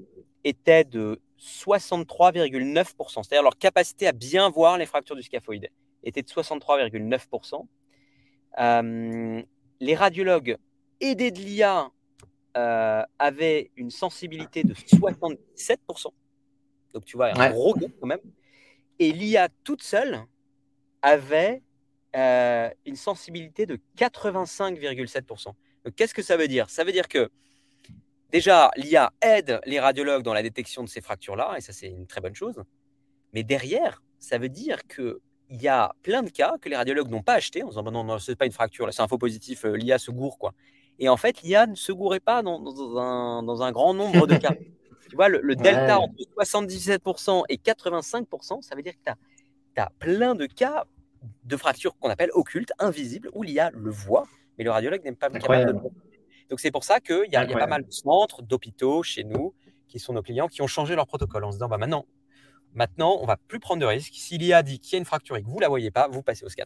était 0.44 0.84
de 0.84 1.22
63,9%, 1.40 3.24
c'est-à-dire 3.24 3.44
leur 3.44 3.58
capacité 3.58 4.08
à 4.08 4.12
bien 4.12 4.50
voir 4.50 4.78
les 4.78 4.86
fractures 4.86 5.16
du 5.16 5.24
scaphoïde 5.24 5.70
était 6.04 6.22
de 6.22 6.28
63,9%. 6.28 7.66
Euh, 8.60 9.42
les 9.80 9.96
radiologues 9.96 10.58
aidés 11.00 11.32
de 11.32 11.40
l'IA 11.40 11.92
euh, 12.58 13.04
avaient 13.20 13.72
une 13.76 13.92
sensibilité 13.92 14.64
de 14.64 14.74
77%. 14.74 15.38
Donc 16.94 17.06
tu 17.06 17.18
vois, 17.18 17.38
un 17.40 17.52
gros 17.52 17.74
gap 17.76 17.92
quand 18.00 18.08
même. 18.08 18.20
Et 18.98 19.12
l'IA 19.12 19.50
toute 19.64 19.84
seule 19.84 20.26
avait 21.02 21.62
euh, 22.16 22.70
une 22.86 22.96
sensibilité 22.96 23.66
de 23.66 23.80
85,7%. 23.98 25.54
Donc 25.86 25.96
qu'est-ce 25.96 26.14
que 26.14 26.22
ça 26.24 26.38
veut 26.38 26.48
dire? 26.48 26.70
Ça 26.70 26.84
veut 26.84 26.92
dire 26.92 27.08
que 27.08 27.30
déjà, 28.32 28.72
l'IA 28.76 29.14
aide 29.22 29.62
les 29.66 29.80
radiologues 29.80 30.24
dans 30.24 30.34
la 30.34 30.44
détection 30.44 30.84
de 30.84 30.90
ces 30.90 31.02
fractures-là, 31.02 31.56
et 31.58 31.62
ça 31.62 31.72
c'est 31.72 31.88
une 31.88 32.08
très 32.08 32.20
bonne 32.20 32.36
chose. 32.36 32.64
Mais 33.34 33.44
derrière, 33.44 34.02
ça 34.20 34.38
veut 34.38 34.50
dire 34.50 34.86
que 34.88 35.22
il 35.50 35.62
y 35.62 35.68
a 35.68 35.94
plein 36.04 36.22
de 36.24 36.30
cas 36.30 36.56
que 36.62 36.70
les 36.70 36.76
radiologues 36.76 37.10
n'ont 37.10 37.24
pas 37.24 37.34
acheté 37.34 37.64
en 37.64 37.70
disant 37.70 37.84
bah 37.84 37.92
non, 37.92 38.04
non, 38.04 38.20
c'est 38.20 38.36
pas 38.36 38.46
une 38.46 38.52
fracture, 38.52 38.92
c'est 38.94 39.02
un 39.02 39.08
faux 39.08 39.18
positif, 39.18 39.66
euh, 39.66 39.76
l'IA 39.76 39.98
se 39.98 40.12
gourre. 40.12 40.38
Quoi. 40.38 40.54
Et 41.00 41.10
en 41.10 41.18
fait, 41.18 41.42
l'IA 41.42 41.66
ne 41.66 41.76
se 41.76 41.92
gourait 41.92 42.20
pas 42.20 42.42
dans, 42.44 42.60
un, 42.98 43.44
dans 43.44 43.64
un, 43.64 43.72
grand 43.72 43.94
nombre 43.94 44.28
de 44.28 44.36
cas. 44.36 44.54
tu 45.10 45.16
vois, 45.16 45.28
le, 45.30 45.56
delta 45.56 46.00
entre 46.00 46.14
77% 46.40 47.44
et 47.50 47.58
85%, 47.58 48.62
ça 48.62 48.76
veut 48.76 48.84
dire 48.84 48.94
que 48.94 49.12
tu 49.12 49.18
tu 49.76 49.82
as 49.82 49.92
plein 50.00 50.36
de 50.36 50.46
cas 50.46 50.86
de 51.44 51.58
fractures 51.58 51.98
qu'on 51.98 52.10
appelle 52.10 52.32
occultes, 52.34 52.72
invisibles, 52.80 53.30
où 53.34 53.44
l'IA 53.44 53.72
le 53.72 53.90
voit, 53.90 54.26
mais 54.58 54.64
le 54.64 54.72
radiologue 54.72 55.04
n'est 55.04 55.12
pas 55.14 55.30
capable 55.30 55.68
de 55.68 55.72
le 55.72 55.80
voir. 55.80 55.94
Donc 56.50 56.60
c'est 56.60 56.72
pour 56.72 56.84
ça 56.84 57.00
qu'il 57.00 57.26
y, 57.28 57.32
y, 57.32 57.36
a 57.38 57.46
pas 57.46 57.68
mal 57.68 57.86
de 57.86 57.92
centres, 57.92 58.42
d'hôpitaux 58.42 59.04
chez 59.04 59.24
nous, 59.24 59.54
qui 59.88 60.00
sont 60.00 60.14
nos 60.14 60.22
clients, 60.22 60.48
qui 60.48 60.62
ont 60.62 60.68
changé 60.68 60.96
leur 60.96 61.08
protocole 61.08 61.44
en 61.44 61.52
se 61.52 61.58
disant 61.58 61.68
bah, 61.68 61.78
maintenant, 61.78 62.06
maintenant, 62.74 63.18
on 63.22 63.26
va 63.26 63.38
plus 63.38 63.60
prendre 63.60 63.82
de 63.82 63.86
risques. 63.86 64.14
Si 64.16 64.38
l'IA 64.38 64.64
dit 64.64 64.80
qu'il 64.80 64.94
y 64.94 64.96
a 64.96 65.00
une 65.00 65.06
fracture 65.06 65.38
et 65.38 65.42
que 65.42 65.48
vous 65.48 65.58
ne 65.58 65.62
la 65.62 65.70
voyez 65.70 65.92
pas, 65.92 66.08
vous 66.08 66.22
passez 66.22 66.46
au 66.46 66.50
scan. 66.50 66.66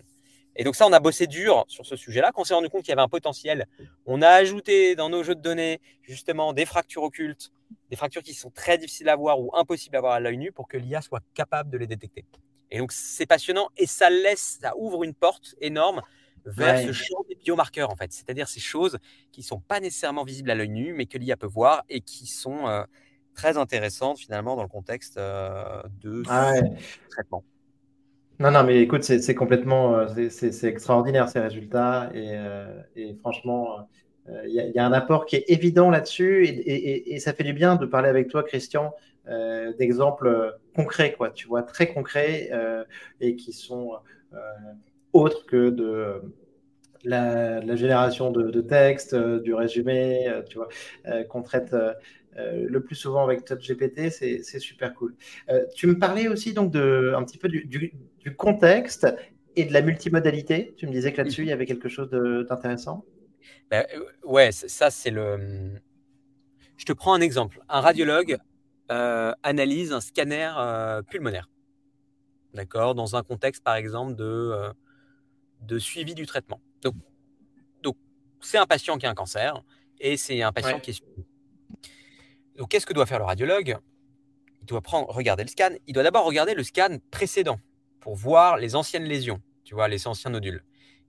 Et 0.56 0.64
donc 0.64 0.76
ça, 0.76 0.86
on 0.86 0.94
a 0.94 1.00
bossé 1.00 1.28
dur 1.28 1.66
sur 1.68 1.86
ce 1.86 1.96
sujet-là. 1.96 2.32
Quand 2.32 2.42
on 2.42 2.46
s'est 2.46 2.54
rendu 2.54 2.70
compte 2.70 2.82
qu'il 2.82 2.90
y 2.90 2.94
avait 2.94 3.02
un 3.02 3.08
potentiel, 3.08 3.68
on 4.06 4.22
a 4.22 4.30
ajouté 4.30 4.96
dans 4.96 5.10
nos 5.10 5.24
jeux 5.24 5.36
de 5.36 5.42
données 5.42 5.82
justement 6.04 6.54
des 6.54 6.66
fractures 6.66 7.04
occultes, 7.04 7.52
des 7.90 7.96
fractures 7.96 8.22
qui 8.22 8.34
sont 8.34 8.52
très 8.52 8.78
difficiles 8.78 9.10
à 9.10 9.16
voir 9.16 9.40
ou 9.40 9.50
impossibles 9.56 9.96
à 9.98 10.02
voir 10.02 10.14
à 10.14 10.20
l'œil 10.20 10.38
nu 10.38 10.52
pour 10.52 10.68
que 10.68 10.78
l'IA 10.78 11.02
soit 11.02 11.22
capable 11.34 11.72
de 11.72 11.78
les 11.78 11.88
détecter. 11.88 12.26
Et 12.70 12.78
donc 12.78 12.92
c'est 12.92 13.26
passionnant 13.26 13.70
et 13.78 13.88
ça 13.88 14.10
laisse, 14.10 14.60
ça 14.62 14.74
ouvre 14.78 15.04
une 15.04 15.14
porte 15.14 15.56
énorme 15.60 16.02
vers 16.46 16.80
ce 16.80 16.92
champ 16.92 17.24
des 17.30 17.36
biomarqueurs 17.36 17.90
en 17.90 17.96
fait, 17.96 18.12
c'est-à-dire 18.12 18.48
ces 18.48 18.60
choses 18.60 18.98
qui 19.32 19.42
ne 19.42 19.46
sont 19.46 19.60
pas 19.60 19.80
nécessairement 19.80 20.24
visibles 20.24 20.52
à 20.52 20.56
l'œil 20.56 20.70
nu, 20.70 20.94
mais 20.94 21.06
que 21.06 21.18
l'IA 21.18 21.38
peut 21.38 21.48
voir 21.48 21.84
et 21.90 22.02
qui 22.02 22.28
sont 22.28 22.68
euh, 22.68 22.84
très 23.34 23.58
intéressantes 23.58 24.20
finalement 24.20 24.56
dans 24.56 24.64
le 24.64 24.70
contexte 24.70 25.18
euh, 25.18 25.82
de 26.02 26.24
ah 26.30 26.54
traitement. 27.10 27.44
Non, 28.40 28.52
non, 28.52 28.64
mais 28.64 28.82
écoute, 28.82 29.04
c'est 29.04 29.36
complètement, 29.36 29.96
euh, 29.96 30.30
c'est 30.30 30.64
extraordinaire 30.64 31.30
ces 31.30 31.40
résultats. 31.40 32.10
Et, 32.14 32.32
euh, 32.32 32.82
et 32.96 33.16
franchement, 33.16 33.88
il 34.46 34.52
y, 34.52 34.76
y, 34.76 34.80
a 34.80 34.86
un 34.86 34.94
apport 34.94 35.26
qui 35.26 35.36
est 35.36 35.46
évident 35.48 35.90
là-dessus. 35.90 36.46
Et, 36.46 36.50
et, 36.50 37.14
et, 37.14 37.20
ça 37.20 37.34
fait 37.34 37.44
du 37.44 37.54
bien 37.54 37.76
de 37.76 37.86
parler 37.86 38.10
avec 38.10 38.30
toi, 38.30 38.44
Christian, 38.44 38.94
d'exemples 39.78 40.58
concrets, 40.76 41.14
quoi, 41.14 41.30
tu 41.30 41.48
vois, 41.48 41.64
très 41.64 41.94
concrets 41.94 42.52
et 43.22 43.36
qui 43.36 43.54
sont 43.54 43.92
autres 45.14 45.46
que 45.46 45.70
de 45.70 46.22
la, 47.04 47.62
la 47.62 47.76
génération 47.76 48.32
de, 48.32 48.50
de 48.50 48.62
textes, 48.62 49.16
du 49.16 49.54
résumé, 49.54 50.28
tu 50.50 50.58
vois, 50.58 50.70
qu'on 51.30 51.44
traite 51.44 51.76
euh, 52.38 52.66
le 52.68 52.84
plus 52.84 52.96
souvent 52.96 53.24
avec 53.24 53.48
ChatGPT, 53.48 54.10
c'est 54.10 54.60
super 54.60 54.94
cool. 54.94 55.16
Euh, 55.50 55.66
tu 55.76 55.88
me 55.88 55.98
parlais 55.98 56.28
aussi 56.28 56.54
donc 56.54 56.72
de, 56.72 57.14
un 57.16 57.24
petit 57.24 57.38
peu 57.38 57.50
du, 57.50 57.94
contexte 58.38 59.08
et 59.56 59.66
de 59.66 59.74
la 59.74 59.82
multimodalité. 59.82 60.74
Tu 60.78 60.88
me 60.88 60.92
disais 60.92 61.12
que 61.12 61.18
là-dessus, 61.18 61.44
il 61.44 61.50
y 61.50 61.52
avait 61.52 61.66
quelque 61.66 61.90
chose 61.90 62.10
d'intéressant. 62.10 63.06
Ben, 63.70 63.86
euh, 63.96 64.04
ouais, 64.24 64.52
ça, 64.52 64.90
c'est 64.90 65.12
le. 65.12 65.74
Je 66.78 66.86
te 66.86 66.94
prends 66.94 67.14
un 67.14 67.22
exemple. 67.22 67.60
Un 67.70 67.82
radiologue 67.82 68.38
analyse 68.90 69.92
un 69.92 70.02
scanner 70.02 70.52
pulmonaire. 71.10 71.50
D'accord? 72.54 72.94
Dans 72.94 73.16
un 73.16 73.24
contexte, 73.24 73.64
par 73.64 73.76
exemple, 73.76 74.16
de, 74.16 74.72
de 75.62 75.80
suivi 75.80 76.14
du 76.14 76.28
traitement. 76.28 76.62
Donc, 76.84 76.94
donc 77.82 77.96
c'est 78.40 78.60
un 78.60 78.68
patient 78.68 78.98
qui 78.98 79.08
a 79.08 79.10
un 79.10 79.16
cancer 79.16 79.64
et 80.00 80.18
c'est 80.18 80.44
un 80.44 80.52
patient 80.52 80.80
qui 80.80 80.92
est 80.92 80.94
suivi. 80.94 81.26
Donc, 82.58 82.70
qu'est-ce 82.70 82.86
que 82.86 82.94
doit 82.94 83.06
faire 83.06 83.20
le 83.20 83.26
radiologue? 83.26 83.78
Il 84.62 84.66
doit 84.66 84.82
prendre, 84.82 85.10
regarder 85.10 85.44
le 85.44 85.50
scan. 85.50 85.72
Il 85.88 85.94
doit 85.94 86.04
d'abord 86.04 86.26
regarder 86.26 86.54
le 86.54 86.64
scan 86.64 86.98
précédent 87.12 87.60
pour 88.00 88.16
voir 88.16 88.58
les 88.58 88.76
anciennes 88.76 89.06
lésions, 89.06 89.42
tu 89.64 89.76
vois, 89.76 89.88
les 89.88 90.08
anciens 90.08 90.32
nodules. 90.32 90.64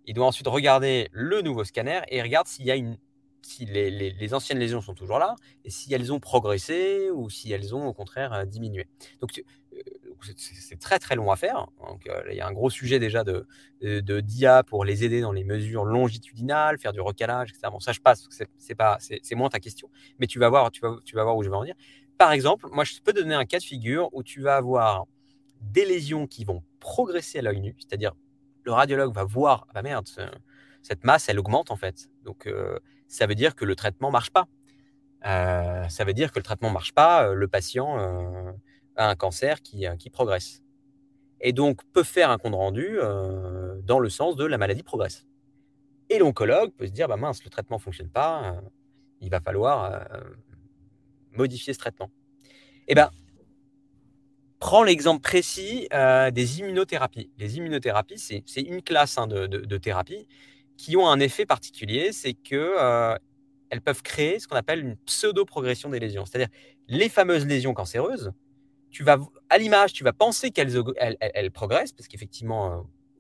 Il 0.07 0.15
doit 0.15 0.27
ensuite 0.27 0.49
regarder 0.49 1.09
le 1.13 1.41
nouveau 1.43 1.65
scanner 1.65 2.01
et 2.09 2.23
regarde 2.23 2.47
s'il 2.47 2.67
y 2.67 2.71
a 2.71 2.77
une, 2.77 2.99
si 3.43 3.65
les, 3.67 4.35
anciennes 4.35 4.59
lésions 4.59 4.81
sont 4.81 4.95
toujours 4.95 5.19
là 5.19 5.37
et 5.65 5.71
si 5.71 5.93
elles 5.93 6.13
ont 6.13 6.21
progressé 6.21 7.11
ou 7.11 7.31
si 7.31 7.53
elles 7.53 7.75
ont 7.75 7.87
au 7.87 7.93
contraire 7.93 8.33
euh, 8.33 8.45
diminué. 8.45 8.87
Donc, 9.21 9.39
euh, 9.39 9.43
c'est 10.37 10.79
très 10.79 10.99
très 10.99 11.16
long 11.16 11.31
à 11.31 11.37
faire. 11.37 11.68
Donc, 11.87 12.07
euh, 12.07 12.22
il 12.31 12.37
y 12.37 12.41
a 12.41 12.47
un 12.47 12.53
gros 12.53 12.70
sujet 12.70 12.99
déjà 12.99 13.25
de, 13.25 13.47
de, 13.83 14.20
d'IA 14.20 14.62
pour 14.62 14.85
les 14.85 15.05
aider 15.05 15.20
dans 15.20 15.33
les 15.33 15.45
mesures 15.45 15.85
longitudinales, 15.85 16.79
faire 16.79 16.93
du 16.93 17.01
recalage, 17.01 17.51
etc. 17.51 17.68
Bon, 17.70 17.81
ça 17.81 17.93
je 17.93 18.01
passe, 18.01 18.27
c'est 18.59 18.75
pas, 18.75 18.99
c'est 19.01 19.35
moins 19.35 19.49
ta 19.49 19.61
question, 19.61 19.91
mais 20.18 20.27
tu 20.27 20.39
vas 20.39 20.49
voir, 20.49 20.70
tu 20.70 20.81
vas, 20.81 20.97
tu 21.05 21.14
vas 21.14 21.25
voir 21.25 21.37
où 21.37 21.43
je 21.43 21.51
vais 21.51 21.57
en 21.57 21.64
dire. 21.64 21.75
Par 22.18 22.33
exemple, 22.33 22.68
moi 22.72 22.85
je 22.85 22.95
peux 23.03 23.12
te 23.12 23.20
donner 23.20 23.35
un 23.35 23.45
cas 23.45 23.59
de 23.59 23.64
figure 23.64 24.09
où 24.12 24.22
tu 24.22 24.41
vas 24.41 24.57
avoir 24.57 25.07
des 25.61 25.85
lésions 25.85 26.27
qui 26.27 26.45
vont 26.45 26.62
progresser 26.81 27.39
à 27.39 27.43
l'œil 27.43 27.61
nu, 27.61 27.77
c'est-à-dire 27.79 28.12
le 28.64 28.72
radiologue 28.72 29.12
va 29.12 29.25
voir, 29.25 29.66
ah 29.68 29.72
bah 29.75 29.83
merde, 29.83 30.09
cette 30.83 31.05
masse 31.05 31.29
elle 31.29 31.39
augmente 31.39 31.70
en 31.70 31.77
fait, 31.77 32.09
donc 32.25 32.47
euh, 32.47 32.79
ça 33.09 33.27
veut 33.27 33.35
dire 33.35 33.55
que 33.55 33.64
le 33.64 33.75
traitement 33.75 34.11
marche 34.11 34.31
pas. 34.31 34.47
Euh, 35.27 35.89
ça 35.89 36.05
veut 36.05 36.12
dire 36.12 36.33
que 36.33 36.39
le 36.39 36.43
traitement 36.43 36.70
marche 36.70 36.93
pas, 36.93 37.33
le 37.33 37.49
patient 37.49 37.97
à 38.97 39.09
un 39.09 39.17
cancer 39.17 39.63
qui, 39.63 39.87
euh, 39.87 39.97
qui 39.97 40.11
progresse. 40.11 40.63
Et 41.41 41.53
donc 41.53 41.81
peut 41.93 42.03
faire 42.03 42.31
un 42.31 42.39
compte 42.39 42.55
rendu 42.55 42.99
euh, 42.99 43.81
dans 43.83 43.99
le 43.99 44.09
sens 44.09 44.37
de 44.37 44.45
la 44.45 44.59
maladie 44.59 44.83
progresse. 44.83 45.27
Et 46.11 46.19
l'oncologue 46.19 46.73
peut 46.73 46.87
se 46.87 46.93
dire, 46.93 47.09
bah 47.09 47.17
mince, 47.17 47.43
le 47.45 47.51
traitement 47.51 47.77
ne 47.77 47.83
fonctionne 47.83 48.09
pas, 48.09 48.53
euh, 48.53 48.61
il 49.21 49.31
va 49.31 49.41
falloir 49.41 50.07
modifier 51.33 51.73
ce 51.73 51.79
traitement. 51.79 52.11
Eh 52.89 52.95
bien, 52.95 53.11
prends 54.59 54.83
l'exemple 54.83 55.23
précis 55.23 55.89
des 55.91 56.59
immunothérapies. 56.59 57.31
Les 57.39 57.57
immunothérapies, 57.57 58.19
c'est 58.19 58.61
une 58.61 58.83
classe 58.83 59.17
hein, 59.17 59.27
de, 59.27 59.47
de, 59.47 59.61
de 59.61 59.79
thérapies 59.79 60.29
qui 60.77 60.99
ont 60.99 61.09
un 61.09 61.21
effet 61.21 61.47
particulier, 61.47 62.13
c'est 62.13 62.35
que 62.35 63.17
elles 63.71 63.81
peuvent 63.81 64.03
créer 64.03 64.39
ce 64.39 64.47
qu'on 64.47 64.57
appelle 64.57 64.81
une 64.81 64.97
pseudo-progression 64.97 65.89
des 65.89 65.99
lésions. 65.99 66.27
C'est-à-dire 66.27 66.55
les 66.87 67.09
fameuses 67.09 67.47
lésions 67.47 67.73
cancéreuses, 67.73 68.33
tu 68.95 69.03
vas, 69.03 69.19
à 69.51 69.59
l'image, 69.59 69.93
tu 69.93 70.05
vas 70.05 70.13
penser 70.13 70.53
qu'elles 70.53 70.81
elles, 70.99 71.51
progressent, 71.51 71.93
parce 71.93 72.07
qu'effectivement, 72.07 72.73
euh, 72.73 72.77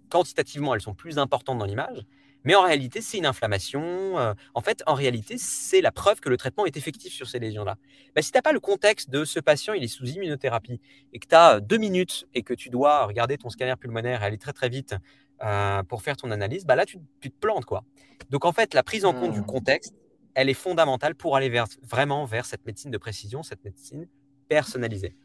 quantitativement, 0.08 0.72
elles 0.72 0.80
sont 0.80 0.94
plus 0.94 1.18
importantes 1.18 1.58
dans 1.58 1.64
l'image, 1.64 2.06
mais 2.44 2.54
en 2.54 2.62
réalité, 2.62 3.00
c'est 3.00 3.18
une 3.18 3.26
inflammation. 3.26 3.82
Euh, 4.18 4.34
en 4.54 4.60
fait, 4.60 4.84
en 4.86 4.94
réalité, 4.94 5.34
c'est 5.36 5.80
la 5.80 5.90
preuve 5.90 6.20
que 6.20 6.28
le 6.28 6.36
traitement 6.36 6.64
est 6.64 6.76
effectif 6.76 7.12
sur 7.12 7.28
ces 7.28 7.40
lésions-là. 7.40 7.76
Bah, 8.14 8.22
si 8.22 8.30
tu 8.30 8.38
n'as 8.38 8.42
pas 8.42 8.52
le 8.52 8.60
contexte 8.60 9.10
de 9.10 9.24
ce 9.24 9.40
patient, 9.40 9.74
il 9.74 9.82
est 9.82 9.88
sous 9.88 10.06
immunothérapie, 10.06 10.80
et 11.12 11.18
que 11.18 11.26
tu 11.26 11.34
as 11.34 11.58
deux 11.58 11.78
minutes 11.78 12.28
et 12.34 12.44
que 12.44 12.54
tu 12.54 12.70
dois 12.70 13.06
regarder 13.06 13.36
ton 13.36 13.50
scanner 13.50 13.74
pulmonaire 13.74 14.22
et 14.22 14.26
aller 14.26 14.38
très 14.38 14.52
très 14.52 14.68
vite 14.68 14.94
euh, 15.42 15.82
pour 15.82 16.02
faire 16.02 16.16
ton 16.16 16.30
analyse, 16.30 16.66
bah 16.66 16.76
là, 16.76 16.86
tu, 16.86 16.98
te 17.20 17.28
plantes. 17.40 17.64
quoi. 17.64 17.82
Donc 18.30 18.44
en 18.44 18.52
fait, 18.52 18.74
la 18.74 18.84
prise 18.84 19.04
en 19.04 19.12
compte 19.12 19.32
du 19.32 19.40
mmh. 19.40 19.46
contexte, 19.46 19.94
elle 20.34 20.48
est 20.48 20.54
fondamentale 20.54 21.16
pour 21.16 21.34
aller 21.34 21.48
vers, 21.48 21.66
vraiment 21.82 22.26
vers 22.26 22.46
cette 22.46 22.64
médecine 22.64 22.92
de 22.92 22.98
précision, 22.98 23.42
cette 23.42 23.64
médecine 23.64 24.06
personnalisée. 24.48 25.16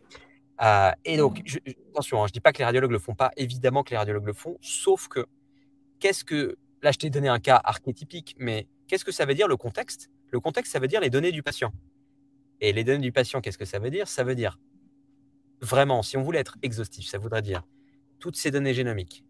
Euh, 0.61 0.91
et 1.05 1.17
donc, 1.17 1.41
attention, 1.91 2.21
hein, 2.21 2.27
je 2.27 2.31
ne 2.31 2.33
dis 2.33 2.39
pas 2.41 2.51
que 2.51 2.57
les 2.57 2.65
radiologues 2.65 2.91
ne 2.91 2.95
le 2.95 2.99
font 2.99 3.15
pas, 3.15 3.31
évidemment 3.37 3.83
que 3.83 3.91
les 3.91 3.97
radiologues 3.97 4.25
le 4.25 4.33
font, 4.33 4.57
sauf 4.61 5.07
que, 5.07 5.25
qu'est-ce 5.99 6.23
que, 6.23 6.57
là 6.81 6.91
je 6.91 6.97
t'ai 6.97 7.09
donné 7.09 7.29
un 7.29 7.39
cas 7.39 7.59
archétypique, 7.63 8.35
mais 8.37 8.67
qu'est-ce 8.87 9.05
que 9.05 9.11
ça 9.11 9.25
veut 9.25 9.35
dire 9.35 9.47
le 9.47 9.57
contexte? 9.57 10.09
Le 10.31 10.39
contexte, 10.39 10.73
ça 10.73 10.79
veut 10.79 10.87
dire 10.87 11.01
les 11.01 11.09
données 11.09 11.31
du 11.31 11.43
patient. 11.43 11.71
Et 12.61 12.73
les 12.73 12.83
données 12.83 12.99
du 12.99 13.11
patient, 13.11 13.39
qu'est-ce 13.39 13.57
que 13.57 13.65
ça 13.65 13.79
veut 13.79 13.89
dire? 13.89 14.07
Ça 14.07 14.23
veut 14.23 14.35
dire, 14.35 14.59
vraiment, 15.61 16.03
si 16.03 16.17
on 16.17 16.21
voulait 16.21 16.39
être 16.39 16.57
exhaustif, 16.61 17.07
ça 17.07 17.17
voudrait 17.17 17.41
dire 17.41 17.63
toutes 18.19 18.35
ces 18.35 18.51
données 18.51 18.73
génomiques, 18.73 19.23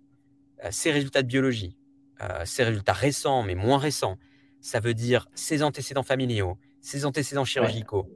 euh, 0.63 0.69
ces 0.71 0.91
résultats 0.91 1.21
de 1.21 1.27
biologie, 1.27 1.77
euh, 2.21 2.43
ces 2.45 2.63
résultats 2.63 2.93
récents, 2.93 3.43
mais 3.43 3.53
moins 3.53 3.77
récents, 3.77 4.17
ça 4.61 4.79
veut 4.79 4.95
dire 4.95 5.27
ses 5.35 5.61
antécédents 5.61 6.03
familiaux, 6.03 6.57
ses 6.81 7.05
antécédents 7.05 7.45
chirurgicaux. 7.45 8.09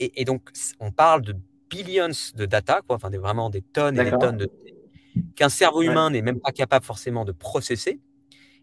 Et, 0.00 0.20
et 0.20 0.24
donc, 0.24 0.50
on 0.80 0.90
parle 0.90 1.22
de 1.22 1.36
billions 1.70 2.10
de 2.34 2.46
data, 2.46 2.80
quoi, 2.86 2.96
enfin 2.96 3.10
des, 3.10 3.18
vraiment 3.18 3.50
des 3.50 3.62
tonnes 3.62 3.98
et 3.98 4.04
des 4.04 4.18
tonnes 4.18 4.36
de 4.36 4.50
qu'un 5.34 5.48
cerveau 5.48 5.82
humain 5.82 6.10
n'est 6.10 6.22
même 6.22 6.40
pas 6.40 6.52
capable 6.52 6.84
forcément 6.84 7.24
de 7.24 7.32
processer. 7.32 8.00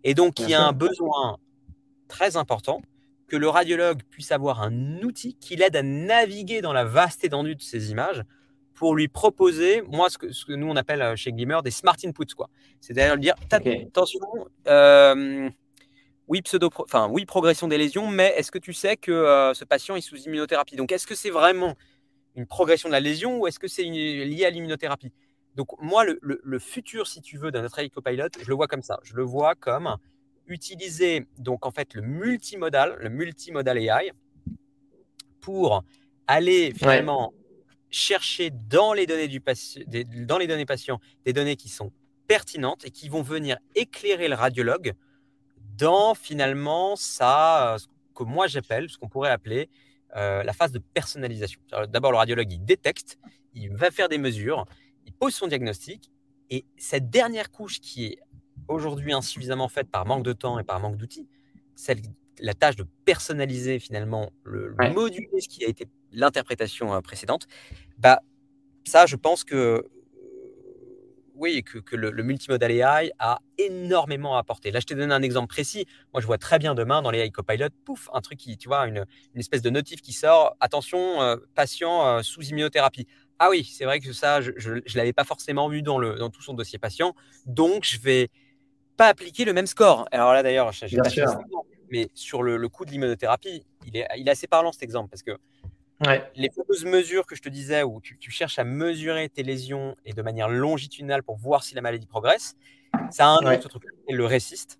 Et 0.04 0.14
donc, 0.14 0.39
il 0.39 0.49
y 0.49 0.54
a 0.54 0.62
un 0.62 0.74
besoin 0.74 1.38
très 2.08 2.38
important 2.38 2.82
que 3.28 3.38
le 3.38 3.47
radiologue 3.47 4.04
puisse 4.10 4.32
avoir 4.32 4.62
un 4.62 5.01
outil 5.01 5.36
qui 5.36 5.56
l'aide 5.56 5.76
à 5.76 5.82
naviguer 5.82 6.62
dans 6.62 6.74
la 6.74 6.84
vaste 6.84 7.24
étendue 7.24 7.56
de 7.56 7.62
ces 7.62 7.91
images 7.91 8.24
pour 8.74 8.95
lui 8.95 9.08
proposer, 9.08 9.82
moi, 9.84 10.10
ce 10.10 10.18
que, 10.18 10.32
ce 10.32 10.45
que 10.45 10.54
nous 10.54 10.68
on 10.68 10.76
appelle 10.76 11.01
euh, 11.01 11.16
chez 11.16 11.32
Glimmer 11.32 11.60
des 11.64 11.72
smart 11.72 11.95
inputs. 12.04 12.36
C'est-à-dire 12.82 13.18
dire, 13.18 13.36
attention, 13.51 14.20
euh, 14.68 15.49
oui, 16.28 16.41
pseudo, 16.41 16.70
enfin, 16.78 17.08
oui, 17.10 17.26
progression 17.26 17.68
des 17.68 17.78
lésions, 17.78 18.08
mais 18.08 18.34
est-ce 18.36 18.51
que 18.51 18.58
tu 18.58 18.74
sais 18.74 18.97
que 18.97 19.12
euh, 19.12 19.54
ce 19.54 19.64
patient 19.64 19.95
est 19.95 20.01
sous 20.01 20.18
immunothérapie? 20.18 20.76
Donc, 20.76 20.91
est-ce 20.91 21.08
que 21.08 21.16
c'est 21.16 21.30
vraiment 21.30 21.76
une 22.36 22.45
progression 22.45 22.89
de 22.89 22.93
la 22.93 22.99
lésion 22.99 23.39
ou 23.39 23.47
est-ce 23.47 23.59
que 23.59 23.67
c'est 23.67 23.84
lié 23.84 24.45
à 24.45 24.49
l'immunothérapie? 24.49 25.11
Donc 25.55 25.69
moi, 25.79 26.03
le, 26.05 26.59
futur, 26.59 27.07
si 27.07 27.21
tu 27.21 27.38
veux, 27.38 27.51
d'un 27.51 27.61
notre 27.61 27.84
Copilot, 27.88 28.27
je 28.41 28.47
le 28.47 28.55
vois 28.55 28.67
comme 28.67 28.81
ça. 28.81 28.99
Je 29.03 29.15
le 29.15 29.23
vois 29.23 29.53
comme 29.55 29.97
utiliser 30.47 31.27
donc 31.38 31.65
en 31.65 31.71
fait 31.71 31.93
le 31.93 32.01
multimodal, 32.01 32.97
le 32.99 33.09
multimodal 33.09 33.77
AI 33.77 34.11
pour 35.39 35.84
aller 36.27 36.73
finalement 36.73 37.34
chercher 37.89 38.49
dans 38.49 38.93
les 38.93 39.05
données 39.05 39.27
du 39.27 39.41
dans 40.25 40.38
les 40.38 40.47
données 40.47 40.65
patients 40.65 40.99
des 41.25 41.31
données 41.31 41.55
qui 41.55 41.69
sont 41.69 41.91
pertinentes 42.27 42.86
et 42.86 42.91
qui 42.91 43.07
vont 43.07 43.21
venir 43.21 43.57
éclairer 43.75 44.27
le 44.27 44.36
radiologue 44.36 44.93
dans 45.77 46.13
finalement 46.13 46.95
ça, 46.95 47.77
ce 47.79 47.88
que 48.15 48.23
moi 48.23 48.47
j'appelle, 48.47 48.89
ce 48.89 48.97
qu'on 48.97 49.09
pourrait 49.09 49.31
appeler 49.31 49.69
euh, 50.16 50.43
la 50.43 50.53
phase 50.53 50.72
de 50.72 50.80
personnalisation. 50.80 51.59
D'abord, 51.89 52.11
le 52.11 52.18
radiologue, 52.18 52.51
il 52.51 52.64
détecte, 52.64 53.18
il 53.53 53.76
va 53.76 53.91
faire 53.91 54.09
des 54.09 54.18
mesures, 54.18 54.66
il 55.05 55.14
pose 55.14 55.34
son 55.34 55.47
diagnostic, 55.47 56.11
Et 56.49 56.66
cette 56.78 57.09
dernière 57.09 57.51
couche 57.51 57.80
qui 57.80 58.05
est 58.05 58.20
aujourd'hui 58.68 59.14
insuffisamment 59.14 59.70
faite 59.70 59.89
par 59.89 60.05
manque 60.05 60.24
de 60.24 60.34
temps 60.34 60.59
et 60.59 60.64
par 60.64 60.80
manque 60.80 60.97
d'outils, 60.97 61.28
celle, 61.76 62.01
la 62.39 62.53
tâche 62.53 62.76
de 62.76 62.86
personnaliser 63.05 63.80
finalement, 63.80 64.32
le, 64.43 64.76
moduler 64.93 65.39
ce 65.39 65.49
qui 65.49 65.66
a 65.66 65.68
été 65.68 65.88
l'interprétation 66.11 67.01
précédente, 67.01 67.47
bah, 67.97 68.22
ça, 68.86 69.05
je 69.05 69.16
pense 69.16 69.43
que 69.43 69.89
oui, 71.36 71.63
que, 71.63 71.79
que 71.79 71.95
le, 71.95 72.11
multimodal 72.23 72.71
AI 72.71 73.11
a 73.19 73.39
énormément 73.57 74.38
apporté. 74.38 74.71
Là, 74.71 74.79
je 74.79 74.86
t'ai 74.86 74.95
donné 74.95 75.13
un 75.13 75.21
exemple 75.21 75.47
précis. 75.47 75.86
Moi, 76.13 76.21
je 76.21 76.27
vois 76.27 76.38
très 76.38 76.59
bien 76.59 76.75
demain 76.75 77.01
dans 77.01 77.11
les 77.11 77.19
AI 77.19 77.31
Copilot, 77.31 77.69
pouf, 77.86 78.09
un 78.13 78.21
truc 78.21 78.38
qui, 78.38 78.57
tu 78.57 78.67
vois, 78.67 78.88
une, 78.88 79.05
une 79.34 79.39
espèce 79.39 79.61
de 79.61 79.69
notif 79.69 80.01
qui 80.01 80.13
sort. 80.13 80.55
Attention, 80.59 81.21
euh, 81.21 81.38
patient 81.55 82.05
euh, 82.05 82.21
sous 82.21 82.41
immunothérapie. 82.43 83.07
Ah 83.39 83.49
oui, 83.49 83.63
c'est 83.63 83.86
vrai 83.86 83.99
que 83.99 84.13
ça, 84.13 84.41
je 84.41 84.51
ne 84.71 84.95
l'avais 84.95 85.13
pas 85.13 85.23
forcément 85.23 85.67
vu 85.67 85.81
dans, 85.81 85.97
le, 85.97 86.15
dans 86.15 86.29
tout 86.29 86.41
son 86.41 86.53
dossier 86.53 86.79
patient. 86.79 87.15
Donc, 87.45 87.84
je 87.84 87.99
vais 87.99 88.29
pas 88.95 89.07
appliquer 89.07 89.43
le 89.43 89.53
même 89.53 89.67
score. 89.67 90.07
Alors 90.11 90.34
là, 90.34 90.43
d'ailleurs, 90.43 90.71
pas 90.71 91.09
mais 91.89 92.09
sur 92.15 92.41
le, 92.41 92.57
le 92.57 92.69
coût 92.69 92.86
de 92.86 92.91
l'immunothérapie, 92.91 93.65
il 93.86 93.97
est, 93.97 94.07
il 94.17 94.27
est 94.27 94.31
assez 94.31 94.47
parlant 94.47 94.71
cet 94.71 94.81
exemple 94.81 95.09
parce 95.09 95.21
que 95.21 95.38
les 96.36 96.50
fameuses 96.50 96.86
mesures 96.86 97.26
que 97.26 97.36
je 97.36 97.41
te 97.41 97.50
disais, 97.50 97.84
où 97.84 98.02
tu, 98.02 98.32
cherches 98.32 98.60
à 98.60 98.64
mesurer 98.64 99.30
tes 99.30 99.44
lésions 99.44 99.96
et 100.06 100.14
de 100.14 100.22
manière 100.22 100.50
longitudinale 100.50 101.24
pour 101.24 101.38
voir 101.38 101.64
si 101.64 101.76
la 101.76 101.82
maladie 101.82 102.08
progresse, 102.08 102.56
ça 103.12 103.28
a 103.28 103.30
un 103.30 103.54
autre 103.54 103.70
truc, 103.70 103.84
le 104.10 104.26
réciste. 104.26 104.80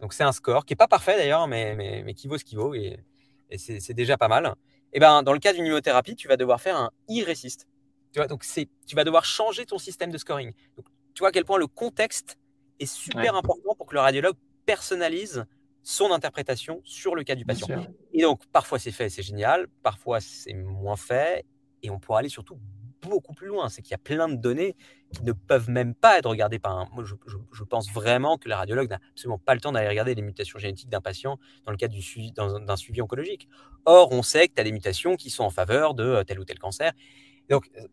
Donc 0.00 0.12
c'est 0.12 0.24
un 0.24 0.32
score 0.32 0.64
qui 0.64 0.72
n'est 0.72 0.76
pas 0.76 0.88
parfait 0.88 1.16
d'ailleurs, 1.16 1.46
mais, 1.46 2.02
mais, 2.04 2.14
qui 2.14 2.26
vaut 2.26 2.38
ce 2.38 2.44
qu'il 2.44 2.58
vaut 2.58 2.74
et, 2.74 2.98
c'est 3.56 3.92
déjà 3.92 4.16
pas 4.16 4.28
mal. 4.28 4.54
Et 4.94 5.00
ben, 5.00 5.22
dans 5.22 5.34
le 5.34 5.38
cas 5.38 5.52
d'une 5.52 5.66
immunothérapie, 5.66 6.16
tu 6.16 6.26
vas 6.26 6.38
devoir 6.38 6.58
faire 6.58 6.76
un 6.76 6.90
e-réciste. 7.10 7.66
Tu 8.12 8.18
vois, 8.18 8.26
donc 8.26 8.44
tu 8.86 8.96
vas 8.96 9.04
devoir 9.04 9.26
changer 9.26 9.66
ton 9.66 9.78
système 9.78 10.10
de 10.10 10.16
scoring. 10.16 10.52
Donc, 10.76 10.86
tu 11.14 11.20
vois 11.20 11.28
à 11.28 11.32
quel 11.32 11.44
point 11.44 11.58
le 11.58 11.66
contexte 11.66 12.38
est 12.78 12.86
super 12.86 13.34
important 13.34 13.74
pour 13.74 13.86
que 13.86 13.94
le 13.94 14.00
radiologue 14.00 14.36
personnalise 14.64 15.44
son 15.82 16.12
interprétation 16.12 16.80
sur 16.84 17.14
le 17.14 17.24
cas 17.24 17.34
du 17.34 17.44
patient. 17.44 17.86
Et 18.12 18.22
donc, 18.22 18.46
parfois 18.46 18.78
c'est 18.78 18.92
fait, 18.92 19.08
c'est 19.08 19.22
génial, 19.22 19.66
parfois 19.82 20.20
c'est 20.20 20.54
moins 20.54 20.96
fait, 20.96 21.44
et 21.82 21.90
on 21.90 21.98
pourra 21.98 22.20
aller 22.20 22.28
surtout 22.28 22.58
beaucoup 23.02 23.34
plus 23.34 23.48
loin. 23.48 23.68
C'est 23.68 23.82
qu'il 23.82 23.90
y 23.90 23.94
a 23.94 23.98
plein 23.98 24.28
de 24.28 24.36
données 24.36 24.76
qui 25.12 25.22
ne 25.24 25.32
peuvent 25.32 25.68
même 25.68 25.94
pas 25.94 26.18
être 26.18 26.28
regardées 26.28 26.58
par 26.58 26.78
un. 26.78 26.88
Moi, 26.92 27.04
je, 27.04 27.64
pense 27.64 27.90
vraiment 27.90 28.38
que 28.38 28.48
le 28.48 28.54
radiologue 28.54 28.88
n'a 28.88 29.00
absolument 29.10 29.38
pas 29.38 29.54
le 29.54 29.60
temps 29.60 29.72
d'aller 29.72 29.88
regarder 29.88 30.14
les 30.14 30.22
mutations 30.22 30.58
génétiques 30.58 30.88
d'un 30.88 31.00
patient 31.00 31.38
dans 31.64 31.72
le 31.72 31.76
cadre 31.76 31.94
du 31.94 32.02
suivi, 32.02 32.32
d'un 32.32 32.76
suivi 32.76 33.02
oncologique. 33.02 33.48
Or, 33.84 34.12
on 34.12 34.22
sait 34.22 34.48
que 34.48 34.54
tu 34.54 34.60
as 34.60 34.64
des 34.64 34.72
mutations 34.72 35.16
qui 35.16 35.30
sont 35.30 35.44
en 35.44 35.50
faveur 35.50 35.94
de 35.94 36.04
euh, 36.04 36.24
tel 36.24 36.38
ou 36.38 36.44
tel 36.44 36.58
cancer. 36.58 36.92
Donc, 37.50 37.68
euh, 37.76 37.86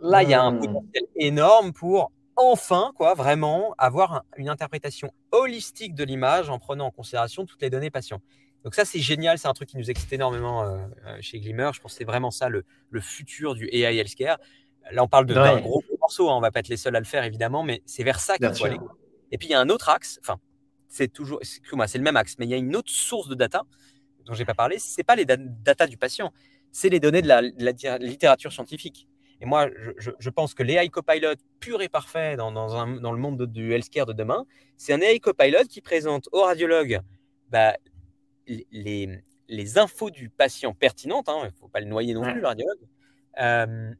là, 0.00 0.22
il 0.22 0.30
y 0.30 0.34
a 0.34 0.42
un 0.42 0.52
mmh. 0.52 0.60
potentiel 0.60 1.04
énorme 1.16 1.72
pour 1.72 2.10
enfin, 2.38 2.92
quoi, 2.96 3.14
vraiment 3.14 3.74
avoir 3.76 4.24
une 4.36 4.48
interprétation 4.48 5.12
holistique 5.32 5.94
de 5.94 6.04
l'image 6.04 6.48
en 6.48 6.58
prenant 6.58 6.86
en 6.86 6.90
considération 6.90 7.44
toutes 7.44 7.60
les 7.60 7.68
données 7.68 7.90
patients. 7.90 8.22
Donc 8.64 8.74
ça, 8.74 8.84
c'est 8.84 9.00
génial, 9.00 9.38
c'est 9.38 9.48
un 9.48 9.52
truc 9.52 9.68
qui 9.68 9.76
nous 9.76 9.90
excite 9.90 10.12
énormément 10.12 10.62
euh, 10.62 10.78
euh, 11.06 11.18
chez 11.20 11.40
Glimmer. 11.40 11.70
Je 11.74 11.80
pense 11.80 11.92
que 11.92 11.98
c'est 11.98 12.04
vraiment 12.04 12.30
ça 12.30 12.48
le, 12.48 12.64
futur 13.00 13.54
du 13.54 13.68
AI 13.72 13.98
healthcare. 13.98 14.38
Là, 14.90 15.02
on 15.02 15.08
parle 15.08 15.26
d'un 15.26 15.60
gros, 15.60 15.82
morceau, 16.00 16.30
hein. 16.30 16.36
on 16.36 16.40
va 16.40 16.50
pas 16.50 16.60
être 16.60 16.68
les 16.68 16.76
seuls 16.76 16.96
à 16.96 17.00
le 17.00 17.04
faire 17.04 17.24
évidemment, 17.24 17.62
mais 17.62 17.82
c'est 17.86 18.04
vers 18.04 18.20
ça 18.20 18.38
qu'il 18.38 18.54
faut 18.54 18.64
aller. 18.64 18.78
Et 19.30 19.36
puis 19.36 19.48
il 19.48 19.50
y 19.50 19.54
a 19.54 19.60
un 19.60 19.68
autre 19.68 19.90
axe, 19.90 20.18
enfin, 20.22 20.38
c'est 20.88 21.12
toujours, 21.12 21.40
moi 21.72 21.86
c'est 21.86 21.98
le 21.98 22.04
même 22.04 22.16
axe, 22.16 22.36
mais 22.38 22.46
il 22.46 22.50
y 22.50 22.54
a 22.54 22.56
une 22.56 22.74
autre 22.74 22.90
source 22.90 23.28
de 23.28 23.34
data 23.34 23.64
dont 24.24 24.32
j'ai 24.32 24.46
pas 24.46 24.54
parlé. 24.54 24.78
C'est 24.78 25.02
pas 25.02 25.16
les 25.16 25.26
data 25.26 25.86
du 25.86 25.98
patient, 25.98 26.32
c'est 26.72 26.88
les 26.88 27.00
données 27.00 27.20
de 27.20 27.28
la 27.28 27.98
littérature 27.98 28.52
scientifique. 28.52 29.07
Et 29.40 29.46
moi, 29.46 29.68
je, 29.98 30.30
pense 30.30 30.54
que 30.54 30.62
l'AI 30.62 30.88
Copilot 30.88 31.34
pur 31.60 31.80
et 31.80 31.88
parfait 31.88 32.36
dans, 32.36 32.50
le 32.50 33.18
monde 33.18 33.46
du 33.46 33.72
healthcare 33.72 34.06
de 34.06 34.12
demain, 34.12 34.44
c'est 34.76 34.92
un 34.92 35.00
AI 35.00 35.20
Copilot 35.20 35.64
qui 35.68 35.80
présente 35.80 36.28
au 36.32 36.42
radiologue 36.42 37.00
bah, 37.50 37.76
les, 38.46 39.78
infos 39.78 40.10
du 40.10 40.28
patient 40.28 40.74
pertinentes, 40.74 41.28
hein, 41.28 41.38
il 41.42 41.46
ne 41.46 41.52
faut 41.52 41.68
pas 41.68 41.80
le 41.80 41.86
noyer 41.86 42.14
non 42.14 42.22
plus, 42.22 42.40
le 42.40 42.46
radiologue, 42.46 42.78
euh, 43.40 43.92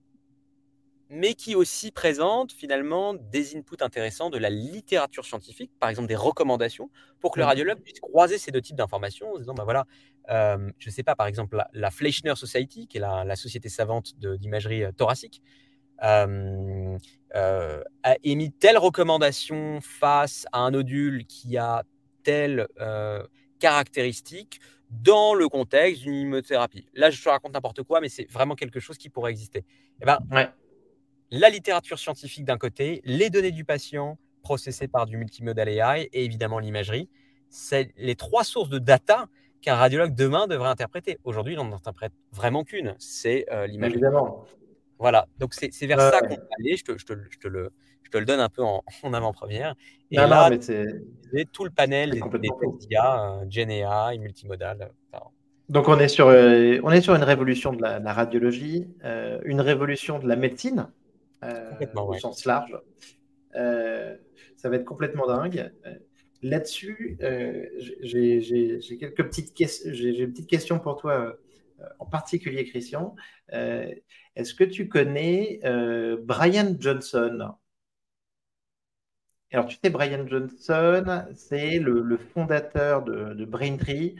mais 1.11 1.34
qui 1.34 1.54
aussi 1.54 1.90
présente 1.90 2.52
finalement 2.52 3.14
des 3.14 3.56
inputs 3.56 3.82
intéressants 3.82 4.30
de 4.30 4.38
la 4.38 4.50
littérature 4.50 5.24
scientifique, 5.24 5.70
par 5.80 5.88
exemple 5.88 6.09
des 6.09 6.16
recommandations, 6.16 6.90
pour 7.20 7.32
que 7.32 7.38
le 7.38 7.46
radiologue 7.46 7.80
puisse 7.80 8.00
croiser 8.00 8.38
ces 8.38 8.50
deux 8.50 8.61
types 8.61 8.76
d'informations 8.76 9.30
en 9.32 9.34
se 9.34 9.40
disant, 9.40 9.54
bah 9.54 9.64
voilà, 9.64 9.86
euh, 10.30 10.70
je 10.78 10.88
ne 10.88 10.92
sais 10.92 11.02
pas, 11.02 11.14
par 11.14 11.26
exemple, 11.26 11.62
la, 11.72 11.90
Fleischner 11.90 12.34
Society, 12.36 12.86
qui 12.86 12.98
est 12.98 13.00
la, 13.00 13.36
société 13.36 13.68
savante 13.68 14.14
d'imagerie 14.18 14.84
euh, 14.84 14.92
thoracique, 14.92 15.42
euh, 16.04 16.98
a 17.34 18.16
émis 18.22 18.52
telle 18.52 18.78
recommandation 18.78 19.80
face 19.80 20.46
à 20.52 20.61
un 20.61 20.70
nodule 20.72 21.24
qui 21.26 21.56
a 21.56 21.84
telle 22.22 22.68
caractéristique 23.59 24.61
dans 24.90 25.34
le 25.34 25.48
contexte 25.48 26.02
d'une 26.02 26.14
immunothérapie. 26.14 26.86
Là, 26.94 27.11
je 27.11 27.22
te 27.22 27.28
raconte 27.28 27.52
n'importe 27.52 27.82
quoi, 27.82 28.00
mais 28.00 28.09
c'est 28.09 28.30
vraiment 28.30 28.54
quelque 28.54 28.80
chose 28.80 28.96
qui 28.96 29.09
pourrait 29.09 29.30
exister. 29.30 29.61
Et 29.61 30.02
eh 30.02 30.06
ben, 30.06 30.18
La 31.31 31.51
littérature 31.51 31.99
scientifique 31.99 32.45
d'un 32.45 32.57
côté, 32.57 33.03
les 33.05 33.31
données 33.31 33.51
du 33.51 33.64
patient 33.64 34.18
processées 34.43 34.89
par 34.89 35.07
du 35.07 35.16
multimodal 35.16 35.68
AI 35.68 36.09
et 36.12 36.24
évidemment 36.24 36.59
l'imagerie, 36.59 37.09
c'est 37.51 37.93
les 37.97 38.14
trois 38.14 38.45
sources 38.45 38.70
de 38.70 38.79
data 38.79 39.26
qu'un 39.61 39.74
radiologue 39.74 40.14
demain 40.14 40.47
devrait 40.47 40.68
interpréter. 40.68 41.18
Aujourd'hui, 41.24 41.55
il 41.55 41.57
n'en 41.57 41.72
interprète 41.72 42.12
vraiment 42.33 42.64
qu'une, 42.64 42.95
c'est 42.99 43.47
euh, 43.53 43.66
l'image. 43.66 43.93
Évidemment. 43.93 44.47
Voilà, 44.99 45.26
donc 45.39 45.55
c'est 45.55 45.87
vers 45.87 46.01
ça 46.01 46.20
qu'on 46.20 46.35
va 46.35 46.43
aller, 46.59 46.76
je 46.76 46.85
te, 46.85 46.99
je, 46.99 47.05
te, 47.05 47.12
je, 47.31 47.39
te 47.39 47.47
le, 47.47 47.70
je 48.03 48.11
te, 48.11 48.18
le, 48.18 48.24
donne 48.24 48.41
un 48.41 48.49
peu 48.49 48.62
en, 48.62 48.83
en 49.03 49.12
avant-première. 49.14 49.74
Et 50.11 50.16
là, 50.16 50.51
c'est 50.61 50.87
tout 51.53 51.64
le 51.64 51.70
panel 51.70 52.11
des, 52.11 52.39
des 52.39 52.51
IA, 52.91 53.41
GenAI, 53.49 54.18
multimodal. 54.18 54.91
Donc 55.68 55.89
on 55.89 55.99
est, 55.99 56.09
sur, 56.09 56.29
euh, 56.29 56.79
on 56.83 56.91
est 56.91 57.03
sur 57.03 57.14
une 57.14 57.22
révolution 57.22 57.74
de 57.74 57.83
la, 57.83 58.12
radiologie, 58.12 58.89
euh, 59.05 59.39
une 59.45 59.61
révolution 59.61 60.18
de 60.18 60.26
la 60.26 60.35
médecine, 60.35 60.89
au 61.43 62.14
sens 62.14 62.45
large. 62.45 62.78
ça 63.53 64.68
va 64.68 64.76
être 64.76 64.84
complètement 64.84 65.26
dingue. 65.26 65.70
Là-dessus, 66.43 67.18
euh, 67.22 67.66
j'ai 68.03 68.99
quelques 68.99 69.24
petites 69.24 69.55
questions. 69.55 69.91
J'ai 69.93 70.20
une 70.20 70.30
petite 70.30 70.49
question 70.49 70.78
pour 70.78 70.97
toi, 70.97 71.36
euh, 71.80 71.84
en 71.99 72.07
particulier, 72.07 72.64
Christian. 72.64 73.16
Euh, 73.53 73.93
est-ce 74.36 74.55
que 74.55 74.62
tu 74.62 74.89
connais 74.89 75.61
Brian 76.22 76.76
Johnson? 76.78 77.55
Alors, 79.51 79.66
tu 79.66 79.78
sais, 79.82 79.91
Brian 79.91 80.26
Johnson, 80.28 81.24
c'est 81.34 81.78
le, 81.80 82.18
fondateur 82.18 83.03
de, 83.03 83.45
Braintree, 83.45 84.14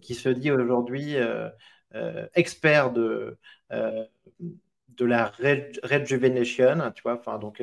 qui 0.00 0.14
se 0.14 0.28
dit 0.28 0.50
aujourd'hui 0.50 1.14
expert 2.34 2.92
de 2.92 3.38
de 5.00 5.06
la 5.06 5.32
rejuvenation, 5.82 6.92
tu 6.94 7.02
vois, 7.02 7.14
enfin 7.14 7.38
donc 7.38 7.62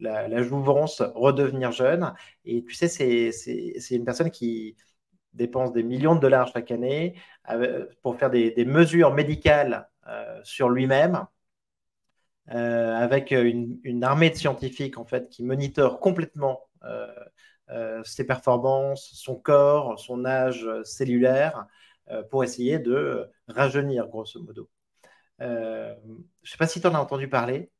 la, 0.00 0.42
jouvence, 0.42 1.02
redevenir 1.14 1.72
jeune. 1.72 2.14
Et 2.44 2.64
tu 2.64 2.74
sais, 2.74 2.88
c'est 2.88 3.94
une 3.94 4.04
personne 4.04 4.30
qui 4.30 4.76
dépense 5.32 5.72
des 5.72 5.82
millions 5.82 6.14
de 6.14 6.20
dollars 6.20 6.48
chaque 6.52 6.70
année 6.70 7.14
euh, 7.50 7.86
pour 8.02 8.16
faire 8.16 8.30
des, 8.30 8.64
mesures 8.64 9.14
médicales 9.14 9.88
euh, 10.08 10.40
sur 10.44 10.68
lui-même. 10.68 11.26
Euh, 12.52 12.96
avec 12.96 13.30
une, 13.30 14.02
armée 14.02 14.30
de 14.30 14.34
scientifiques 14.34 14.98
en 14.98 15.04
fait 15.04 15.28
qui 15.28 15.44
monitorent 15.44 16.00
complètement 16.00 16.60
ses 18.04 18.26
performances, 18.26 19.10
son 19.14 19.36
corps, 19.36 20.00
son 20.00 20.24
âge 20.24 20.66
cellulaire, 20.82 21.66
pour 22.30 22.42
essayer 22.42 22.80
de 22.80 23.30
rajeunir 23.46 24.08
grosso 24.08 24.42
modo. 24.42 24.68
Je 25.40 25.46
ne 25.46 26.48
sais 26.48 26.58
pas 26.58 26.66
si 26.66 26.80
tu 26.80 26.86
en 26.86 26.94
as 26.94 27.00
entendu 27.00 27.28
parler. 27.28 27.70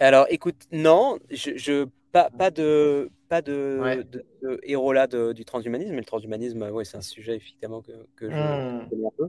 Alors, 0.00 0.26
écoute, 0.30 0.66
non, 0.70 1.18
je, 1.30 1.86
pas, 2.12 2.30
pas 2.30 2.50
de 2.50 3.10
pas 3.28 3.42
de, 3.42 3.98
héros 4.62 4.92
là 4.92 5.06
du 5.06 5.44
transhumanisme, 5.44 5.92
mais 5.92 5.98
le 5.98 6.04
transhumanisme, 6.04 6.62
ouais, 6.70 6.84
c'est 6.84 6.96
un 6.96 7.02
sujet 7.02 7.36
effectivement 7.36 7.82
que, 7.82 7.92
je, 8.20 8.26
hmm. 8.26 8.88
connais 8.88 9.06
un 9.06 9.10
peu. 9.16 9.28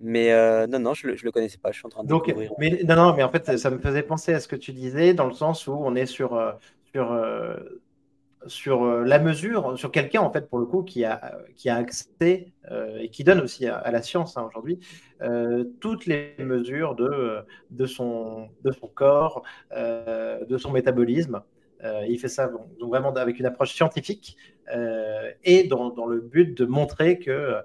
Mais 0.00 0.32
euh, 0.32 0.66
non, 0.66 0.78
non, 0.78 0.94
je 0.94 1.08
ne 1.08 1.12
le, 1.12 1.32
connaissais 1.32 1.58
pas. 1.58 1.72
Je 1.72 1.78
suis 1.78 1.86
en 1.86 1.88
train 1.88 2.04
de 2.04 2.08
Donc. 2.08 2.32
Mais, 2.58 2.82
non, 2.84 2.96
non, 2.96 3.14
mais 3.16 3.22
en 3.22 3.30
fait, 3.30 3.58
ça 3.58 3.70
me 3.70 3.78
faisait 3.78 4.02
penser 4.02 4.32
à 4.32 4.40
ce 4.40 4.46
que 4.46 4.56
tu 4.56 4.72
disais, 4.72 5.14
dans 5.14 5.26
le 5.26 5.32
sens 5.32 5.66
où 5.66 5.72
on 5.72 5.94
est 5.94 6.06
sur, 6.06 6.34
euh, 6.34 6.52
sur 6.92 7.12
euh, 7.12 7.56
sur 8.48 8.82
euh, 8.82 9.04
la 9.04 9.18
mesure, 9.18 9.78
sur 9.78 9.90
quelqu'un 9.90 10.20
en 10.20 10.32
fait 10.32 10.48
pour 10.48 10.58
le 10.58 10.66
coup 10.66 10.82
qui 10.82 11.04
a, 11.04 11.38
qui 11.56 11.68
a 11.68 11.76
accès 11.76 12.52
euh, 12.70 12.98
et 12.98 13.08
qui 13.10 13.24
donne 13.24 13.40
aussi 13.40 13.66
à, 13.66 13.90
la 13.90 14.02
science 14.02 14.36
hein, 14.36 14.44
aujourd'hui 14.46 14.80
euh, 15.22 15.64
toutes 15.80 16.06
les 16.06 16.34
mesures 16.38 16.94
de, 16.94 17.38
de, 17.70 17.86
son, 17.86 18.48
de 18.64 18.72
son 18.72 18.88
corps, 18.88 19.42
de 19.72 20.58
son 20.58 20.72
métabolisme. 20.72 21.42
il 22.08 22.18
fait 22.18 22.28
ça 22.28 22.50
vraiment 22.80 23.12
avec 23.14 23.38
une 23.38 23.46
approche 23.46 23.72
scientifique 23.72 24.36
et 25.44 25.64
dans, 25.64 25.90
dans, 25.90 26.06
le 26.06 26.20
but 26.20 26.56
de 26.56 26.64
montrer 26.66 27.18
que 27.18 27.56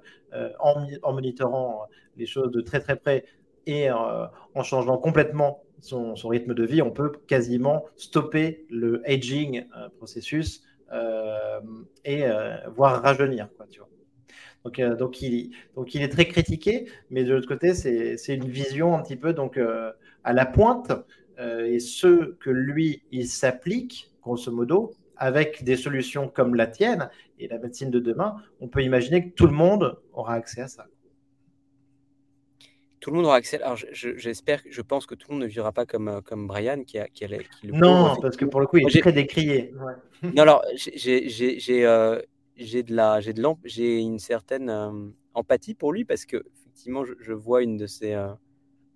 en, 0.59 0.87
en, 1.01 1.13
monitorant 1.13 1.87
les 2.17 2.25
choses 2.25 2.51
de 2.51 2.61
très 2.61 2.79
très 2.79 2.95
près 2.95 3.25
et 3.65 3.91
en 3.91 4.63
changeant 4.63 4.97
complètement 4.97 5.63
son, 5.79 6.15
rythme 6.27 6.53
de 6.53 6.63
vie, 6.63 6.81
on 6.81 6.91
peut 6.91 7.11
quasiment 7.27 7.85
stopper 7.95 8.65
le 8.69 9.01
aging 9.05 9.65
processus 9.97 10.63
et 12.05 12.25
voir 12.75 13.01
rajeunir. 13.01 13.49
Quoi, 13.57 13.65
tu 13.69 13.79
vois. 13.79 13.89
Donc, 14.63 14.79
donc, 14.97 15.21
il, 15.21 15.51
donc, 15.75 15.93
il, 15.93 16.01
est 16.01 16.09
très 16.09 16.25
critiqué, 16.25 16.87
mais 17.09 17.23
de 17.23 17.33
l'autre 17.33 17.47
côté, 17.47 17.73
c'est 17.73 18.33
une 18.33 18.47
vision 18.47 18.95
un 18.95 19.01
petit 19.01 19.17
peu 19.17 19.33
donc, 19.33 19.59
à 20.23 20.33
la 20.33 20.45
pointe 20.45 20.91
et 21.39 21.79
ce 21.79 22.33
que 22.35 22.49
lui, 22.49 23.03
il 23.11 23.27
s'applique, 23.27 24.11
grosso 24.21 24.51
modo, 24.51 24.93
avec 25.17 25.63
des 25.63 25.75
solutions 25.75 26.27
comme 26.27 26.55
la 26.55 26.67
tienne 26.67 27.09
et 27.39 27.47
la 27.47 27.57
médecine 27.57 27.89
de 27.89 27.99
demain, 27.99 28.35
on 28.59 28.67
peut 28.67 28.83
imaginer 28.83 29.29
que 29.29 29.33
tout 29.33 29.47
le 29.47 29.53
monde 29.53 29.99
aura 30.13 30.33
accès 30.33 30.61
à 30.61 30.67
ça. 30.67 30.87
Tout 33.03 33.11
le 33.11 33.17
monde 33.17 33.25
aura 33.25 33.35
accès. 33.35 33.61
Alors, 33.61 33.77
j'espère, 33.91 34.61
je, 34.69 34.81
pense 34.81 35.05
que 35.05 35.13
tout 35.13 35.27
le 35.29 35.35
monde 35.35 35.43
ne 35.43 35.49
vivra 35.49 35.73
pas 35.73 35.85
comme, 35.85 36.07
euh, 36.07 36.21
comme 36.21 36.47
Brian 36.47 36.83
qui 36.85 36.97
a, 36.97 37.09
qui 37.09 37.27
le 37.27 37.39
Non, 37.65 38.15
parce 38.21 38.37
que 38.37 38.45
pour 38.45 38.61
le 38.61 38.65
coup, 38.65 38.77
il 38.77 38.87
est 38.87 39.01
très 39.01 39.11
décrié. 39.11 39.73
Non, 40.23 40.41
alors, 40.41 40.63
j'ai 40.75 41.85
euh, 41.85 42.21
de 42.57 42.95
la, 42.95 43.19
j'ai 43.19 43.33
de 43.33 43.43
j'ai 43.65 43.99
une 43.99 44.19
certaine 44.19 44.69
euh, 44.69 45.09
empathie 45.33 45.73
pour 45.73 45.91
lui 45.91 46.05
parce 46.05 46.25
que 46.25 46.45
effectivement, 46.55 47.03
je, 47.03 47.33
vois 47.33 47.61
une 47.61 47.75
de 47.75 47.87
ses 47.87 48.17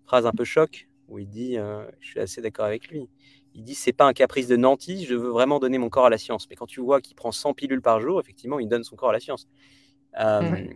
phrases 0.05 0.25
un 0.25 0.31
peu 0.31 0.45
choc 0.45 0.87
où 1.09 1.19
il 1.19 1.27
dit, 1.27 1.57
je 1.99 2.07
suis 2.07 2.21
assez 2.21 2.41
d'accord 2.41 2.65
avec 2.65 2.87
lui 2.87 3.09
il 3.57 3.63
dit 3.63 3.75
c'est 3.75 3.91
pas 3.91 4.05
un 4.05 4.13
caprice 4.13 4.47
de 4.47 4.55
nanti, 4.55 5.03
je 5.03 5.15
veux 5.15 5.29
vraiment 5.29 5.59
donner 5.59 5.79
mon 5.79 5.89
corps 5.89 6.05
à 6.05 6.09
la 6.09 6.19
science. 6.19 6.47
Mais 6.49 6.55
quand 6.55 6.67
tu 6.67 6.79
vois 6.79 7.01
qu'il 7.01 7.15
prend 7.15 7.31
100 7.31 7.55
pilules 7.55 7.81
par 7.81 7.99
jour, 7.99 8.19
effectivement, 8.19 8.59
il 8.59 8.69
donne 8.69 8.83
son 8.83 8.95
corps 8.95 9.09
à 9.09 9.13
la 9.13 9.19
science. 9.19 9.47
Euh, 10.19 10.67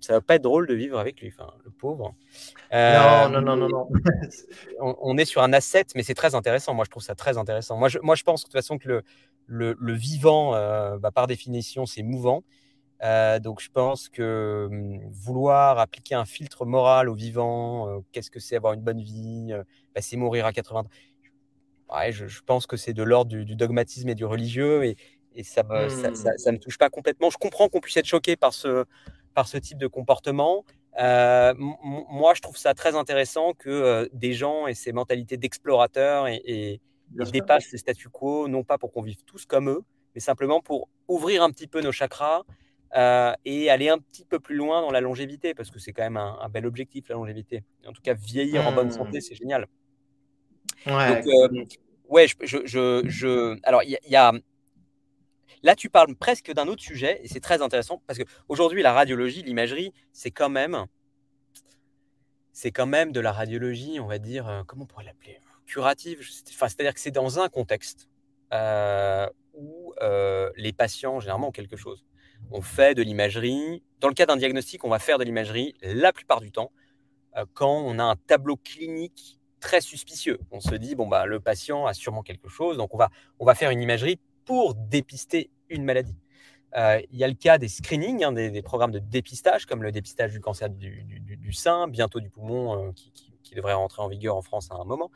ça 0.00 0.14
va 0.14 0.20
pas 0.20 0.36
être 0.36 0.42
drôle 0.42 0.66
de 0.66 0.74
vivre 0.74 0.98
avec 0.98 1.20
lui, 1.20 1.28
enfin, 1.28 1.52
le 1.64 1.70
pauvre. 1.70 2.14
Euh, 2.72 3.28
non, 3.28 3.40
non, 3.40 3.56
non, 3.56 3.68
non, 3.68 3.88
on, 4.80 5.16
est 5.18 5.24
sur 5.24 5.42
un 5.42 5.52
asset, 5.52 5.86
mais 5.94 6.02
c'est 6.02 6.14
très 6.14 6.34
intéressant. 6.34 6.74
Moi, 6.74 6.84
je 6.84 6.90
trouve 6.90 7.02
ça 7.02 7.14
très 7.14 7.38
intéressant. 7.38 7.76
Moi, 7.76 7.88
je, 7.88 7.98
moi, 8.00 8.14
je 8.14 8.22
pense 8.22 8.40
de 8.40 8.44
toute 8.44 8.52
façon 8.52 8.78
que 8.78 9.02
le, 9.46 9.76
le, 9.78 9.92
vivant, 9.92 10.54
euh, 10.54 10.98
bah, 10.98 11.10
par 11.10 11.26
définition, 11.26 11.86
c'est 11.86 12.02
mouvant. 12.02 12.42
donc, 13.40 13.60
je 13.60 13.70
pense 13.70 14.08
que 14.08 14.68
hum, 14.70 15.00
vouloir 15.10 15.78
appliquer 15.78 16.14
un 16.14 16.24
filtre 16.24 16.64
moral 16.64 17.08
au 17.08 17.14
vivant, 17.14 18.02
qu'est-ce 18.12 18.30
que 18.30 18.40
c'est 18.40 18.56
avoir 18.56 18.74
une 18.74 18.82
bonne 18.82 19.00
vie, 19.00 19.52
bah, 19.94 20.00
c'est 20.00 20.16
mourir 20.16 20.46
à 20.46 20.52
80 20.52 20.80
ans 20.80 20.86
je, 22.10 22.40
pense 22.42 22.66
que 22.66 22.76
c'est 22.76 22.92
de 22.92 23.02
l'ordre 23.02 23.30
du, 23.30 23.56
dogmatisme 23.56 24.08
et 24.08 24.14
du 24.14 24.24
religieux 24.24 24.84
et, 24.84 24.96
ça 25.44 25.62
ne 25.62 25.68
me, 25.68 25.88
ça, 25.88 26.52
me 26.52 26.58
touche 26.58 26.78
pas 26.78 26.90
complètement. 26.90 27.30
Je 27.30 27.38
comprends 27.38 27.68
qu'on 27.68 27.78
puisse 27.78 27.96
être 27.96 28.06
choqué 28.06 28.34
par 28.34 28.52
ce, 28.52 28.84
par 29.38 29.46
ce 29.46 29.56
type 29.56 29.78
de 29.78 29.86
comportement. 29.86 30.64
Euh, 30.98 31.54
moi, 31.56 32.34
je 32.34 32.40
trouve 32.40 32.56
ça 32.56 32.74
très 32.74 32.96
intéressant 32.96 33.52
que 33.52 33.70
euh, 33.70 34.08
des 34.12 34.32
gens 34.32 34.66
aient 34.66 34.74
ces 34.74 34.90
mentalités 34.90 35.36
d'explorateurs 35.36 36.26
et, 36.26 36.80
dépassent 37.32 37.70
les 37.70 37.78
statu 37.78 38.08
quo, 38.08 38.48
non 38.48 38.64
pas 38.64 38.78
pour 38.78 38.90
qu'on 38.90 39.02
vive 39.02 39.22
tous 39.24 39.46
comme 39.46 39.70
eux, 39.70 39.82
mais 40.16 40.20
simplement 40.20 40.60
pour 40.60 40.88
ouvrir 41.06 41.44
un 41.44 41.50
petit 41.50 41.68
peu 41.68 41.80
nos 41.82 41.92
chakras 41.92 42.42
euh, 42.96 43.32
et 43.44 43.70
aller 43.70 43.88
un 43.88 43.98
petit 43.98 44.24
peu 44.24 44.40
plus 44.40 44.56
loin 44.56 44.80
dans 44.80 44.90
la 44.90 45.00
longévité, 45.00 45.54
parce 45.54 45.70
que 45.70 45.78
c'est 45.78 45.92
quand 45.92 46.02
même 46.02 46.16
un, 46.16 46.48
bel 46.48 46.66
objectif, 46.66 47.08
la 47.08 47.14
longévité. 47.14 47.62
En 47.86 47.92
tout 47.92 48.02
cas, 48.02 48.14
vieillir 48.14 48.66
en 48.66 48.72
bonne 48.72 48.90
santé, 48.90 49.18
mmh. 49.18 49.20
c'est 49.20 49.36
génial. 49.36 49.68
Ouais. 50.84 51.22
Euh, 51.24 51.64
ouais, 52.08 52.26
je, 52.26 52.56
je, 52.64 53.02
je, 53.06 53.56
alors 53.62 53.84
il 53.84 53.96
y, 54.04 54.16
a 54.16 54.32
Là, 55.62 55.74
tu 55.74 55.90
parles 55.90 56.14
presque 56.14 56.52
d'un 56.52 56.68
autre 56.68 56.82
sujet 56.82 57.20
et 57.22 57.28
c'est 57.28 57.40
très 57.40 57.62
intéressant 57.62 58.02
parce 58.06 58.18
qu'aujourd'hui, 58.18 58.82
la 58.82 58.92
radiologie, 58.92 59.42
l'imagerie, 59.42 59.92
c'est 60.12 60.30
quand 60.30 60.48
même, 60.48 60.86
c'est 62.52 62.70
quand 62.70 62.86
même 62.86 63.12
de 63.12 63.20
la 63.20 63.32
radiologie, 63.32 64.00
on 64.00 64.06
va 64.06 64.18
dire, 64.18 64.48
euh, 64.48 64.62
comment 64.66 64.84
on 64.84 64.86
pourrait 64.86 65.04
l'appeler, 65.04 65.38
curative. 65.66 66.20
Enfin, 66.50 66.68
c'est-à-dire 66.68 66.94
que 66.94 67.00
c'est 67.00 67.10
dans 67.10 67.40
un 67.40 67.48
contexte 67.48 68.08
euh, 68.52 69.28
où 69.54 69.94
les 70.56 70.72
patients 70.72 71.20
généralement 71.20 71.48
ont 71.48 71.52
quelque 71.52 71.76
chose. 71.76 72.04
On 72.52 72.62
fait 72.62 72.94
de 72.94 73.02
l'imagerie. 73.02 73.82
Dans 73.98 74.06
le 74.08 74.14
cas 74.14 74.26
d'un 74.26 74.36
diagnostic, 74.36 74.84
on 74.84 74.88
va 74.88 75.00
faire 75.00 75.18
de 75.18 75.24
l'imagerie 75.24 75.74
la 75.82 76.12
plupart 76.12 76.40
du 76.40 76.52
temps 76.52 76.70
quand 77.54 77.82
on 77.84 77.98
a 77.98 78.04
un 78.04 78.16
tableau 78.16 78.56
clinique 78.56 79.38
très 79.60 79.80
suspicieux. 79.80 80.38
On 80.50 80.60
se 80.60 80.74
dit, 80.74 80.94
bon, 80.94 81.06
bah, 81.06 81.26
le 81.26 81.40
patient 81.40 81.86
a 81.86 81.94
sûrement 81.94 82.22
quelque 82.22 82.48
chose, 82.48 82.76
donc 82.76 82.94
on 82.94 82.98
va, 82.98 83.10
on 83.38 83.44
va 83.44 83.54
faire 83.54 83.70
une 83.70 83.82
imagerie 83.82 84.18
pour 84.48 84.74
dépister 84.74 85.50
une 85.68 85.84
maladie. 85.84 86.16
Euh, 86.74 87.02
il 87.12 87.18
y 87.18 87.22
a 87.24 87.28
le 87.28 87.34
cas 87.34 87.58
des 87.58 87.68
screenings, 87.68 88.24
hein, 88.24 88.32
des, 88.32 88.62
programmes 88.62 88.92
de 88.92 88.98
dépistage, 88.98 89.66
comme 89.66 89.82
le 89.82 89.92
dépistage 89.92 90.32
du 90.32 90.40
cancer 90.40 90.70
du, 90.70 91.02
du, 91.02 91.52
sein, 91.52 91.86
bientôt 91.86 92.18
du 92.18 92.30
poumon, 92.30 92.88
euh, 92.88 92.92
qui, 92.92 93.12
qui, 93.42 93.54
devrait 93.54 93.74
rentrer 93.74 94.00
en 94.00 94.08
vigueur 94.08 94.36
en 94.36 94.40
France 94.40 94.70
à 94.70 94.76
un 94.76 94.84
moment. 94.84 95.10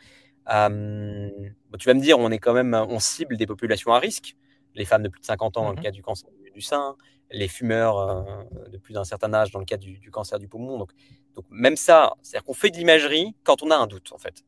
Euh, 0.53 1.31
tu 1.79 1.89
vas 1.89 1.95
me 1.95 2.01
dire, 2.01 2.19
on 2.19 2.31
est 2.31 2.39
quand 2.39 2.53
même, 2.53 2.75
on 2.75 2.99
cible 2.99 3.39
des 3.39 3.47
populations 3.47 3.95
à 3.95 3.99
risque, 3.99 4.37
les 4.75 4.85
femmes 4.85 5.03
de 5.03 5.09
plus 5.09 5.23
de 5.23 5.27
50 5.27 5.57
ans 5.57 5.63
dans 5.63 5.71
le 5.71 5.77
mmh 5.77 5.83
cas 5.83 5.91
du 5.93 6.03
cancer 6.03 6.29
du, 6.55 6.61
sein, 6.61 6.95
les 7.31 7.49
fumeurs 7.49 8.47
de 8.71 8.77
plus 8.77 8.93
d'un 8.93 9.05
certain 9.05 9.33
âge 9.33 9.51
dans 9.51 9.61
le 9.61 9.65
cas 9.65 9.79
du, 9.79 10.11
cancer 10.11 10.39
du 10.39 10.47
poumon. 10.47 10.77
Donc, 10.77 10.93
donc 11.35 11.47
même 11.49 11.77
ça, 11.77 12.13
c'est-à-dire 12.21 12.45
qu'on 12.45 12.53
fait 12.53 12.69
de 12.69 12.77
l'imagerie 12.77 13.35
quand 13.45 13.63
on 13.63 13.71
a 13.71 13.77
un 13.77 13.87
doute, 13.87 14.13
en 14.13 14.19
fait. 14.19 14.45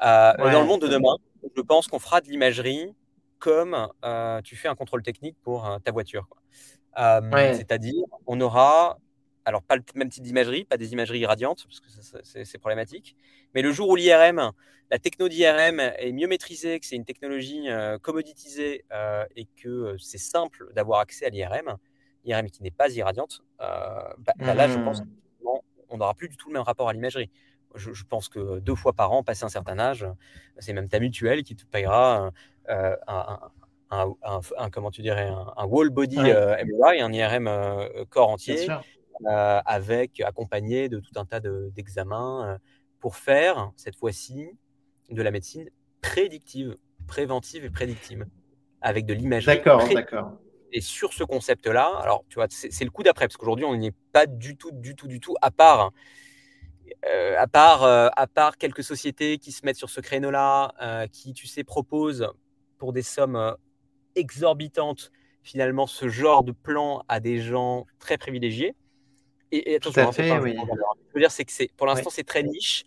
Dans 0.00 0.60
le 0.60 0.64
monde 0.64 0.80
de 0.80 0.88
demain, 0.88 1.16
je 1.54 1.60
pense 1.60 1.86
qu'on 1.86 1.98
fera 1.98 2.22
de 2.22 2.28
l'imagerie 2.28 2.94
comme 3.42 3.88
euh, 4.04 4.40
tu 4.42 4.54
fais 4.54 4.68
un 4.68 4.76
contrôle 4.76 5.02
technique 5.02 5.36
pour 5.42 5.66
euh, 5.66 5.78
ta 5.80 5.90
voiture. 5.90 6.28
C'est-à-dire, 6.96 8.04
on 8.28 8.40
aura, 8.40 8.98
alors 9.44 9.62
pas 9.64 9.74
le 9.74 9.82
même 9.96 10.10
type 10.10 10.22
d'imagerie, 10.22 10.64
pas 10.64 10.76
des 10.76 10.92
imageries 10.92 11.26
radiantes, 11.26 11.66
parce 11.66 11.80
que 11.80 12.20
c'est 12.22 12.58
problématique, 12.58 13.16
mais 13.52 13.62
le 13.62 13.72
jour 13.72 13.88
où 13.88 13.96
l'IRM, 13.96 14.52
la 14.92 14.98
techno 15.00 15.28
d'IRM 15.28 15.80
est 15.80 16.12
mieux 16.12 16.28
maîtrisée, 16.28 16.78
que 16.78 16.86
c'est 16.86 16.94
une 16.94 17.04
technologie 17.04 17.66
commoditisée 18.02 18.84
et 19.34 19.46
que 19.56 19.96
c'est 19.98 20.18
simple 20.18 20.70
d'avoir 20.74 21.00
accès 21.00 21.24
à 21.24 21.30
l'IRM, 21.30 21.78
l'IRM 22.24 22.48
qui 22.48 22.62
n'est 22.62 22.70
pas 22.70 22.94
irradiante, 22.94 23.42
bah, 23.58 24.14
bah, 24.18 24.54
là, 24.54 24.68
je 24.68 24.78
pense 24.78 25.00
mmh 25.00 25.06
on 25.92 25.98
n'aura 25.98 26.14
plus 26.14 26.28
du 26.28 26.38
tout 26.38 26.48
le 26.48 26.54
même 26.54 26.62
rapport 26.62 26.88
à 26.88 26.92
l'imagerie. 26.94 27.30
Je, 27.74 28.04
pense 28.04 28.28
que 28.28 28.60
deux 28.60 28.74
fois 28.74 28.92
par 28.92 29.12
an, 29.12 29.22
passé 29.22 29.44
un 29.44 29.48
certain 29.48 29.78
âge, 29.78 30.06
c'est 30.58 30.72
même 30.72 30.88
ta 30.88 31.00
mutuelle 31.00 31.42
qui 31.42 31.54
te 31.54 31.64
payera 31.64 32.32
euh, 32.68 32.96
un, 33.90 34.70
comment 34.70 34.90
tu 34.90 35.02
dirais, 35.02 35.30
un, 35.56 35.66
wall 35.66 35.90
body 35.90 36.18
euh, 36.18 36.56
MRI, 36.64 37.00
un 37.00 37.12
IRM 37.12 37.46
euh, 37.46 38.04
corps 38.08 38.30
entier, 38.30 38.66
avec 39.26 40.20
accompagné 40.20 40.88
de 40.88 40.98
tout 40.98 41.12
un 41.16 41.26
tas 41.26 41.40
d'examens 41.40 42.58
pour 43.00 43.16
faire 43.16 43.70
cette 43.76 43.96
fois-ci 43.96 44.50
de 45.10 45.22
la 45.22 45.30
médecine 45.30 45.68
prédictive, 46.00 46.76
préventive 47.06 47.64
et 47.64 47.70
prédictive, 47.70 48.24
avec 48.80 49.04
de 49.04 49.12
l'imagerie. 49.12 49.56
D'accord, 49.56 49.86
d'accord. 49.92 50.32
Et 50.72 50.80
sur 50.80 51.12
ce 51.12 51.22
concept-là, 51.22 51.98
alors 52.00 52.24
tu 52.30 52.36
vois, 52.36 52.46
c'est 52.48 52.84
le 52.84 52.90
coup 52.90 53.02
d'après, 53.02 53.26
parce 53.26 53.36
qu'aujourd'hui, 53.36 53.66
on 53.66 53.76
n'y 53.76 53.88
est 53.88 53.96
pas 54.12 54.26
du 54.26 54.56
tout, 54.56 54.70
du 54.72 54.96
tout, 54.96 55.06
du 55.06 55.20
tout, 55.20 55.34
à 55.42 55.50
part, 55.50 55.92
euh, 57.06 57.34
à 57.38 57.46
part, 57.46 57.82
euh, 57.82 58.08
à 58.16 58.26
part 58.26 58.56
quelques 58.56 58.84
sociétés 58.84 59.38
qui 59.38 59.52
se 59.52 59.64
mettent 59.64 59.76
sur 59.76 59.90
ce 59.90 60.00
créneau-là, 60.00 60.74
euh, 60.80 61.06
qui, 61.06 61.32
tu 61.32 61.46
sais, 61.46 61.64
proposent 61.64 62.28
pour 62.82 62.92
des 62.92 63.02
sommes 63.02 63.56
exorbitantes, 64.16 65.12
finalement, 65.44 65.86
ce 65.86 66.08
genre 66.08 66.42
de 66.42 66.50
plan 66.50 67.04
à 67.06 67.20
des 67.20 67.38
gens 67.38 67.86
très 68.00 68.18
privilégiés. 68.18 68.74
Et, 69.52 69.76
attention, 69.76 70.08
hein, 70.08 70.10
fait, 70.10 70.36
oui. 70.40 70.56
je 70.56 71.14
veux 71.14 71.20
dire, 71.20 71.30
c'est 71.30 71.44
que 71.44 71.52
pour 71.76 71.86
l'instant, 71.86 72.10
c'est 72.10 72.24
très 72.24 72.42
niche 72.42 72.84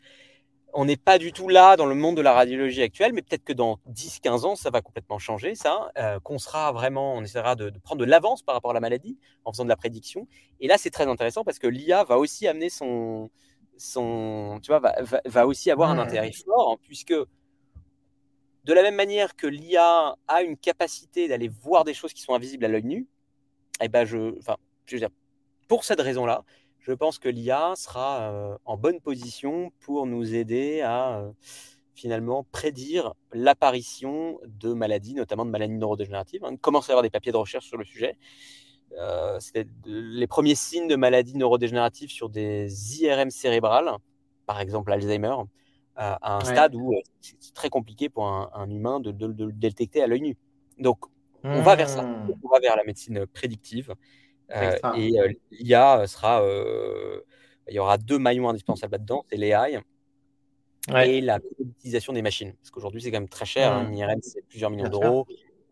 on 0.74 0.84
n'est 0.84 0.98
pas 0.98 1.18
du 1.18 1.32
tout 1.32 1.48
là 1.48 1.78
dans 1.78 1.86
le 1.86 1.96
monde 1.96 2.18
de 2.18 2.22
la 2.22 2.34
radiologie 2.34 2.82
actuelle, 2.82 3.14
mais 3.14 3.22
peut-être 3.22 3.46
que 3.46 3.54
dans 3.54 3.80
10-15 3.90 4.46
ans, 4.46 4.56
ça 4.58 4.70
va 4.70 4.82
complètement 4.82 5.20
changer, 5.20 5.56
ça, 5.56 5.90
euh, 5.98 6.20
qu'on 6.20 6.38
sera 6.38 6.74
vraiment, 6.74 7.14
on 7.14 7.22
essaiera 7.22 7.56
de, 7.56 7.72
prendre 7.82 8.02
de 8.02 8.06
l'avance 8.06 8.44
par 8.44 8.56
rapport 8.56 8.72
à 8.72 8.74
la 8.74 8.82
maladie 8.82 9.18
en 9.46 9.54
faisant 9.54 9.64
de 9.64 9.70
la 9.70 9.78
prédiction. 9.78 10.28
Et 10.60 10.68
là, 10.68 10.78
c'est 10.78 10.90
très 10.90 11.08
intéressant 11.08 11.46
parce 11.46 11.60
que 11.60 11.68
l'IA 11.68 12.04
va 12.04 12.18
aussi 12.18 12.46
amener 12.46 12.70
son, 12.70 13.30
son 13.78 14.60
tu 14.62 14.70
vois, 14.70 14.82
va, 15.26 15.48
aussi 15.48 15.72
avoir 15.72 15.92
un 15.92 15.98
intérêt 15.98 16.34
fort, 16.34 16.74
hein, 16.74 16.78
puisque 16.84 17.16
de 18.66 18.74
la 18.74 18.82
même 18.82 18.96
manière 18.96 19.36
que 19.36 19.46
l'IA 19.48 20.16
a 20.28 20.42
une 20.42 20.58
capacité 20.58 21.28
d'aller 21.28 21.48
voir 21.48 21.84
des 21.84 21.94
choses 21.94 22.14
qui 22.14 22.22
sont 22.22 22.34
invisibles 22.34 22.66
à 22.66 22.68
l'œil 22.68 22.84
nu, 22.84 23.08
eh 23.82 23.88
ben 23.88 24.06
je, 24.06 24.38
enfin, 24.40 24.58
je 24.88 24.96
veux 24.96 25.00
dire, 25.00 25.10
pour 25.68 25.84
cette 25.84 26.02
raison-là, 26.02 26.44
je 26.80 26.92
pense 26.92 27.20
que 27.20 27.30
l'IA 27.30 27.74
sera 27.76 28.22
euh, 28.22 28.58
en 28.66 28.78
bonne 28.78 29.00
position 29.00 29.72
pour 29.82 30.08
nous 30.08 30.34
aider 30.34 30.82
à 30.82 31.20
euh, 31.20 31.32
finalement 31.94 32.44
prédire 32.52 33.14
l'apparition 33.34 34.40
de 34.46 34.74
maladies, 34.74 35.14
notamment 35.14 35.46
de 35.46 35.52
maladies 35.52 35.76
neurodégénératives. 35.76 36.42
On 36.44 36.58
commence 36.58 36.90
à 36.90 36.94
avoir 36.94 37.04
des 37.04 37.10
papiers 37.12 37.32
de 37.32 37.38
recherche 37.38 37.68
sur 37.68 37.78
le 37.78 37.86
sujet. 37.86 38.18
Euh, 39.00 39.40
les 39.86 40.28
premiers 40.28 40.56
signes 40.56 40.88
de 40.88 40.96
maladies 40.96 41.38
neurodégénératives 41.38 42.10
sur 42.10 42.30
des 42.30 43.02
IRM 43.02 43.30
cérébrales, 43.30 43.92
par 44.46 44.60
exemple 44.60 44.92
Alzheimer, 44.92 45.36
à 45.96 46.38
un 46.38 46.42
stade 46.42 46.76
où 46.76 46.94
c'est 47.22 47.54
très 47.54 47.70
compliqué 47.70 48.10
pour 48.10 48.28
un, 48.28 48.70
humain 48.70 49.00
de, 49.00 49.12
le 49.26 49.52
détecter 49.52 50.02
à 50.02 50.08
l'œil 50.08 50.22
nu. 50.22 50.38
Donc, 50.78 51.06
on 51.44 51.62
va 51.62 51.76
vers 51.76 51.90
ça, 51.90 52.02
mmh. 52.02 52.34
on 52.44 52.50
va 52.50 52.60
vers 52.60 52.76
la 52.76 52.84
médecine 52.84 53.26
prédictive. 53.28 53.94
Euh, 54.56 54.78
et 54.96 55.20
euh, 55.20 55.32
l'IA 55.52 56.06
sera, 56.08 56.42
euh, 56.42 57.22
il 57.68 57.76
y 57.76 57.80
aura 57.80 57.98
deux 57.98 58.20
maillons 58.20 58.50
indispensables 58.50 58.94
là-dedans, 58.94 59.26
c'est 59.30 59.38
l'AI 59.38 59.80
et 61.04 61.22
la 61.22 61.40
utilisation 61.60 62.14
des 62.14 62.22
machines. 62.22 62.54
Parce 62.54 62.72
qu'aujourd'hui, 62.72 63.02
c'est 63.02 63.12
quand 63.12 63.20
même 63.20 63.30
très 63.30 63.46
cher. 63.46 63.72
Hein. 63.72 63.84
Mmh. 63.84 63.92
Une 63.92 63.98
IRM, 63.98 64.20
c'est 64.22 64.46
plusieurs 64.48 64.70
millions 64.70 64.90
d'euros. 64.90 65.26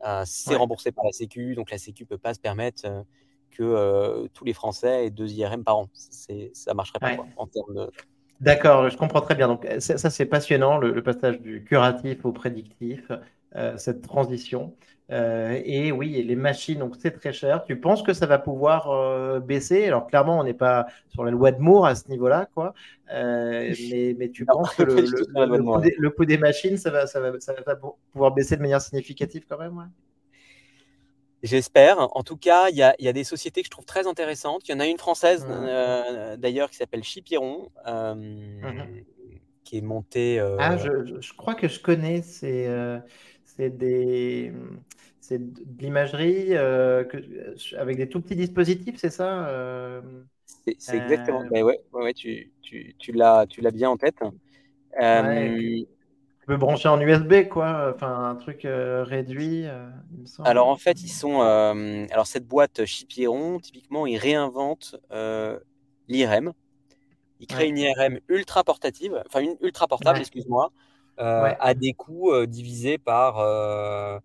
Euh, 0.06 0.24
c'est 0.26 0.56
remboursé 0.56 0.92
par 0.92 1.06
la 1.06 1.12
Sécu, 1.12 1.56
donc 1.56 1.72
la 1.72 1.78
Sécu 1.78 2.04
ne 2.04 2.08
peut 2.08 2.18
pas 2.18 2.34
se 2.34 2.40
permettre 2.40 2.84
euh, 2.86 3.04
que 3.52 3.64
euh, 3.64 4.28
tous 4.34 4.44
les 4.44 4.54
Français 4.54 5.06
aient 5.06 5.10
deux 5.12 5.32
IRM 5.32 5.64
par 5.64 5.78
an. 5.78 5.90
Ça 5.94 6.34
ne 6.34 6.74
marcherait 6.74 7.00
pas 7.00 7.16
en 7.38 7.48
termes 7.48 7.74
de. 7.74 7.92
D'accord, 8.44 8.90
je 8.90 8.98
comprends 8.98 9.22
très 9.22 9.36
bien. 9.36 9.48
Donc, 9.48 9.66
ça, 9.80 10.10
c'est 10.10 10.26
passionnant, 10.26 10.78
le, 10.78 11.02
passage 11.02 11.40
du 11.40 11.64
curatif 11.64 12.26
au 12.26 12.32
prédictif, 12.32 13.10
cette 13.78 14.02
transition. 14.02 14.76
et 15.10 15.94
oui, 15.94 16.22
les 16.24 16.36
machines, 16.36 16.80
donc 16.80 16.96
c'est 17.00 17.12
très 17.12 17.32
cher. 17.32 17.64
Tu 17.64 17.80
penses 17.80 18.04
que 18.04 18.12
ça 18.12 18.26
va 18.26 18.40
pouvoir 18.40 19.40
baisser? 19.42 19.88
Alors, 19.88 20.08
clairement, 20.08 20.40
on 20.40 20.44
n'est 20.44 20.54
pas 20.54 20.88
sur 21.08 21.24
la 21.24 21.32
loi 21.32 21.54
de 21.54 21.62
Moore 21.62 21.86
à 21.86 21.96
ce 21.96 22.10
niveau-là, 22.10 22.50
quoi. 22.54 22.74
mais, 23.10 24.16
mais, 24.20 24.30
tu 24.30 24.46
penses 24.46 24.76
que 24.76 24.84
le, 24.84 24.94
le, 25.98 26.10
coût 26.10 26.26
des, 26.26 26.38
machines, 26.38 26.76
ça 26.76 26.92
va, 26.92 27.08
ça, 27.08 27.22
va, 27.22 27.40
ça 27.40 27.54
va, 27.66 27.80
pouvoir 28.12 28.34
baisser 28.34 28.58
de 28.58 28.62
manière 28.62 28.82
significative 28.82 29.46
quand 29.48 29.58
même 29.58 29.88
J'espère. 31.44 31.98
En 32.16 32.24
tout 32.24 32.38
cas, 32.38 32.70
il 32.70 32.78
y, 32.78 32.82
a, 32.84 33.14
des 33.14 33.24
sociétés 33.26 33.62
que 33.62 33.66
je 33.66 33.72
trouve 33.72 33.86
très 33.86 34.08
intéressantes. 34.08 34.68
Il 34.68 34.72
y 34.72 34.76
en 34.76 34.80
a 34.80 34.88
une 34.88 34.98
française 34.98 35.46
euh, 35.50 36.38
d'ailleurs 36.38 36.70
qui 36.70 36.78
s'appelle 36.78 37.04
Chipiron, 37.04 37.70
euh, 37.86 38.16
mmh 38.16 39.04
qui 39.66 39.78
est 39.78 39.82
montée. 39.82 40.42
Euh, 40.42 40.58
ah, 40.60 40.76
je, 40.76 41.34
crois 41.38 41.56
que 41.56 41.70
je 41.70 41.80
connais. 41.80 42.22
C'est 42.22 42.68
des. 43.58 44.54
C'est 45.20 45.54
de 45.54 45.82
l'imagerie 45.82 46.56
avec 46.56 47.98
des 47.98 48.10
tout 48.10 48.22
petits 48.22 48.36
dispositifs, 48.36 48.96
c'est 48.98 49.10
ça 49.10 50.02
C'est 50.78 50.98
exactement. 50.98 51.44
Ben 51.52 51.64
ouais, 51.64 51.80
ouais, 51.94 52.14
tu, 52.14 52.52
tu, 52.62 52.96
tu 52.98 53.12
l'as 53.12 53.46
bien 53.74 53.90
en 53.90 53.98
tête. 53.98 54.22
Tu 56.44 56.48
peux 56.48 56.58
brancher 56.58 56.90
en 56.90 57.00
USB, 57.00 57.48
quoi. 57.48 57.94
Enfin, 57.96 58.32
un 58.32 58.36
truc 58.36 58.66
euh, 58.66 59.06
réduit, 59.06 59.66
euh, 59.66 59.88
il 60.12 60.20
me 60.24 60.26
semble. 60.26 60.50
Alors, 60.50 60.68
en 60.68 60.76
fait, 60.76 61.02
ils 61.02 61.08
sont. 61.08 61.42
Euh, 61.42 62.06
alors, 62.12 62.28
cette 62.28 62.46
boîte 62.46 62.84
Chipieron, 62.84 63.60
typiquement, 63.60 64.06
ils 64.06 64.18
réinventent 64.18 64.98
l'IRM. 66.10 66.52
Ils 67.40 67.48
créent 67.48 67.70
une 67.70 67.78
IRM 67.78 68.20
ultra 68.28 68.66
portative, 68.66 69.24
enfin, 69.26 69.40
une 69.40 69.56
ultra 69.62 69.88
portable, 69.88 70.20
excuse-moi, 70.20 70.74
à 71.18 71.74
des 71.76 71.94
coûts 71.94 72.34
divisés 72.46 72.98
par. 72.98 73.40
alors, 73.40 74.22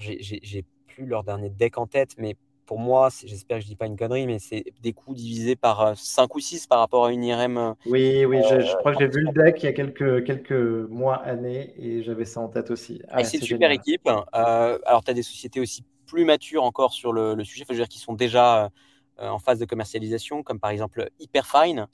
j'ai 0.00 0.66
plus 0.86 1.06
leur 1.06 1.24
dernier 1.24 1.48
deck 1.48 1.78
en 1.78 1.86
tête, 1.86 2.10
mais 2.18 2.36
pour 2.66 2.78
moi, 2.78 3.08
j'espère 3.24 3.58
que 3.58 3.62
je 3.62 3.68
dis 3.68 3.76
pas 3.76 3.86
une 3.86 3.96
connerie, 3.96 4.26
mais 4.26 4.38
c'est 4.38 4.64
des 4.82 4.92
coûts 4.92 5.14
divisés 5.14 5.56
par 5.56 5.96
5 5.96 6.22
euh, 6.22 6.26
ou 6.34 6.40
6 6.40 6.66
par 6.66 6.78
rapport 6.78 7.06
à 7.06 7.12
une 7.12 7.22
IRM. 7.22 7.58
Euh, 7.58 7.74
oui, 7.86 8.24
oui, 8.24 8.40
je, 8.48 8.54
euh, 8.54 8.76
crois 8.78 8.92
que 8.92 9.00
j'ai 9.00 9.08
vu 9.08 9.22
le 9.22 9.32
deck 9.32 9.62
il 9.62 9.66
y 9.66 9.68
a 9.68 9.72
quelques, 9.72 10.24
quelques 10.24 10.52
mois, 10.88 11.16
années, 11.16 11.74
et 11.78 12.02
j'avais 12.02 12.24
ça 12.24 12.40
en 12.40 12.48
tête 12.48 12.70
aussi. 12.70 13.02
Ah, 13.08 13.22
c'est 13.24 13.38
une 13.38 13.44
super 13.44 13.70
équipe. 13.70 14.08
alors, 14.32 15.04
tu 15.04 15.10
as 15.10 15.14
des 15.14 15.22
sociétés 15.22 15.60
aussi 15.60 15.84
plus 16.06 16.24
matures 16.24 16.64
encore 16.64 16.92
sur 16.92 17.12
le, 17.12 17.42
sujet, 17.44 17.64
faut 17.64 17.74
dire 17.74 17.88
qui 17.88 17.98
sont 17.98 18.14
déjà 18.14 18.70
en 19.18 19.38
phase 19.38 19.58
de 19.58 19.64
commercialisation, 19.64 20.42
comme 20.42 20.58
par 20.58 20.70
exemple 20.70 21.08
Hyperfine, 21.20 21.86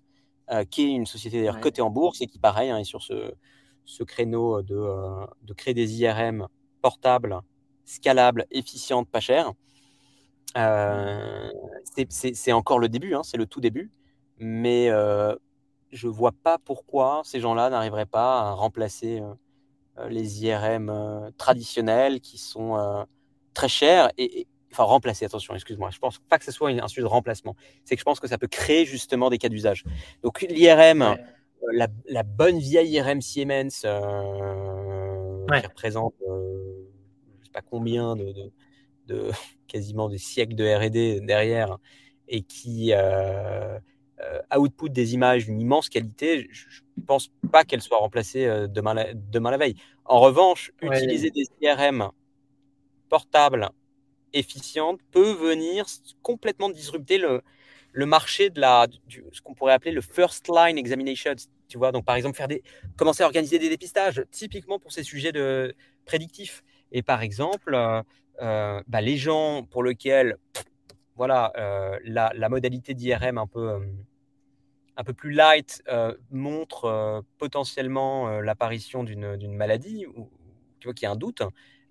qui 0.71 0.83
est 0.83 0.91
une 0.91 1.07
société 1.07 1.39
d'ailleurs 1.39 1.61
cotée 1.61 1.83
en 1.83 1.91
bourse 1.91 2.21
et 2.21 2.27
qui, 2.27 2.39
pareil, 2.39 2.71
hein, 2.71 2.79
est 2.79 2.85
sur 2.85 3.03
ce, 3.03 3.33
ce 3.85 4.05
créneau 4.05 4.63
de, 4.63 4.87
de 5.43 5.53
créer 5.53 5.75
des 5.75 6.01
IRM 6.01 6.47
portables, 6.81 7.41
scalables, 7.85 8.47
efficientes, 8.51 9.09
pas 9.09 9.21
chères. 9.21 9.53
Euh, 10.57 11.51
c'est 12.09 12.53
encore 12.53 12.79
le 12.79 12.89
début, 12.89 13.15
hein, 13.15 13.23
c'est 13.23 13.37
le 13.37 13.47
tout 13.47 13.61
début, 13.61 13.91
mais 14.39 14.89
euh, 14.91 15.35
je 15.93 16.09
vois 16.09 16.33
pas 16.33 16.59
pourquoi 16.59 17.23
ces 17.25 17.41
gens-là 17.41 17.71
n'arriveraient 17.71 18.07
pas 18.07 18.41
à 18.43 18.51
remplacer 18.53 19.21
euh, 19.99 20.09
les 20.09 20.45
IRM 20.45 21.31
traditionnels 21.37 22.21
qui 22.21 22.39
sont 22.39 23.07
très 23.55 23.69
chers 23.69 24.11
et, 24.19 24.47
enfin 24.73 24.85
remplacer, 24.85 25.25
attention, 25.25 25.55
excuse-moi, 25.55 25.91
je 25.91 25.99
pense 25.99 26.19
pas 26.19 26.39
que 26.39 26.45
ce 26.45 26.53
soit 26.53 26.71
un 26.71 26.89
sujet 26.89 27.03
de 27.03 27.07
remplacement, 27.07 27.55
c'est 27.85 27.97
que 27.97 28.01
je 28.01 28.05
pense 28.05 28.21
que 28.21 28.29
ça 28.29 28.39
peut 28.39 28.49
créer 28.49 28.87
justement 28.87 29.31
des 29.31 29.39
cas 29.39 29.49
d'usage. 29.49 29.85
Donc 30.23 30.43
l'IRM, 30.43 31.17
la, 31.73 32.23
bonne 32.23 32.59
vieille 32.59 32.93
IRM 32.93 33.21
Siemens 33.21 33.69
qui 33.69 35.67
représente 35.67 36.15
je 36.21 37.45
sais 37.47 37.53
pas 37.53 37.63
combien 37.63 38.17
de 38.17 38.33
de 38.33 38.53
quasiment 39.69 40.09
des 40.09 40.19
siècles 40.19 40.55
de 40.55 40.65
R&D 40.65 41.21
derrière 41.21 41.79
et 42.29 42.43
qui 42.43 42.93
euh, 42.93 43.79
euh, 44.21 44.57
output 44.57 44.91
des 44.91 45.15
images 45.15 45.47
d'une 45.47 45.61
immense 45.61 45.89
qualité, 45.89 46.49
je 46.51 46.67
ne 46.97 47.03
pense 47.03 47.31
pas 47.51 47.65
qu'elle 47.65 47.83
soit 47.83 47.99
remplacée 47.99 48.47
euh, 48.47 48.67
demain, 48.67 48.95
la, 48.95 49.15
demain 49.15 49.51
la 49.51 49.57
veille. 49.57 49.77
En 50.05 50.21
revanche, 50.21 50.73
utiliser 50.83 51.31
des 51.31 51.47
IRM 51.61 52.11
portables 53.09 53.69
efficientes 54.33 55.01
peut 55.11 55.33
venir 55.33 55.87
complètement 56.23 56.71
disrupter 56.71 57.19
le, 57.19 57.43
le 57.93 58.07
marché 58.07 58.51
de 58.51 58.61
la, 58.61 58.87
ce 59.09 59.41
qu'on 59.41 59.55
pourrait 59.55 59.73
appeler 59.73 59.93
le 59.93 60.01
first 60.01 60.49
line 60.49 60.79
examination. 60.79 61.35
Tu 61.69 61.79
vois, 61.79 61.93
donc 61.93 62.05
par 62.05 62.17
exemple, 62.17 62.37
faire 62.37 62.49
des, 62.49 62.63
commencer 62.97 63.23
à 63.23 63.27
organiser 63.27 63.59
des 63.59 63.69
dépistages, 63.69 64.25
typiquement 64.31 64.79
pour 64.79 64.93
ces 64.93 65.03
sujets 65.03 65.33
de 65.33 65.75
prédictifs. 66.05 66.63
Et 66.93 67.03
par 67.03 67.23
exemple, 67.23 67.75
euh, 68.43 68.83
bah, 68.87 69.01
les 69.01 69.17
gens 69.17 69.65
pour 69.65 69.85
lesquels 69.85 70.37
voilà, 71.17 71.53
euh, 71.59 71.99
la, 72.05 72.49
modalité 72.49 72.95
d'IRM 72.95 73.37
un 73.37 73.47
peu, 73.47 73.71
euh, 73.71 73.81
un 74.97 75.05
peu 75.05 75.13
plus 75.13 75.33
light 75.33 75.83
montre 76.31 77.25
potentiellement 77.39 78.41
l'apparition 78.41 79.05
d'une 79.05 79.55
maladie 79.55 80.07
ou 80.07 80.31
tu 80.79 80.89
vois 80.89 80.95
qu'il 80.95 81.05
y 81.05 81.09
a 81.09 81.11
un 81.11 81.17
doute, 81.17 81.43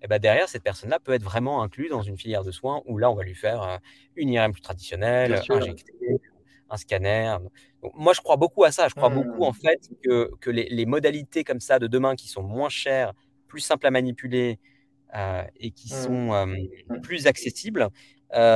et 0.02 0.08
bah, 0.08 0.18
derrière, 0.18 0.48
cette 0.48 0.64
personne-là 0.64 0.98
peut 0.98 1.12
être 1.12 1.22
vraiment 1.22 1.62
inclue 1.62 1.88
dans 1.88 2.02
une 2.02 2.16
filière 2.16 2.42
de 2.42 2.50
soins 2.50 2.82
où 2.86 2.98
là, 2.98 3.10
on 3.10 3.14
va 3.14 3.22
lui 3.22 3.34
faire 3.34 3.78
une 4.16 4.30
IRM 4.30 4.52
plus 4.52 4.62
traditionnelle, 4.62 5.40
injecter 5.48 5.94
un 6.72 6.76
scanner. 6.76 7.36
moi, 7.94 8.12
je 8.12 8.20
crois 8.20 8.36
beaucoup 8.36 8.64
à 8.64 8.72
ça. 8.72 8.88
Je 8.88 8.94
crois 8.94 9.10
beaucoup 9.10 9.44
en 9.44 9.50
mmh. 9.50 9.54
fait 9.54 9.90
que, 10.02 10.30
que 10.40 10.50
les, 10.50 10.68
les, 10.68 10.86
modalités 10.86 11.44
comme 11.44 11.60
ça 11.60 11.78
de 11.78 11.86
demain 11.86 12.14
qui 12.14 12.28
sont 12.28 12.42
moins 12.42 12.68
chères, 12.68 13.12
plus 13.48 13.60
simples 13.60 13.86
à 13.86 13.90
manipuler 13.90 14.52
euh, 14.52 14.60
et 15.56 15.70
qui 15.70 15.92
mmh. 15.92 15.96
sont 15.96 16.46
mmh. 16.46 17.00
plus 17.02 17.26
accessibles 17.26 17.88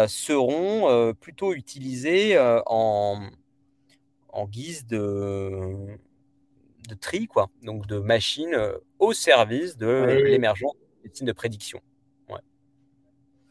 seront 0.07 1.15
plutôt 1.15 1.53
utilisés 1.53 2.39
en, 2.67 3.29
en 4.29 4.47
guise 4.47 4.87
de, 4.87 5.75
de 6.89 6.95
tri, 6.95 7.27
quoi. 7.27 7.49
donc 7.63 7.87
de 7.87 7.99
machines 7.99 8.57
au 8.99 9.13
service 9.13 9.77
de 9.77 10.23
l'émergence 10.25 10.75
des 10.75 11.09
médecine 11.09 11.27
de 11.27 11.33
prédiction. 11.33 11.81
Ouais. 12.29 12.41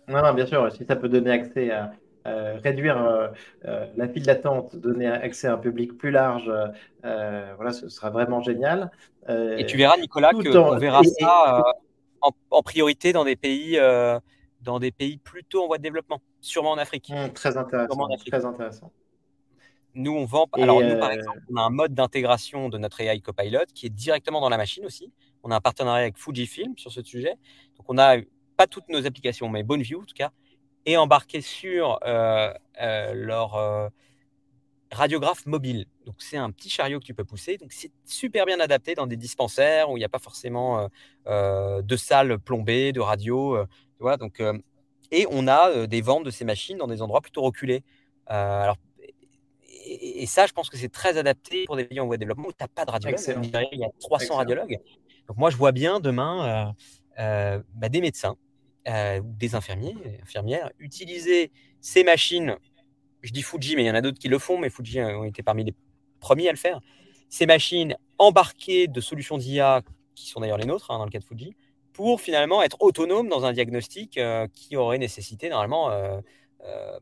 Non, 0.08 0.34
bien 0.34 0.46
sûr, 0.46 0.72
si 0.72 0.86
ça 0.86 0.96
peut 0.96 1.10
donner 1.10 1.32
accès 1.32 1.72
à, 1.72 1.92
réduire 2.26 3.34
la 3.64 4.08
file 4.08 4.24
d'attente, 4.24 4.78
donner 4.78 5.08
accès 5.08 5.48
à 5.48 5.54
un 5.54 5.58
public 5.58 5.98
plus 5.98 6.12
large, 6.12 6.50
voilà, 7.02 7.74
ce 7.74 7.90
sera 7.90 8.10
vraiment 8.10 8.42
génial. 8.42 8.92
et 9.28 9.66
tu 9.68 9.76
verras, 9.76 9.98
Nicolas, 9.98 10.32
qu'on 10.32 10.78
verra 10.78 11.04
ça 11.04 11.64
en, 12.52 12.64
priorité 12.64 13.14
dans 13.14 13.26
des 13.26 13.36
pays, 13.36 13.78
euh, 13.78 14.20
dans 14.62 14.80
des 14.80 14.92
pays 14.92 15.18
plutôt 15.18 15.64
en 15.64 15.68
voie 15.68 15.78
de 15.78 15.84
développement, 15.84 16.22
sûrement 16.42 16.72
en 16.72 16.78
Afrique. 16.78 17.10
Mmh, 17.10 17.30
très 17.34 17.58
intéressant. 17.58 18.08
Très 18.26 18.46
intéressant. 18.46 18.92
Nous, 19.96 20.12
on 20.12 20.26
vend. 20.26 20.48
alors, 20.54 20.82
nous, 20.82 20.98
par 20.98 21.10
euh, 21.10 21.14
exemple, 21.14 21.40
on 21.52 21.56
a 21.58 21.62
un 21.62 21.70
mode 21.70 21.94
d'intégration 21.94 22.70
de 22.70 22.78
notre 22.78 23.00
AI 23.02 23.20
Copilot 23.22 23.66
qui 23.76 23.86
est 23.86 23.92
directement 23.92 24.42
dans 24.42 24.50
la 24.50 24.58
machine 24.58 24.86
aussi. 24.86 25.12
On 25.44 25.52
a 25.52 25.56
un 25.56 25.62
partenariat 25.62 26.04
avec 26.04 26.18
Fujifilm 26.18 26.78
sur 26.78 26.92
ce 26.92 27.04
sujet. 27.04 27.36
Donc, 27.78 27.86
on 27.88 27.98
a 27.98 28.18
pas 28.58 28.66
toutes 28.66 28.90
nos 28.90 29.06
applications, 29.06 29.50
mais 29.50 29.62
BoneView 29.62 30.02
en 30.02 30.06
tout 30.06 30.16
cas, 30.16 30.32
et 30.86 30.98
embarqué 30.98 31.42
sur 31.42 32.00
euh, 32.06 32.54
leur 33.14 33.92
radiographe 34.92 35.46
mobile. 35.46 35.86
Donc 36.06 36.16
c'est 36.20 36.38
un 36.38 36.52
petit 36.52 36.70
chariot 36.70 37.00
que 37.00 37.06
tu 37.06 37.14
peux 37.14 37.24
pousser. 37.24 37.58
Donc 37.58 37.72
c'est 37.72 37.92
super 38.06 38.46
bien 38.46 38.60
adapté 38.60 38.96
dans 38.96 39.08
des 39.08 39.18
dispensaires 39.18 39.90
où 39.90 39.98
il 39.98 40.02
n'y 40.02 40.06
a 40.06 40.10
pas 40.10 40.20
forcément 40.20 40.80
euh, 40.80 40.88
euh, 41.28 41.82
de 41.82 41.96
salles 41.96 42.40
plombées, 42.40 42.92
de 42.92 43.00
radio. 43.00 43.56
Euh, 43.56 43.66
tu 43.98 44.04
vois, 44.04 44.18
donc, 44.18 44.42
et 45.12 45.28
on 45.30 45.48
a 45.48 45.88
des 45.88 46.02
ventes 46.02 46.26
de 46.26 46.32
ces 46.32 46.46
machines 46.46 46.78
dans 46.78 46.88
des 46.88 47.02
endroits 47.02 47.22
plutôt 47.22 47.42
reculés. 47.42 47.84
alors, 48.28 48.78
et, 49.86 50.26
ça, 50.26 50.46
je 50.46 50.54
pense 50.54 50.70
que 50.70 50.78
c'est 50.78 50.92
très 50.92 51.18
adapté 51.18 51.66
pour 51.66 51.76
des 51.76 51.84
pays 51.84 52.00
en 52.00 52.06
voie 52.06 52.16
de 52.16 52.22
développement 52.22 52.48
où 52.48 52.52
tu 52.52 52.58
n'as 52.62 52.68
pas 52.68 52.86
de 52.86 52.92
radiologue. 52.92 53.20
Il 53.74 53.80
y 53.80 53.84
a 53.84 53.90
300 54.00 54.36
radiologues. 54.36 54.80
Donc 55.28 55.38
moi, 55.38 55.50
je 55.50 55.58
vois 55.58 55.72
bien 55.72 56.00
demain 56.00 56.74
bah, 57.18 57.90
des 57.90 58.02
médecins, 58.02 58.36
des 58.86 59.56
infirmiers, 59.56 59.96
infirmières 60.24 60.72
utiliser 60.80 61.52
ces 61.80 62.04
machines 62.04 62.58
je 63.24 63.32
dis 63.32 63.42
Fuji, 63.42 63.76
mais 63.76 63.84
il 63.84 63.88
y 63.88 63.92
en 63.92 63.96
a 63.96 64.02
d'autres 64.02 64.20
qui 64.20 64.28
le 64.28 64.38
font, 64.38 64.58
mais 64.58 64.70
Fuji 64.70 65.02
ont 65.02 65.24
été 65.24 65.42
parmi 65.42 65.64
les 65.64 65.74
premiers 66.24 66.48
à 66.48 66.52
le 66.52 66.58
faire. 66.58 66.80
Ces 67.30 67.46
machines 67.46 67.96
embarquées 68.18 68.88
de 68.88 69.02
solutions 69.02 69.38
d'IA, 69.38 69.82
qui 70.16 70.28
sont 70.28 70.40
d'ailleurs 70.40 70.58
les 70.58 70.66
nôtres 70.66 70.90
hein, 70.90 70.98
dans 70.98 71.06
le 71.06 71.12
cas 71.12 71.20
de 71.20 71.26
Fuji, 71.26 71.56
pour 71.92 72.22
finalement 72.22 72.64
être 72.64 72.78
autonomes 72.80 73.28
dans 73.28 73.46
un 73.46 73.52
diagnostic 73.52 74.18
euh, 74.18 74.48
qui 74.54 74.78
aurait 74.78 74.98
nécessité 74.98 75.50
normalement 75.50 75.92
euh, 75.92 76.20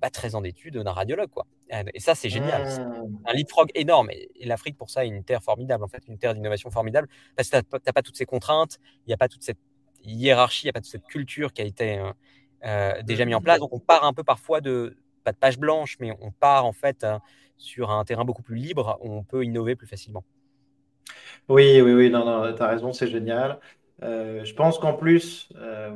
bah, 0.02 0.10
13 0.10 0.36
ans 0.36 0.42
d'études 0.42 0.78
d'un 0.78 0.92
radiologue. 0.92 1.30
Quoi. 1.30 1.46
Et 1.94 2.00
ça, 2.00 2.16
c'est 2.16 2.30
génial. 2.30 2.64
Mmh. 2.64 3.20
Un 3.26 3.34
leapfrog 3.34 3.70
énorme. 3.76 4.10
Et, 4.10 4.46
l'Afrique, 4.46 4.76
pour 4.76 4.90
ça, 4.90 5.06
est 5.06 5.10
une 5.10 5.24
terre 5.24 5.44
formidable, 5.44 5.84
en 5.84 5.88
fait, 5.88 6.04
une 6.08 6.18
terre 6.18 6.34
d'innovation 6.34 6.72
formidable, 6.72 7.08
parce 7.38 7.50
que 7.50 7.60
tu 7.60 7.66
n'as 7.86 7.94
pas 7.94 8.02
toutes 8.02 8.18
ces 8.18 8.26
contraintes, 8.26 8.80
il 9.06 9.10
n'y 9.10 9.14
a 9.14 9.18
pas 9.18 9.30
toute 9.30 9.44
cette 9.44 9.60
hiérarchie, 10.04 10.64
il 10.64 10.68
n'y 10.68 10.72
a 10.72 10.74
pas 10.74 10.82
toute 10.82 10.92
cette 10.92 11.06
culture 11.06 11.54
qui 11.54 11.62
a 11.62 11.66
été 11.66 12.02
déjà 13.04 13.24
mise 13.24 13.36
en 13.36 13.42
place. 13.42 13.60
Donc, 13.60 13.72
on 13.72 13.80
part 13.80 14.04
un 14.04 14.14
peu 14.14 14.24
parfois 14.24 14.60
de, 14.60 14.98
pas 15.24 15.32
de 15.32 15.38
page 15.38 15.58
blanche, 15.58 15.96
mais 16.00 16.12
on 16.22 16.32
part 16.32 16.66
en 16.66 16.74
fait 16.74 17.06
sur 17.62 17.92
un 17.92 18.04
terrain 18.04 18.26
beaucoup 18.26 18.42
plus 18.42 18.56
libre 18.56 18.98
on 19.02 19.24
peut 19.24 19.44
innover 19.44 19.76
plus 19.76 19.88
facilement. 19.88 20.24
Oui, 21.50 21.82
oui, 21.82 21.94
oui, 21.94 22.10
non, 22.10 22.26
non, 22.26 22.54
tu 22.54 22.62
as 22.62 22.68
raison, 22.68 22.94
c'est 22.94 23.08
génial. 23.08 23.60
Euh, 24.04 24.44
je 24.44 24.54
pense 24.54 24.80
qu'en 24.80 24.94
plus, 24.94 25.50
euh, 25.58 25.96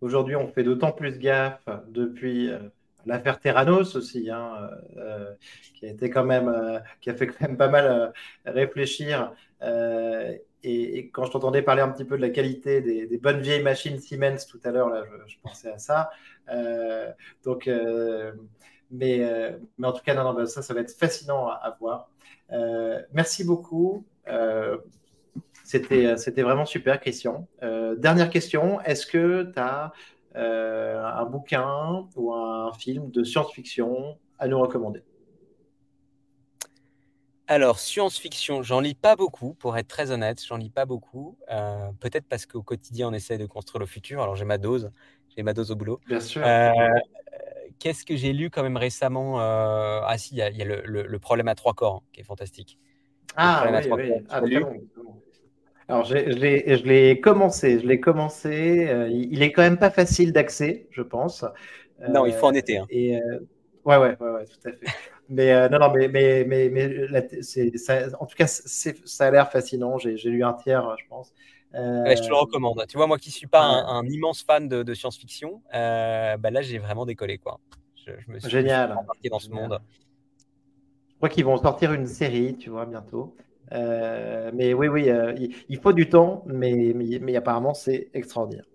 aujourd'hui, 0.00 0.36
on 0.36 0.48
fait 0.48 0.64
d'autant 0.64 0.92
plus 0.92 1.18
gaffe 1.18 1.64
depuis 1.88 2.50
euh, 2.50 2.58
l'affaire 3.06 3.38
Terranos 3.38 3.96
aussi, 3.96 4.30
hein, 4.30 4.70
qui 5.74 5.86
a 5.86 6.08
quand 6.08 6.24
même, 6.24 6.82
qui 7.00 7.10
a 7.10 7.14
fait 7.14 7.26
quand 7.26 7.48
même 7.48 7.56
pas 7.56 7.68
mal 7.68 8.12
réfléchir. 8.44 9.32
Et, 10.66 11.10
quand 11.12 11.26
je 11.26 11.32
t'entendais 11.32 11.60
parler 11.60 11.82
un 11.82 11.90
petit 11.90 12.06
peu 12.06 12.16
de 12.16 12.22
la 12.22 12.30
qualité 12.30 12.80
des, 12.80 13.18
bonnes 13.18 13.40
vieilles 13.40 13.62
machines 13.62 13.98
Siemens 13.98 14.46
tout 14.50 14.60
à 14.64 14.70
l'heure, 14.70 14.88
là, 14.88 15.04
je, 15.26 15.36
pensais 15.42 15.70
à 15.70 15.78
ça. 15.78 16.10
donc, 17.44 17.68
mais, 18.90 19.20
mais 19.78 19.86
en 19.86 19.92
tout 19.92 20.02
cas, 20.02 20.14
non, 20.14 20.32
non, 20.32 20.46
ça, 20.46 20.62
ça 20.62 20.74
va 20.74 20.80
être 20.80 20.92
fascinant 20.92 21.48
à, 21.48 21.76
voir. 21.80 22.10
merci 23.12 23.44
beaucoup. 23.44 24.04
Euh, 24.28 26.16
c'était 26.16 26.42
vraiment 26.42 26.66
super, 26.66 27.00
Christian. 27.00 27.46
Euh, 27.62 27.96
dernière 27.96 28.30
question, 28.30 28.80
est-ce 28.82 29.06
que 29.06 29.50
tu 29.52 29.58
as 29.58 29.92
euh, 30.36 31.02
un 31.02 31.24
bouquin 31.24 32.06
ou 32.16 32.34
un 32.34 32.72
film 32.74 33.10
de 33.10 33.24
science-fiction 33.24 34.18
à 34.38 34.48
nous 34.48 34.58
recommander? 34.58 35.02
Alors, 37.46 37.78
science-fiction, 37.78 38.62
j'en 38.62 38.80
lis 38.80 38.94
pas 38.94 39.16
beaucoup, 39.16 39.52
pour 39.54 39.76
être 39.76 39.88
très 39.88 40.10
honnête, 40.10 40.42
j'en 40.42 40.56
lis 40.56 40.70
pas 40.70 40.86
beaucoup. 40.86 41.36
Peut-être 42.00 42.26
parce 42.26 42.46
qu'au 42.46 42.62
quotidien, 42.62 43.08
on 43.08 43.12
essaie 43.12 43.36
de 43.36 43.46
construire 43.46 43.80
le 43.80 43.86
futur. 43.86 44.22
Alors, 44.22 44.34
j'ai 44.34 44.46
ma 44.46 44.56
dose, 44.56 44.90
j'ai 45.36 45.42
ma 45.42 45.52
dose 45.52 45.70
au 45.70 45.76
boulot. 45.76 46.00
Bien 46.06 46.20
sûr. 46.20 46.42
Qu'est-ce 47.78 48.04
que 48.04 48.16
j'ai 48.16 48.32
lu 48.32 48.50
quand 48.50 48.62
même 48.62 48.76
récemment 48.76 49.38
Ah, 49.38 50.14
si, 50.16 50.34
il 50.34 50.38
y 50.38 50.42
a, 50.42 50.50
le, 50.50 51.18
problème 51.18 51.48
à 51.48 51.54
trois 51.54 51.74
corps, 51.74 51.96
hein, 51.96 52.08
qui 52.12 52.20
est 52.20 52.24
fantastique. 52.24 52.78
Ah, 53.36 53.66
oui, 53.70 53.88
oui. 53.92 54.12
Ah, 54.30 54.40
alors, 55.86 56.04
je 56.04 56.14
l'ai 56.14 57.20
commencé, 57.20 57.78
je 57.80 57.86
l'ai 57.86 58.00
commencé. 58.00 58.88
Euh, 58.88 59.08
il 59.08 59.42
est 59.42 59.52
quand 59.52 59.62
même 59.62 59.78
pas 59.78 59.90
facile 59.90 60.32
d'accès, 60.32 60.86
je 60.90 61.02
pense. 61.02 61.44
non, 62.08 62.24
il 62.24 62.32
faut 62.32 62.46
en 62.46 62.54
été. 62.54 62.78
Hein. 62.78 62.86
Et, 62.88 63.16
euh, 63.16 63.38
ouais, 63.84 63.98
ouais, 63.98 64.16
ouais, 64.18 64.44
tout 64.46 64.68
à 64.68 64.72
fait. 64.72 64.86
mais 65.28 65.52
euh, 65.52 65.68
non, 65.68 65.78
non, 65.78 65.92
mais, 65.92 66.08
mais, 66.08 66.44
mais, 66.46 66.70
mais 66.70 67.42
ça, 67.76 68.06
en 68.18 68.26
tout 68.26 68.36
cas, 68.36 68.46
ça 68.46 69.26
a 69.26 69.30
l'air 69.30 69.50
fascinant. 69.50 69.98
J'ai 69.98 70.16
lu 70.30 70.42
un 70.42 70.54
tiers, 70.54 70.96
je 70.98 71.04
pense. 71.08 71.34
Je 71.74 72.22
te 72.22 72.28
le 72.28 72.34
recommande. 72.34 72.84
Tu 72.88 72.96
vois, 72.96 73.06
moi 73.06 73.18
qui 73.18 73.30
suis 73.30 73.46
pas 73.46 73.62
un, 73.62 74.06
immense 74.06 74.42
fan 74.42 74.68
de, 74.68 74.94
science-fiction, 74.94 75.62
bah 75.72 76.50
là, 76.50 76.62
j'ai 76.62 76.78
vraiment 76.78 77.06
décollé, 77.06 77.38
quoi. 77.38 77.60
Je, 78.06 78.30
me 78.30 78.38
suis 78.38 78.50
Génial. 78.50 78.92
embarqué 78.92 79.28
dans 79.28 79.38
ce 79.38 79.50
monde. 79.50 79.80
Je 81.08 81.16
crois 81.16 81.28
qu'ils 81.28 81.44
vont 81.44 81.56
sortir 81.56 81.92
une 81.92 82.06
série, 82.06 82.56
tu 82.56 82.70
vois, 82.70 82.84
bientôt. 82.86 83.34
Euh, 83.72 84.50
mais 84.54 84.74
oui, 84.74 84.88
oui, 84.88 85.08
euh, 85.08 85.34
il, 85.68 85.78
faut 85.78 85.92
du 85.92 86.08
temps, 86.08 86.44
mais, 86.46 86.92
mais, 86.94 87.36
apparemment, 87.36 87.74
c'est 87.74 88.10
extraordinaire. 88.14 88.66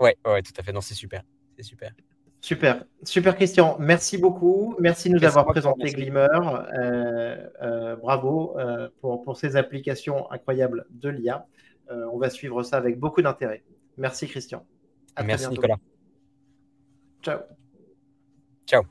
Ouais, 0.00 0.16
ouais, 0.26 0.42
tout 0.42 0.52
à 0.58 0.62
fait. 0.62 0.72
Non, 0.72 0.80
c'est 0.80 0.94
super. 0.94 1.22
C'est 1.56 1.62
super. 1.62 1.92
Super, 2.40 2.84
super 3.04 3.36
Christian. 3.36 3.76
Merci 3.78 4.18
beaucoup. 4.18 4.74
Merci 4.78 5.08
de 5.08 5.14
nous 5.14 5.24
avoir 5.24 5.46
présenté 5.46 5.90
Glimmer. 5.92 6.26
Euh, 6.74 7.96
bravo 7.96 8.56
pour, 9.00 9.22
pour, 9.22 9.36
ces 9.36 9.56
applications 9.56 10.30
incroyables 10.30 10.86
de 10.90 11.08
l'IA. 11.08 11.46
On 11.90 12.18
va 12.18 12.30
suivre 12.30 12.62
ça 12.62 12.76
avec 12.76 12.98
beaucoup 12.98 13.22
d'intérêt. 13.22 13.62
Merci 13.96 14.26
Christian. 14.26 14.66
Merci 15.24 15.48
Nicolas. 15.48 15.78
Ciao. 17.22 17.40
Ciao. 18.66 18.82